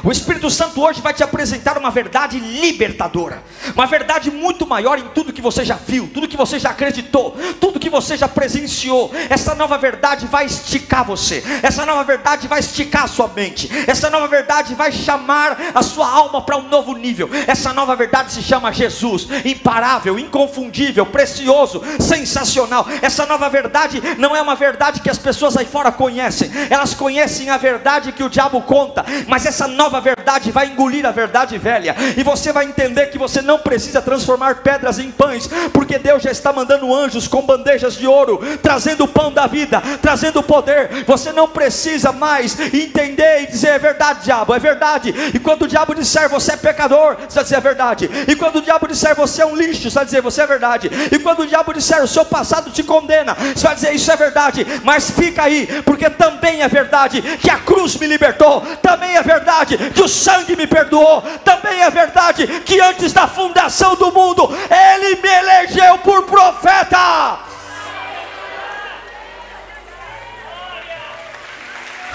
O 0.05 0.13
Espírito 0.13 0.51
Santo 0.51 0.83
hoje 0.83 1.01
vai 1.01 1.15
te 1.15 1.23
apresentar 1.23 1.79
uma 1.79 1.91
verdade 1.91 2.39
libertadora, 2.39 3.43
uma 3.75 3.87
verdade 3.87 4.31
muito 4.31 4.67
maior 4.67 4.99
em 4.99 5.09
tudo 5.15 5.33
que 5.33 5.41
você 5.41 5.65
já 5.65 5.77
viu, 5.77 6.11
tudo 6.13 6.29
que 6.29 6.37
você 6.37 6.59
já 6.59 6.69
acreditou, 6.71 7.35
tudo 7.59 7.81
que 7.81 7.89
você 7.89 8.15
já 8.15 8.29
presenciou. 8.29 9.11
Essa 9.31 9.55
nova 9.55 9.79
verdade 9.79 10.27
vai 10.27 10.45
esticar 10.45 11.07
você, 11.07 11.43
essa 11.63 11.87
nova 11.87 12.05
verdade 12.05 12.47
vai 12.47 12.61
esticar 12.61 13.05
a 13.05 13.09
sua 13.09 13.29
mente, 13.29 13.71
essa 13.87 14.11
nova 14.11 14.29
verdade 14.29 14.75
vai 14.75 14.93
chamar 14.93 15.57
a 15.75 15.83
sua 15.83 16.07
alma 16.07 16.43
para 16.43 16.59
um 16.59 16.69
novo 16.69 16.93
nível. 16.93 17.31
Essa 17.47 17.73
nova 17.73 17.97
verdade 17.97 18.31
se 18.31 18.43
chama 18.43 18.75
Jesus, 18.75 19.27
imparável, 19.43 20.19
inconfundível, 20.19 21.07
precioso, 21.07 21.83
sensacional. 21.99 22.87
Essa 23.01 23.25
nova 23.25 23.49
verdade 23.49 24.03
não 24.19 24.37
é 24.37 24.43
uma 24.43 24.55
verdade 24.55 25.01
que 25.01 25.09
as 25.09 25.19
pessoas 25.19 25.57
aí 25.57 25.65
fora 25.65 25.91
conhecem, 25.91 26.51
elas 26.69 26.93
conhecem 26.93 27.49
a 27.49 27.57
verdade 27.57 28.13
que 28.13 28.23
o 28.23 28.29
diabo 28.29 28.61
conta, 28.61 29.03
mas 29.27 29.47
essa 29.47 29.67
nova 29.67 29.94
nova 29.95 30.01
verdade 30.01 30.51
vai 30.51 30.67
engolir 30.67 31.07
a 31.07 31.13
verdade 31.13 31.57
velha, 31.57 31.95
e 32.17 32.23
você 32.23 32.53
vai 32.53 32.65
entender 32.65 33.07
que 33.07 33.19
você 33.19 33.41
não 33.41 33.59
precisa 33.59 34.03
transformar 34.03 34.57
pedras 34.57 34.99
em 34.99 35.11
pães, 35.11 35.49
porque 35.73 35.99
Deus 35.99 36.23
já 36.23 36.31
está 36.31 36.53
mandando 36.53 36.93
anjos 36.93 37.29
com 37.29 37.43
bandejas 37.43 37.95
de 37.95 38.07
ouro, 38.07 38.41
trazendo 38.63 39.05
o 39.05 39.09
pão 39.09 39.33
da 39.33 39.47
vida, 39.47 39.81
trazendo 40.03 40.41
o 40.41 40.43
poder. 40.43 41.05
Você 41.07 41.33
não 41.33 41.49
precisa 41.49 42.11
mais 42.11 42.59
entender 42.73 43.43
e 43.43 43.47
dizer 43.47 43.69
é 43.69 43.79
verdade, 43.79 44.25
diabo, 44.25 44.55
é 44.55 44.59
verdade. 44.59 45.15
E 45.33 45.39
quando 45.39 45.63
o 45.63 45.69
diabo 45.69 45.95
disser 45.95 46.29
você 46.29 46.53
é 46.53 46.57
pecador, 46.57 47.17
você 47.29 47.35
vai 47.37 47.45
dizer 47.45 47.57
é 47.57 47.61
verdade. 47.61 48.11
E 48.27 48.37
quando 48.37 48.57
o 48.57 48.63
diabo 48.63 48.89
disser 48.89 49.15
você 49.15 49.43
é 49.43 49.47
um 49.47 49.55
lixo, 49.55 49.91
você 49.91 49.95
vai 49.95 50.05
dizer 50.05 50.21
você 50.21 50.43
é 50.43 50.47
verdade. 50.47 50.91
E 51.13 51.19
quando 51.19 51.41
o 51.41 51.47
diabo 51.47 51.73
disser 51.73 52.03
o 52.03 52.09
seu 52.09 52.25
passado 52.25 52.71
te 52.71 52.83
condena, 52.83 53.35
você 53.55 53.67
vai 53.67 53.75
dizer 53.75 53.93
isso 53.95 54.11
é 54.11 54.17
verdade. 54.17 54.67
Mas 54.83 55.11
fica 55.11 55.45
aí, 55.45 55.67
porque 55.85 56.11
também 56.11 56.63
é 56.63 56.69
verdade 56.69 57.23
que 57.23 57.51
a 57.51 57.59
cruz 57.59 57.97
me 57.97 58.07
libertou, 58.07 58.61
também 58.83 59.17
é 59.17 59.23
verdade 59.23 59.74
que 59.77 60.03
o 60.03 60.09
sangue 60.09 60.57
me 60.57 60.67
perdoou. 60.67 61.23
Também 61.45 61.83
é 61.83 61.91
verdade 61.91 62.47
que 62.61 62.81
antes 62.81 63.13
da 63.13 63.27
fundação 63.27 63.97
do 63.97 64.13
mundo, 64.13 64.49
Ele 64.71 65.17
me 65.17 65.29
elegeu 65.29 65.99
por 65.99 66.25
profeta. 66.25 67.39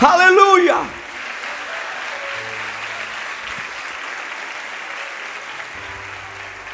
Aleluia! 0.02 1.00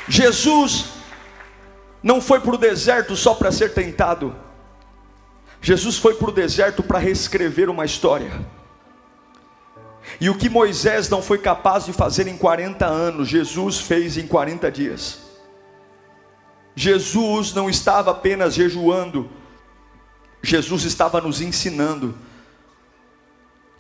Jesus 0.08 0.86
não 2.04 2.22
foi 2.22 2.40
para 2.40 2.54
o 2.54 2.58
deserto 2.58 3.16
só 3.16 3.34
para 3.34 3.52
ser 3.52 3.74
tentado. 3.74 4.36
Jesus 5.60 5.98
foi 5.98 6.14
para 6.14 6.30
o 6.30 6.32
deserto 6.32 6.84
para 6.84 7.00
reescrever 7.00 7.70
uma 7.70 7.84
história. 7.86 8.32
E 10.20 10.30
o 10.30 10.38
que 10.38 10.49
Moisés 10.49 11.09
não 11.09 11.22
foi 11.22 11.38
capaz 11.38 11.86
de 11.86 11.93
fazer 11.93 12.28
em 12.28 12.38
40 12.38 12.86
anos, 12.86 13.28
Jesus 13.28 13.80
fez 13.80 14.18
em 14.18 14.28
40 14.28 14.72
dias. 14.72 15.20
Jesus 16.76 17.53
não 17.53 17.70
estava 17.70 18.11
apenas 18.11 18.53
jejuando, 18.53 19.30
Jesus 20.41 20.84
estava 20.84 21.22
nos 21.22 21.41
ensinando 21.41 22.16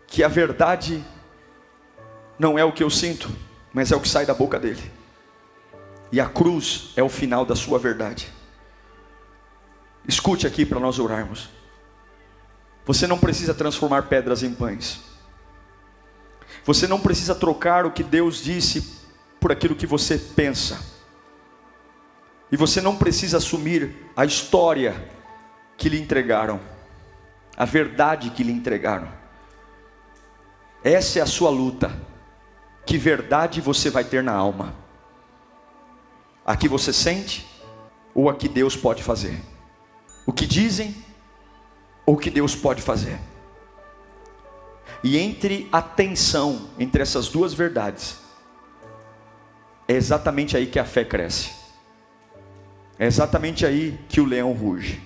que 0.07 0.23
a 0.23 0.27
verdade 0.27 1.03
não 2.39 2.57
é 2.57 2.63
o 2.63 2.71
que 2.71 2.83
eu 2.83 2.89
sinto, 2.89 3.29
mas 3.73 3.91
é 3.91 3.95
o 3.95 4.01
que 4.01 4.09
sai 4.09 4.25
da 4.25 4.33
boca 4.33 4.59
dele. 4.59 4.91
E 6.11 6.19
a 6.19 6.27
cruz 6.27 6.91
é 6.95 7.03
o 7.03 7.09
final 7.09 7.45
da 7.45 7.55
sua 7.55 7.77
verdade. 7.77 8.31
Escute 10.07 10.45
aqui 10.45 10.65
para 10.65 10.79
nós 10.79 10.99
orarmos. 10.99 11.49
Você 12.85 13.07
não 13.07 13.17
precisa 13.17 13.53
transformar 13.53 14.03
pedras 14.03 14.43
em 14.43 14.53
pães. 14.53 15.14
Você 16.65 16.87
não 16.87 16.99
precisa 16.99 17.35
trocar 17.35 17.85
o 17.85 17.91
que 17.91 18.03
Deus 18.03 18.43
disse 18.43 18.99
por 19.39 19.51
aquilo 19.51 19.75
que 19.75 19.85
você 19.85 20.17
pensa. 20.17 20.79
E 22.51 22.57
você 22.57 22.81
não 22.81 22.95
precisa 22.95 23.37
assumir 23.37 23.95
a 24.17 24.25
história 24.25 25.11
que 25.77 25.89
lhe 25.89 25.99
entregaram, 25.99 26.59
a 27.55 27.65
verdade 27.65 28.31
que 28.31 28.43
lhe 28.43 28.51
entregaram. 28.51 29.07
Essa 30.83 31.19
é 31.19 31.21
a 31.21 31.27
sua 31.27 31.49
luta. 31.49 31.95
Que 32.85 32.97
verdade 32.97 33.61
você 33.61 33.89
vai 33.89 34.03
ter 34.03 34.23
na 34.23 34.33
alma? 34.33 34.75
A 36.45 36.55
que 36.55 36.67
você 36.67 36.93
sente 36.93 37.47
ou 38.13 38.29
a 38.29 38.35
que 38.35 38.47
Deus 38.47 38.75
pode 38.75 39.03
fazer? 39.03 39.41
O 40.25 40.31
que 40.31 40.45
dizem 40.45 40.95
ou 42.05 42.15
o 42.15 42.17
que 42.17 42.29
Deus 42.29 42.55
pode 42.55 42.81
fazer? 42.81 43.19
E 45.05 45.19
entre 45.19 45.69
a 45.71 45.83
tensão 45.83 46.67
entre 46.79 47.03
essas 47.03 47.29
duas 47.29 47.53
verdades, 47.53 48.17
é 49.87 49.93
exatamente 49.93 50.57
aí 50.57 50.65
que 50.65 50.79
a 50.79 50.83
fé 50.83 51.05
cresce. 51.05 51.53
É 52.97 53.05
exatamente 53.05 53.67
aí 53.67 53.99
que 54.09 54.19
o 54.19 54.25
leão 54.25 54.51
ruge. 54.51 54.99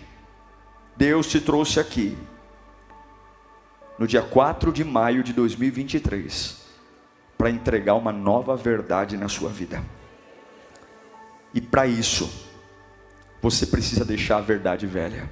Deus 0.95 1.27
te 1.27 1.41
trouxe 1.41 1.81
aqui, 1.81 2.17
no 3.97 4.07
dia 4.07 4.21
4 4.21 4.71
de 4.71 4.85
maio 4.85 5.21
de 5.21 5.33
2023, 5.33 6.65
para 7.37 7.49
entregar 7.49 7.95
uma 7.95 8.13
nova 8.13 8.55
verdade 8.55 9.17
na 9.17 9.27
sua 9.27 9.49
vida. 9.49 9.83
E 11.53 11.59
para 11.59 11.85
isso, 11.85 12.47
você 13.41 13.65
precisa 13.65 14.05
deixar 14.05 14.37
a 14.37 14.41
verdade 14.41 14.87
velha. 14.87 15.29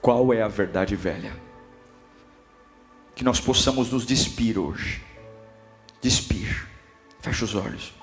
Qual 0.00 0.34
é 0.34 0.42
a 0.42 0.48
verdade 0.48 0.96
velha? 0.96 1.43
Que 3.14 3.24
nós 3.24 3.40
possamos 3.40 3.90
nos 3.90 4.04
despir 4.04 4.58
hoje. 4.58 5.02
Despir. 6.00 6.68
Fecha 7.20 7.44
os 7.44 7.54
olhos. 7.54 7.94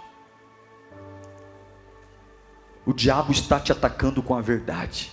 O 2.85 2.93
diabo 2.93 3.31
está 3.31 3.59
te 3.59 3.71
atacando 3.71 4.23
com 4.23 4.35
a 4.35 4.41
verdade. 4.41 5.11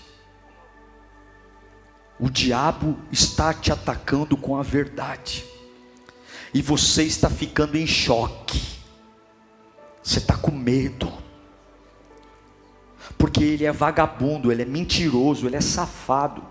O 2.18 2.30
diabo 2.30 2.99
está 3.12 3.53
te 3.53 3.70
atacando 3.70 4.36
com 4.36 4.57
a 4.57 4.62
verdade. 4.62 5.44
E 6.53 6.62
você 6.62 7.05
está 7.05 7.28
ficando 7.28 7.76
em 7.76 7.86
choque. 7.86 8.61
Você 10.03 10.18
está 10.18 10.36
com 10.36 10.51
medo. 10.51 11.12
Porque 13.18 13.42
ele 13.44 13.64
é 13.64 13.72
vagabundo, 13.72 14.51
ele 14.51 14.62
é 14.62 14.66
mentiroso, 14.66 15.46
ele 15.46 15.57
é 15.57 15.61
safado. 15.61 16.42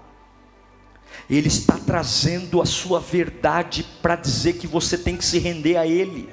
Ele 1.30 1.47
está 1.47 1.78
trazendo 1.78 2.62
a 2.62 2.66
sua 2.66 2.99
verdade 2.99 3.86
para 4.01 4.16
dizer 4.16 4.53
que 4.53 4.68
você 4.68 4.97
tem 4.97 5.18
que 5.18 5.26
se 5.26 5.39
render 5.39 5.78
a 5.78 5.86
Ele. 5.86 6.30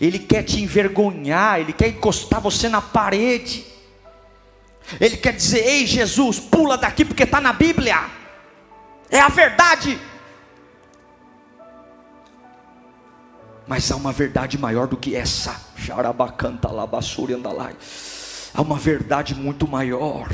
Ele 0.00 0.18
quer 0.18 0.42
te 0.42 0.60
envergonhar, 0.60 1.60
ele 1.60 1.72
quer 1.72 1.88
encostar 1.88 2.40
você 2.40 2.68
na 2.68 2.82
parede. 2.82 3.64
Ele 5.00 5.16
quer 5.16 5.32
dizer: 5.32 5.64
Ei, 5.64 5.86
Jesus, 5.86 6.38
pula 6.40 6.76
daqui 6.76 7.04
porque 7.04 7.22
está 7.22 7.40
na 7.40 7.52
Bíblia. 7.52 8.04
É 9.10 9.20
a 9.20 9.28
verdade. 9.28 9.98
Mas 13.66 13.90
há 13.90 13.96
uma 13.96 14.12
verdade 14.12 14.56
maior 14.58 14.86
do 14.86 14.96
que 14.96 15.14
essa. 15.16 15.60
Há 18.54 18.62
uma 18.62 18.78
verdade 18.78 19.34
muito 19.34 19.66
maior. 19.66 20.28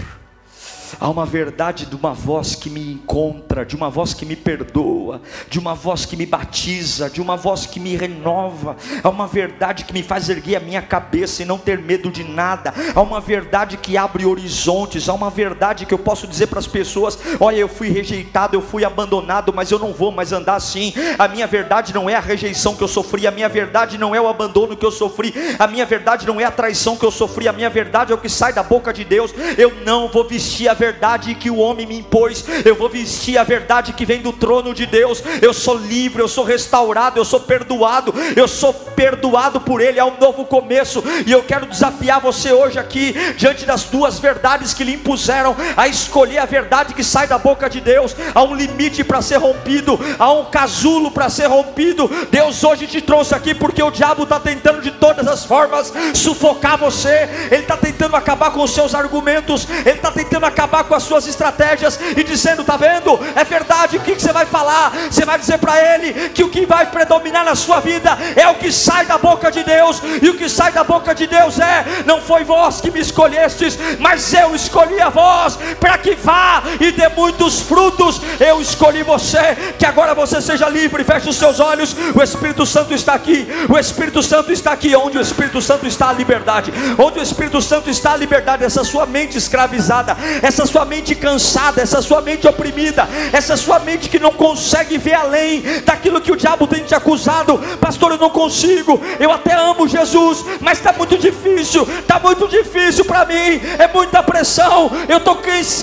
Há 1.01 1.09
uma 1.09 1.27
verdade 1.27 1.87
de 1.87 1.97
uma 1.97 2.13
voz 2.13 2.55
que 2.55 2.71
me 2.71 2.93
encontra, 2.93 3.65
de 3.65 3.75
uma 3.75 3.91
voz 3.91 4.15
que 4.15 4.25
me 4.25 4.37
perdoa, 4.37 5.21
de 5.49 5.59
uma 5.59 5.75
voz 5.75 6.05
que 6.05 6.17
me 6.17 6.27
batiza, 6.27 7.11
de 7.11 7.21
uma 7.21 7.37
voz 7.37 7.67
que 7.67 7.81
me 7.81 7.97
renova. 7.97 8.77
Há 9.03 9.09
uma 9.09 9.27
verdade 9.27 9.85
que 9.85 9.93
me 9.93 10.03
faz 10.03 10.29
erguer 10.29 10.57
a 10.57 10.61
minha 10.61 10.83
cabeça 10.83 11.43
e 11.43 11.47
não 11.47 11.59
ter 11.59 11.79
medo 11.79 12.11
de 12.11 12.25
nada. 12.25 12.73
Há 12.95 13.01
uma 13.01 13.21
verdade 13.21 13.77
que 13.77 13.97
abre 13.97 14.25
horizontes. 14.25 15.09
Há 15.09 15.15
uma 15.15 15.31
verdade 15.31 15.87
que 15.87 15.95
eu 15.95 15.99
posso 15.99 16.27
dizer 16.27 16.47
para 16.47 16.59
as 16.59 16.67
pessoas: 16.67 17.19
olha, 17.41 17.57
eu 17.57 17.69
fui 17.69 17.89
rejeitado, 17.89 18.57
eu 18.57 18.63
fui 18.63 18.85
abandonado, 18.85 19.53
mas 19.53 19.71
eu 19.71 19.79
não 19.79 19.93
vou 19.93 20.13
mais 20.13 20.33
andar 20.33 20.55
assim. 20.55 20.93
A 21.19 21.27
minha 21.29 21.47
verdade 21.47 21.95
não 21.95 22.09
é 22.09 22.15
a 22.15 22.21
rejeição 22.21 22.75
que 22.75 22.83
eu 22.83 22.89
sofri, 22.89 23.27
a 23.27 23.31
minha 23.31 23.49
verdade 23.49 23.99
não 23.99 24.15
é 24.15 24.21
o 24.21 24.29
abandono 24.29 24.77
que 24.77 24.87
eu 24.87 24.91
sofri, 24.91 25.35
a 25.59 25.67
minha 25.67 25.87
verdade 25.87 26.27
não 26.27 26.41
é 26.41 26.45
a 26.45 26.51
traição 26.51 26.97
que 26.97 27.05
eu 27.05 27.11
sofri, 27.11 27.49
a 27.49 27.53
minha 27.53 27.71
verdade 27.71 28.13
é 28.13 28.15
o 28.15 28.19
que 28.19 28.29
sai 28.29 28.53
da 28.53 28.63
boca 28.63 28.93
de 28.93 29.05
Deus. 29.05 29.33
Eu 29.57 29.73
não 29.85 30.09
vou 30.09 30.27
vestir 30.27 30.69
a 30.69 30.75
verdade 30.83 31.37
que 31.37 31.49
o 31.49 31.59
homem 31.59 31.87
me 31.87 31.99
impôs, 31.99 32.45
eu 32.65 32.75
vou 32.75 32.89
vestir 32.89 33.39
a 33.39 33.45
verdade 33.45 33.93
que 33.93 34.05
vem 34.05 34.21
do 34.21 34.33
trono 34.33 34.75
de 34.75 34.85
Deus. 34.85 35.23
Eu 35.41 35.55
sou 35.55 35.77
livre, 35.79 36.21
eu 36.21 36.27
sou 36.27 36.45
restaurado, 36.45 37.21
eu 37.21 37.25
sou 37.25 37.39
perdoado, 37.39 38.13
eu 38.35 38.49
sou 38.49 38.75
perdoado 38.75 39.61
por 39.61 39.81
Ele. 39.81 40.01
É 40.01 40.05
um 40.05 40.19
novo 40.19 40.45
começo, 40.45 41.01
e 41.25 41.31
eu 41.31 41.45
quero 41.45 41.67
desafiar 41.67 42.21
você 42.21 42.53
hoje 42.53 42.81
aqui, 42.81 43.15
diante 43.37 43.65
das 43.65 43.85
duas 43.85 44.19
verdades 44.19 44.75
que 44.75 44.83
lhe 44.83 44.95
impuseram, 44.95 45.55
a 45.77 45.87
escolher 45.87 46.39
a 46.39 46.47
verdade 46.47 46.95
que 46.95 47.05
sai 47.05 47.29
da 47.29 47.39
boca 47.39 47.71
de 47.71 47.81
Deus. 47.81 48.17
Há 48.35 48.43
um 48.43 48.55
limite 48.55 49.05
para 49.05 49.23
ser 49.23 49.37
rompido, 49.37 50.01
há 50.19 50.33
um 50.33 50.47
casulo 50.47 51.13
para 51.13 51.31
ser 51.31 51.47
rompido. 51.47 52.11
Deus 52.29 52.65
hoje 52.65 52.89
te 52.89 53.01
trouxe 53.01 53.37
aqui 53.37 53.55
porque 53.55 53.83
o 53.83 53.91
diabo 53.93 54.25
está 54.25 54.41
tentando 54.41 54.81
de 54.81 54.91
todas 54.91 55.29
as 55.29 55.45
formas 55.45 55.93
sufocar 56.15 56.77
você, 56.77 57.29
ele 57.53 57.63
está 57.63 57.77
tentando 57.77 58.17
acabar 58.17 58.51
com 58.51 58.63
os 58.65 58.75
seus 58.75 58.97
argumentos, 58.97 59.69
ele 59.87 59.91
está 59.99 60.11
tentando 60.11 60.45
acabar 60.45 60.72
acabar 60.73 60.85
com 60.85 60.95
as 60.95 61.03
suas 61.03 61.27
estratégias 61.27 62.01
e 62.17 62.25
dizendo: 62.25 62.65
tá 62.65 62.77
vendo? 62.77 63.19
É 63.37 63.45
verdade, 63.45 63.99
o 63.99 64.01
que, 64.01 64.15
você 64.15 64.33
vai 64.33 64.47
falar? 64.47 64.91
Você 65.11 65.25
vai 65.25 65.39
dizer 65.39 65.59
para 65.59 65.79
ele 65.95 66.31
que 66.31 66.43
o 66.43 66.49
que 66.49 66.65
vai 66.65 66.87
predominar 66.87 67.45
na 67.45 67.55
sua 67.55 67.81
vida 67.81 68.17
é 68.35 68.49
o 68.49 68.55
que 68.55 68.73
sai 68.73 69.05
da 69.05 69.19
boca 69.19 69.51
de 69.51 69.63
Deus, 69.63 70.03
e 70.23 70.31
o 70.31 70.35
que 70.35 70.49
sai 70.49 70.73
da 70.73 70.83
boca 70.83 71.15
de 71.15 71.27
Deus 71.27 71.59
é: 71.59 71.85
não 72.07 72.21
foi 72.21 72.45
vós 72.45 72.81
que 72.81 72.91
me 72.91 73.01
escolhestes, 73.01 73.79
mas 73.99 74.33
eu 74.33 74.55
escolhi 74.55 75.01
a 75.01 75.11
vós 75.11 75.59
para 75.79 75.99
que 75.99 76.15
vá 76.15 76.63
e 76.81 76.91
dê 76.93 77.09
muitos 77.09 77.61
frutos. 77.61 78.21
Eu 78.41 78.61
escolhi 78.61 79.03
você, 79.03 79.75
que 79.79 79.85
agora 79.85 80.15
você 80.15 80.41
seja 80.41 80.69
livre. 80.69 81.05
Feche 81.05 81.29
os 81.29 81.37
seus 81.37 81.61
olhos, 81.61 81.95
o 82.15 82.23
Espírito 82.23 82.65
Santo 82.65 82.95
está 82.95 83.13
aqui. 83.13 83.47
O 83.69 83.79
Espírito 83.79 84.23
Santo 84.23 84.53
está 84.53 84.73
aqui. 84.73 84.95
Onde 84.97 85.19
o 85.19 85.21
Espírito 85.21 85.61
Santo 85.61 85.87
está 85.87 86.09
a 86.09 86.13
liberdade, 86.13 86.73
onde 86.99 87.19
o 87.19 87.23
Espírito 87.23 87.61
Santo 87.61 87.91
está 87.91 88.13
a 88.13 88.17
liberdade. 88.17 88.65
Essa 88.65 88.85
sua 88.85 89.05
mente 89.07 89.37
escravizada, 89.37 90.17
essa 90.43 90.52
sua 90.67 90.85
mente 90.85 91.15
cansada, 91.15 91.81
essa 91.81 92.03
sua 92.03 92.21
mente 92.21 92.47
oprimida, 92.47 93.09
essa 93.33 93.57
sua 93.57 93.79
mente 93.79 94.09
que 94.09 94.19
não 94.19 94.33
consegue 94.33 94.99
ver 94.99 95.15
além 95.15 95.63
daquilo 95.85 96.21
que 96.21 96.33
o 96.33 96.37
diabo 96.37 96.67
tem 96.67 96.85
te 96.85 96.95
acusado. 96.95 97.59
Pastor, 97.81 98.13
eu 98.13 98.19
não 98.19 98.31
consigo. 98.31 99.01
Eu 99.19 99.33
até 99.33 99.55
amo 99.55 99.89
Jesus, 99.89 100.45
mas 100.61 100.79
está 100.79 100.93
muito 100.93 101.17
difícil. 101.17 101.87
Está 101.99 102.19
muito 102.19 102.47
difícil 102.49 103.05
para 103.05 103.25
mim. 103.25 103.61
É 103.79 103.89
muita 103.93 104.23
pressão. 104.23 104.91
Eu 105.09 105.19
estou 105.19 105.37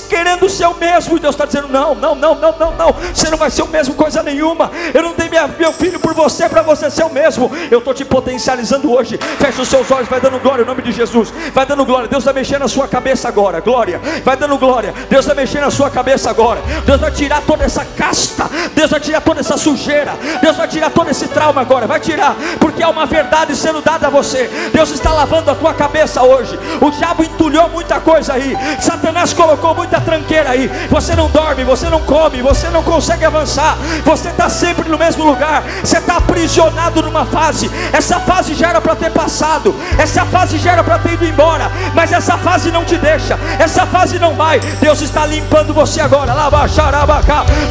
querendo 0.10 0.50
ser 0.50 0.68
o 0.68 0.76
mesmo. 0.76 1.18
E 1.18 1.20
Deus 1.20 1.36
está 1.36 1.46
dizendo: 1.46 1.68
não, 1.68 1.96
não, 1.96 2.16
não, 2.16 2.36
não, 2.36 2.56
não, 2.58 2.76
não. 2.76 2.96
Você 3.14 3.30
não 3.30 3.38
vai 3.38 3.50
ser 3.50 3.64
o 3.64 3.68
mesmo 3.68 3.96
coisa 3.96 4.22
nenhuma. 4.22 4.72
Eu 4.94 5.04
não 5.04 5.14
dei 5.14 5.30
minha, 5.30 5.48
meu 5.48 5.74
filho 5.74 6.00
por 6.00 6.14
você 6.14 6.48
para 6.48 6.62
você 6.62 6.90
ser 6.90 7.04
o 7.04 7.10
mesmo. 7.10 7.52
Eu 7.72 7.80
estou 7.80 7.94
te 7.94 8.06
potencializando 8.06 8.92
hoje. 8.92 9.18
Fecha 9.40 9.62
os 9.62 9.68
seus 9.68 9.90
olhos, 9.92 10.10
vai 10.10 10.20
dando 10.20 10.40
glória 10.40 10.64
em 10.64 10.66
nome 10.66 10.82
de 10.82 10.92
Jesus. 10.92 11.34
Vai 11.54 11.66
dando 11.66 11.86
glória. 11.86 12.08
Deus 12.08 12.24
vai 12.24 12.34
mexer 12.34 12.60
na 12.60 12.68
sua 12.68 12.88
cabeça 12.88 13.28
agora. 13.28 13.60
Glória. 13.60 14.00
Vai 14.24 14.38
dando 14.38 14.58
glória. 14.60 14.94
Deus 15.10 15.26
vai 15.26 15.36
mexer 15.36 15.62
na 15.62 15.72
sua 15.72 15.90
cabeça 15.90 16.30
agora. 16.30 16.62
Deus 16.86 17.00
vai 17.00 17.12
tirar 17.12 17.42
toda 17.42 17.64
essa 17.64 17.84
casta. 17.84 18.50
Deus 18.76 18.92
vai 18.92 19.00
tirar 19.00 19.22
toda 19.22 19.40
essa 19.40 19.58
sujeira. 19.58 20.14
Deus 20.42 20.56
vai 20.56 20.68
tirar 20.68 20.92
todo 20.92 21.10
esse 21.10 21.28
trauma 21.28 21.62
agora. 21.62 21.88
Vai 21.88 22.00
tirar, 22.00 22.36
porque 22.60 22.84
é 22.84 22.88
uma 22.88 23.06
verdade 23.06 23.56
sendo 23.56 23.82
dada 23.82 24.08
a 24.08 24.10
você. 24.10 24.50
Deus 24.74 24.92
está 24.92 25.12
lavando 25.12 25.50
a 25.50 25.56
tua 25.56 25.74
cabeça 25.74 26.22
hoje. 26.22 26.60
O 26.82 26.92
diabo 26.92 27.24
entulhou 27.24 27.70
muita 27.70 28.00
coisa 28.00 28.34
aí. 28.34 28.56
Satanás 28.80 29.34
colocou 29.34 29.74
muita 29.74 30.02
tranqueira 30.02 30.52
aí. 30.52 30.70
Você 30.90 31.16
não 31.16 31.30
dorme, 31.30 31.64
você 31.64 31.90
não 31.90 32.02
come, 32.02 32.42
você 32.42 32.70
não 32.70 32.84
consegue 32.84 33.26
avançar. 33.26 33.78
Você 34.04 34.30
está 34.30 34.50
sempre 34.50 34.90
no 34.90 34.98
mesmo 34.98 35.24
lugar. 35.24 35.64
Você 35.84 35.98
está 35.98 36.18
aprisionado 36.18 37.02
numa 37.02 37.26
fase. 37.26 37.72
Essa 37.94 38.20
fase 38.20 38.54
já 38.54 38.70
era 38.70 38.82
para 38.82 38.96
ter 38.96 39.12
passado. 39.12 39.74
Essa 39.98 40.26
fase 40.26 40.58
já 40.58 40.74
era 40.74 40.84
para 40.84 41.00
ter 41.00 41.14
ido 41.14 41.26
embora. 41.26 41.72
Mas 41.94 42.12
essa 42.12 42.38
fase 42.38 42.72
não 42.72 42.84
te 42.84 42.98
deixa. 42.98 43.40
Essa 43.60 43.86
fase 43.86 44.20
não 44.20 44.36
vai. 44.36 44.49
Deus 44.58 45.02
está 45.02 45.26
limpando 45.26 45.74
você 45.74 46.02
agora. 46.02 46.34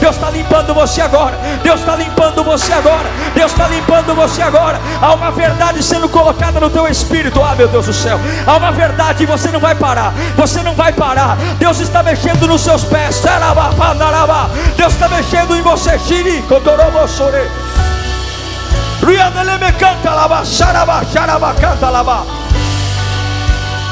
Deus 0.01 0.15
está 0.15 0.31
limpando 0.31 0.75
você 0.75 1.01
agora. 1.01 1.37
Deus 1.63 1.81
está 1.81 1.97
limpando 1.97 2.45
você 2.45 2.73
agora. 2.73 3.09
Deus 3.35 3.51
está 3.51 3.69
limpando 3.69 4.15
você 4.15 4.43
agora. 4.43 4.81
Há 5.01 5.15
uma 5.15 5.31
verdade 5.31 5.83
sendo 5.83 6.09
colocada 6.09 6.61
no 6.61 6.71
teu 6.71 6.87
espírito. 6.87 7.43
Ah, 7.43 7.55
meu 7.57 7.69
Deus 7.69 7.87
do 7.87 7.93
céu. 7.93 8.21
Há 8.47 8.57
uma 8.57 8.71
verdade 8.71 9.25
e 9.25 9.27
você 9.27 9.51
não 9.51 9.61
vai 9.61 9.75
parar. 9.75 10.13
Você 10.37 10.63
não 10.63 10.75
vai 10.75 10.93
parar. 10.93 11.37
Deus 11.59 11.81
está 11.81 12.03
mexendo 12.03 12.47
nos 12.47 12.61
seus 12.61 12.85
pés. 12.85 13.23
Deus 14.77 14.93
está 14.93 15.09
mexendo 15.09 15.57
em 15.57 15.63
você. 15.63 15.99
Shiri, 15.99 16.43
Kotorobosore. 16.43 17.49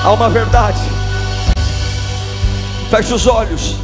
Há 0.05 0.13
uma 0.13 0.29
verdade. 0.29 0.96
Feche 2.97 3.13
os 3.13 3.27
olhos. 3.27 3.75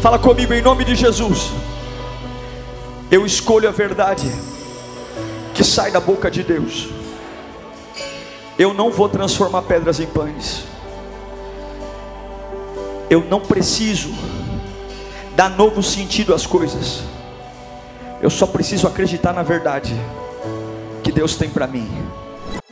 Fala 0.00 0.18
comigo 0.18 0.54
em 0.54 0.62
nome 0.62 0.86
de 0.86 0.94
Jesus. 0.94 1.50
Eu 3.10 3.26
escolho 3.26 3.68
a 3.68 3.70
verdade 3.70 4.26
que 5.52 5.62
sai 5.62 5.90
da 5.90 6.00
boca 6.00 6.30
de 6.30 6.42
Deus. 6.42 6.88
Eu 8.58 8.72
não 8.72 8.90
vou 8.90 9.06
transformar 9.06 9.60
pedras 9.64 10.00
em 10.00 10.06
pães. 10.06 10.64
Eu 13.10 13.22
não 13.28 13.38
preciso 13.38 14.08
dar 15.36 15.50
novo 15.50 15.82
sentido 15.82 16.32
às 16.32 16.46
coisas. 16.46 17.02
Eu 18.22 18.30
só 18.30 18.46
preciso 18.46 18.86
acreditar 18.86 19.34
na 19.34 19.42
verdade 19.42 19.94
que 21.02 21.12
Deus 21.12 21.36
tem 21.36 21.50
para 21.50 21.66
mim. 21.66 21.86